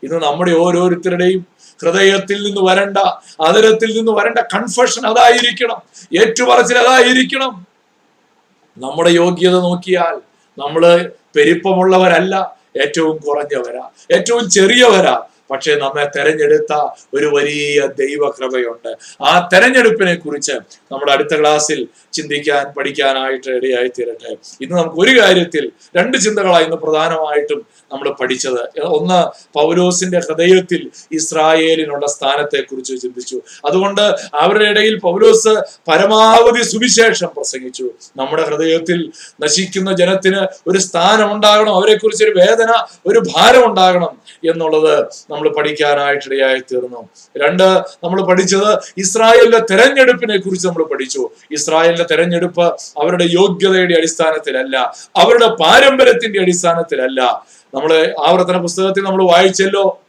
[0.04, 1.42] ഇന്ന് നമ്മുടെ ഓരോരുത്തരുടെയും
[1.82, 2.98] ഹൃദയത്തിൽ നിന്ന് വരണ്ട
[3.42, 5.80] അതരത്തിൽ നിന്ന് വരണ്ട കൺഫഷൻ അതായിരിക്കണം.
[6.22, 7.68] ഏറ്റുപറച്ചിൽ അതായിരിക്കണം.
[8.78, 10.16] നമ്മുടെ യോഗ്യത നോക്കിയാൽ
[10.60, 12.36] നമ്മൾ പെരുപ്പമുള്ളവരല്ല
[12.82, 13.84] ഏറ്റവും കുറഞ്ഞവരാ
[14.16, 15.16] ഏറ്റവും ചെറിയവരാ.
[15.52, 16.74] പക്ഷേ നമ്മെ തെരഞ്ഞെടുത്ത
[17.14, 18.92] ഒരു വലിയ ദൈവകൃപയുണ്ട്.
[19.22, 20.56] ആ തെരഞ്ഞെടുപ്പിനെ കുറിച്ച്
[20.92, 21.82] നമ്മുടെ അടുത്ത ക്ലാസ്സിൽ
[22.14, 24.32] ചിന്തിക്കാൻ പഠിക്കാനായിട്ട് ഇടയായി തീരട്ടെ
[24.62, 25.66] ഇന്ന് നമുക്ക് ഒരു കാര്യത്തിൽ
[25.98, 27.60] രണ്ട് ചിന്തകളാണ് ഇന്ന് പ്രധാനമായിട്ടും
[27.92, 28.62] നമ്മൾ പഠിച്ചത്.
[28.98, 29.20] ഒന്ന്
[29.60, 30.82] പൗലോസിന്റെ ഹൃദയത്തിൽ
[31.12, 33.38] ഇസ്രായേലിനുള്ള സ്ഥാനത്തെ കുറിച്ച് ചിന്തിച്ചു.
[33.68, 34.04] അതുകൊണ്ട്
[34.42, 35.54] അവരുടെ ഇടയിൽ പൗലോസ്
[35.90, 37.86] പരമാവധി സുവിശേഷം പ്രസംഗിച്ചു.
[38.18, 39.00] നമ്മുടെ ഹൃദയത്തിൽ
[39.44, 42.72] നശിക്കുന്ന ജനത്തിന് ഒരു സ്ഥാനം ഉണ്ടാകണം അവരെക്കുറിച്ച് ഒരു വേദന
[43.08, 44.14] ഒരു ഭാരം ഉണ്ടാകണം
[44.52, 44.96] എന്നുള്ളത്
[45.32, 47.64] നമ്മൾ പഠിക്കാനായിട്ടിടയായി തീർന്നു രണ്ട്
[48.04, 51.30] നമ്മൾ പഠിച്ചത് ഇസ്രായേലിന്റെ തെരഞ്ഞെടുപ്പിനെ കുറിച്ച് നമ്മൾ പഠിച്ചു.
[51.52, 52.66] ഇസ്രായേലിന്റെ തെരഞ്ഞെടുപ്പ്
[53.02, 54.78] അവരുടെ യോഗ്യതയുടെ അടിസ്ഥാനത്തിലല്ല
[55.18, 57.46] അവരുടെ പാരമ്പര്യത്തിന്റെ അടിസ്ഥാനത്തിലല്ല.
[57.76, 60.02] നമ്മൾ ആവർത്തന പുസ്തകത്തിൽ നമ്മൾ വായിച്ചല്ലോ.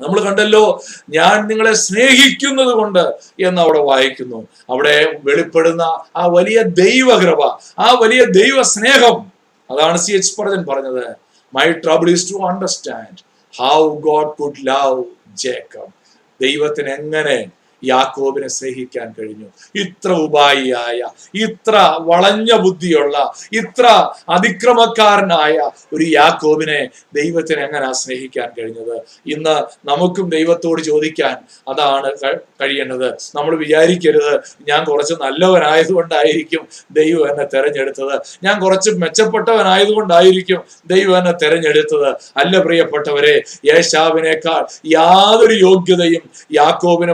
[0.00, 4.48] നമ്മൾ കണ്ടല്ലോ ഞാൻ നിങ്ങളെ സ്നേഹിക്കുന്നത് കൊണ്ട് എന്ന് അവിടെ വായിക്കുന്നു.
[4.70, 5.82] അവിടെ വെളിപ്പെടുന്ന
[6.16, 7.42] ആ വലിയ ദൈവകൃപ
[7.78, 9.32] ആ വലിയ ദൈവ സ്നേഹം
[9.70, 11.06] അതാണ് സി എച്ച് പറഞ്ഞത്.
[11.54, 14.98] My trouble is to understand how God could love
[15.34, 15.92] Jacob
[16.40, 17.38] ദൈവത്തിന് എങ്ങനെ
[17.84, 19.48] യാക്കോബിനെ സ്നേഹിക്കാൻ കഴിഞ്ഞു.
[19.74, 21.00] ഇത്ര ഉപായിയായ
[21.34, 23.86] ഇത്ര വളഞ്ഞ ബുദ്ധിയുള്ള ഇത്ര
[24.28, 25.56] അതിക്രമക്കാരനായ
[25.92, 28.96] ഒരു യാക്കോബിനെ ദൈവത്തിന് എങ്ങനെ സ്നേഹിക്കാൻ കഴിഞ്ഞത്?
[29.26, 31.36] ഇന്ന് നമുക്കും ദൈവത്തോട് ചോദിക്കാൻ
[31.68, 32.10] അതാണ്
[32.62, 33.08] കഴിയേണ്ടത്.
[33.34, 38.20] നമ്മൾ വിചാരിക്കരുത് ഞാൻ കുറച്ച് നല്ലവനായതുകൊണ്ടായിരിക്കും ദൈവം എന്നെ തെരഞ്ഞെടുത്തത്.
[38.44, 42.08] ഞാൻ കുറച്ച് മെച്ചപ്പെട്ടവനായതുകൊണ്ടായിരിക്കും ദൈവം എന്നെ തെരഞ്ഞെടുത്തത്.
[42.36, 47.12] അല്ല പ്രിയപ്പെട്ടവരെ യേശാവിനേക്കാൾ യാതൊരു യോഗ്യതയും യാക്കോബിന്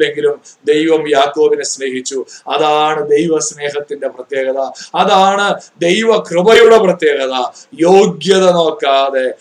[0.00, 2.24] പറയാനില്ലെങ്കിലും ദൈവം യാക്കോബിനെ സ്നേഹിച്ചു.
[2.56, 4.58] അതാണ് ദൈവ സ്നേഹത്തിന്റെ പ്രത്യേകത.
[4.94, 7.34] അതാണ് ദൈവ കൃപയുടെ പ്രത്യേകത.
[7.80, 9.34] യോഗ്യത നോക്കാതെ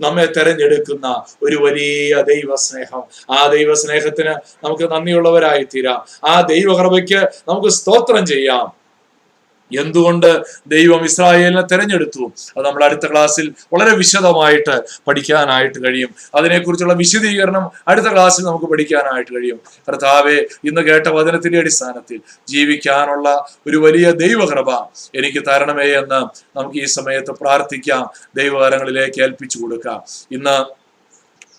[0.00, 3.02] നമ്മെ തെരഞ്ഞെടുക്കുന്ന ഒരു വലിയ ദൈവസ്നേഹം.
[3.30, 4.34] ആ ദൈവസ്നേഹത്തിന്
[4.64, 8.79] നമുക്ക് നന്ദിയുള്ളവരായി തീരാം ആ ദൈവകൃപയ്ക്ക് നമുക്ക് സ്തോത്രം ചെയ്യാം.
[9.78, 12.32] എന്തുകൊണ്ട് ദൈവം ഇസ്രായേലിനെ തെരഞ്ഞെടുത്തു?
[12.56, 16.14] അത് നമ്മൾ അടുത്ത ക്ലാസ്സിൽ വളരെ വിശദമായിട്ട് പഠിക്കാനായിട്ട് കഴിയും.
[16.34, 19.60] അതിനെക്കുറിച്ചുള്ള വിശദീകരണം അടുത്ത ക്ലാസ്സിൽ നമുക്ക് പഠിക്കാനായിട്ട് കഴിയും.
[19.88, 24.70] കർത്താവെ ഇന്ന് കേട്ട വചനത്തിന്റെ അടിസ്ഥാനത്തിൽ ജീവിക്കാനുള്ള ഒരു വലിയ ദൈവകൃപ
[25.14, 26.20] എനിക്ക് തരണമേ എന്ന്
[26.58, 28.10] നമുക്ക് ഈ സമയത്ത് പ്രാർത്ഥിക്കാം.
[28.36, 30.02] ദൈവകരങ്ങളിലേക്ക് ഏൽപ്പിച്ചു കൊടുക്കാം.
[30.30, 30.80] ഇന്ന്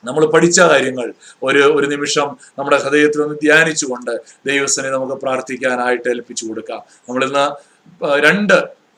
[0.06, 4.12] നമ്മൾ പഠിച്ച കാര്യങ്ങൾ ഒരു ഒരു നിമിഷം നമ്മുടെ ഹൃദയത്തിൽ ഒന്ന് ധ്യാനിച്ചുകൊണ്ട്
[4.46, 6.82] ദൈവസ്ഥനെ നമുക്ക് പ്രാർത്ഥിക്കാനായിട്ട് ഏൽപ്പിച്ചു കൊടുക്കാം.
[7.10, 7.71] നമ്മളിന്ന്
[8.26, 8.54] രണ്ട്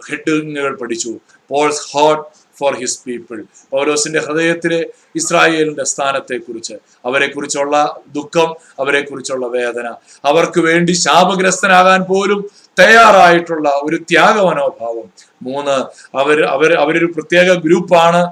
[0.09, 1.19] ഹെഡിങ്ങുകൾ പഠിച്ചു.
[1.49, 2.23] Paul's heart
[2.59, 3.43] for his people.
[3.71, 6.73] പൗലോസിന്റെ ഹൃദയത്തിലെ ഇസ്രായേലിന്റെ സ്ഥാനത്തെക്കുറിച്ച്.
[7.05, 9.87] അവരെക്കുറിച്ചുള്ള ദുഃഖം അവരെക്കുറിച്ചുള്ള വേദന.
[10.25, 15.07] അവർക്ക് വേണ്ടി ശാപഗ്രസ്തനാകാൻ പോലും തയ്യാറായിട്ടുള്ള ഒരു ത്യാഗ മനോഭാവം
[15.43, 15.77] മൂന്ന്
[16.17, 18.31] അവർ അവർ അവരൊരു പ്രത്യേക ഗ്രൂപ്പാണ്.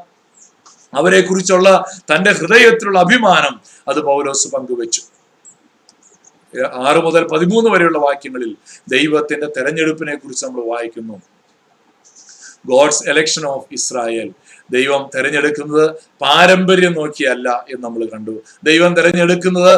[0.93, 5.01] അവരെ കുറിച്ചുള്ള തന്റെ ഹൃദയത്തിലുള്ള അഭിമാനം അത് പൗലോസ് പങ്കുവെച്ചു.
[6.59, 8.55] ആറ് മുതൽ പതിമൂന്ന് വരെയുള്ള വാക്യങ്ങളിൽ
[8.89, 11.21] ദൈവത്തിന്റെ തെരഞ്ഞെടുപ്പിനെ കുറിച്ച് നമ്മൾ വായിക്കുന്നു.
[12.65, 14.31] ഗോഡ്സ് എലക്ഷൻ ഓഫ് ഇസ്രായേൽ
[14.71, 18.43] ദൈവം തിരഞ്ഞെടുക്കുന്നത് പാരമ്പര്യം നോക്കിയല്ല എന്ന് നമ്മൾ കണ്ടു.
[18.63, 19.75] ദൈവം തിരഞ്ഞെടുക്കുന്നത്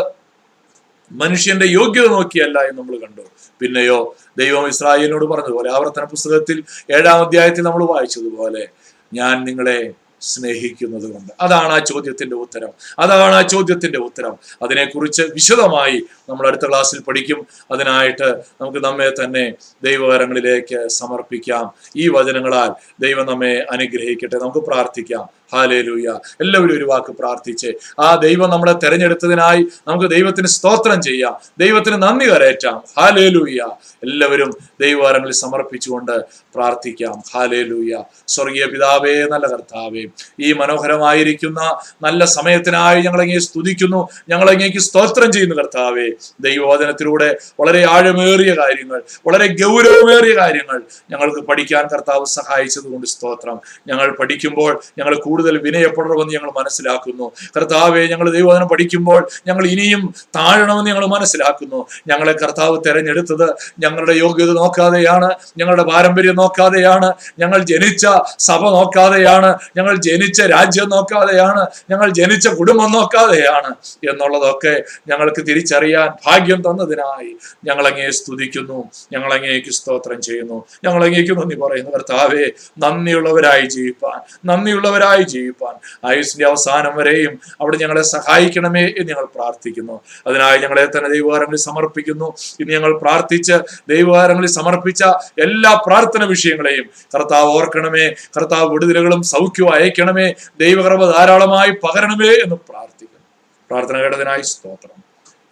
[1.12, 3.22] മനുഷ്യന്റെ യോഗ്യത നോക്കിയല്ല എന്ന് നമ്മൾ കണ്ടു.
[3.62, 8.68] പിന്നെയോ ദൈവം ഇസ്രായേലിനോട് പറഞ്ഞതുപോലെ ആവർത്തന പുസ്തകത്തിൽ ഏഴാം അധ്യായത്തിൽ നമ്മൾ വായിച്ചതുപോലെ
[9.14, 9.94] ഞാൻ നിങ്ങളെ
[10.24, 12.70] സ്നേഹിക്കുന്നത് കൊണ്ട് അതാണ് ആ ചോദ്യത്തിന്റെ ഉത്തരം.
[13.00, 14.38] അതാണ് ആ ചോദ്യത്തിന്റെ ഉത്തരം.
[14.62, 17.48] അതിനെക്കുറിച്ച് വിശദമായി നമ്മൾ അടുത്ത ക്ലാസ്സിൽ പഠിക്കും.
[17.72, 19.54] അതിനായിട്ട് നമുക്ക് നമ്മെ തന്നെ
[19.84, 21.74] ദൈവകരങ്ങളിലേക്ക് സമർപ്പിക്കാം.
[21.98, 24.38] ഈ വചനങ്ങളാൽ ദൈവം നമ്മെ അനുഗ്രഹിക്കട്ടെ.
[24.38, 25.43] നമുക്ക് പ്രാർത്ഥിക്കാം.
[25.54, 26.20] ഹാലേലൂയ.
[26.42, 27.74] എല്ലാവരും ഒരു വാക്ക് പ്രാർത്ഥിച്ച്.
[28.00, 31.38] ആ ദൈവം നമ്മളെ തെരഞ്ഞെടുത്തതിനായി നമുക്ക് ദൈവത്തിന് സ്തോത്രം ചെയ്യാം.
[31.60, 33.70] ദൈവത്തിന് നന്ദി കരയറ്റാം ഹാലേലൂയ.
[34.04, 36.12] എല്ലാവരും ദൈവവാരങ്ങളിൽ സമർപ്പിച്ചുകൊണ്ട്
[36.56, 37.24] പ്രാർത്ഥിക്കാം.
[37.34, 38.04] ഹാലേലൂയ.
[38.28, 40.06] സ്വർഗീയ പിതാവേ നല്ല കർത്താവേ
[40.40, 44.08] ഈ മനോഹരമായിരിക്കുന്ന നല്ല സമയത്തിനായി ഞങ്ങളെങ്ങനെ സ്തുതിക്കുന്നു.
[44.30, 46.10] ഞങ്ങളെങ്ങേക്ക് സ്തോത്രം ചെയ്യുന്നു കർത്താവേ.
[46.40, 50.82] ദൈവവചനത്തിലൂടെ വളരെ ആഴമേറിയ കാര്യങ്ങൾ വളരെ ഗൗരവമേറിയ കാര്യങ്ങൾ
[51.12, 53.60] ഞങ്ങൾക്ക് പഠിക്കാൻ കർത്താവ് സഹായിച്ചതുകൊണ്ട് സ്തോത്രം.
[53.88, 57.32] ഞങ്ങൾ പഠിക്കുമ്പോൾ ഞങ്ങൾ കൂടുതൽ വിനയപ്പെടണമെന്ന് ഞങ്ങൾ മനസ്സിലാക്കുന്നു.
[57.58, 61.88] കർത്താവെ ഞങ്ങൾ ദൈവവചനം പഠിക്കുമ്പോൾ ഞങ്ങൾ ഇനിയും താഴണമെന്ന് ഞങ്ങൾ മനസ്സിലാക്കുന്നു.
[62.08, 68.08] ഞങ്ങളെ കർത്താവ് തെരഞ്ഞെടുത്തത് ഞങ്ങളുടെ യോഗ്യത നോക്കാതെയാണ് ഞങ്ങളുടെ പാരമ്പര്യം നോക്കാതെയാണ് ഞങ്ങൾ ജനിച്ച
[68.40, 73.74] സഭ നോക്കാതെയാണ് ഞങ്ങൾ ജനിച്ച രാജ്യം നോക്കാതെയാണ് ഞങ്ങൾ ജനിച്ച കുടുംബം നോക്കാതെയാണ്
[74.10, 77.36] എന്നുള്ളതൊക്കെ ഞങ്ങൾക്ക് തിരിച്ചറിയാൻ ഭാഗ്യം തന്നതിനായി
[77.66, 81.92] ഞങ്ങളങ്ങേ സ്തുതിക്കുന്നു ഞങ്ങളങ്ങേക്ക് സ്തോത്രം ചെയ്യുന്നു ഞങ്ങളങ്ങേക്ക് നന്ദി പറയുന്നു.
[81.92, 85.76] കർത്താവെ നന്ദിയുള്ളവരായി ജീവിപ്പാൻ നന്ദിയുള്ളവരായി ജീവിപ്പാൻ.
[86.10, 89.96] ആയുസിന്റെ അവസാനം വരെയും അവിടെ ഞങ്ങളെ സഹായിക്കണമേ എന്ന് ഞങ്ങൾ പ്രാർത്ഥിക്കുന്നു.
[90.28, 92.28] അതിനായി ഞങ്ങളെ തന്നെ ദൈവകാരങ്ങളിൽ സമർപ്പിക്കുന്നു.
[92.60, 93.56] ഇന്ന് ഞങ്ങൾ പ്രാർത്ഥിച്ച്
[93.90, 95.04] ദൈവകാരങ്ങളിൽ സമർപ്പിച്ച
[95.44, 98.08] എല്ലാ പ്രാർത്ഥന വിഷയങ്ങളെയും കർത്താവ് ഓർക്കണമേ
[98.38, 100.28] കർത്താവ് വിടുതലുകളും സൗഖ്യവും അയക്കണമേ
[100.60, 103.28] ദൈവകർമ്മ ധാരാളമായി പകരണമേ എന്ന് പ്രാർത്ഥിക്കുന്നു.
[103.72, 105.00] പ്രാർത്ഥന കേട്ടതിനായി സ്തോത്രം.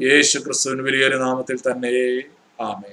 [0.10, 1.94] യേശു ക്രിസ്തുവിന് വലിയൊരു നാമത്തിൽ തന്നെ.
[2.62, 2.92] ആമേ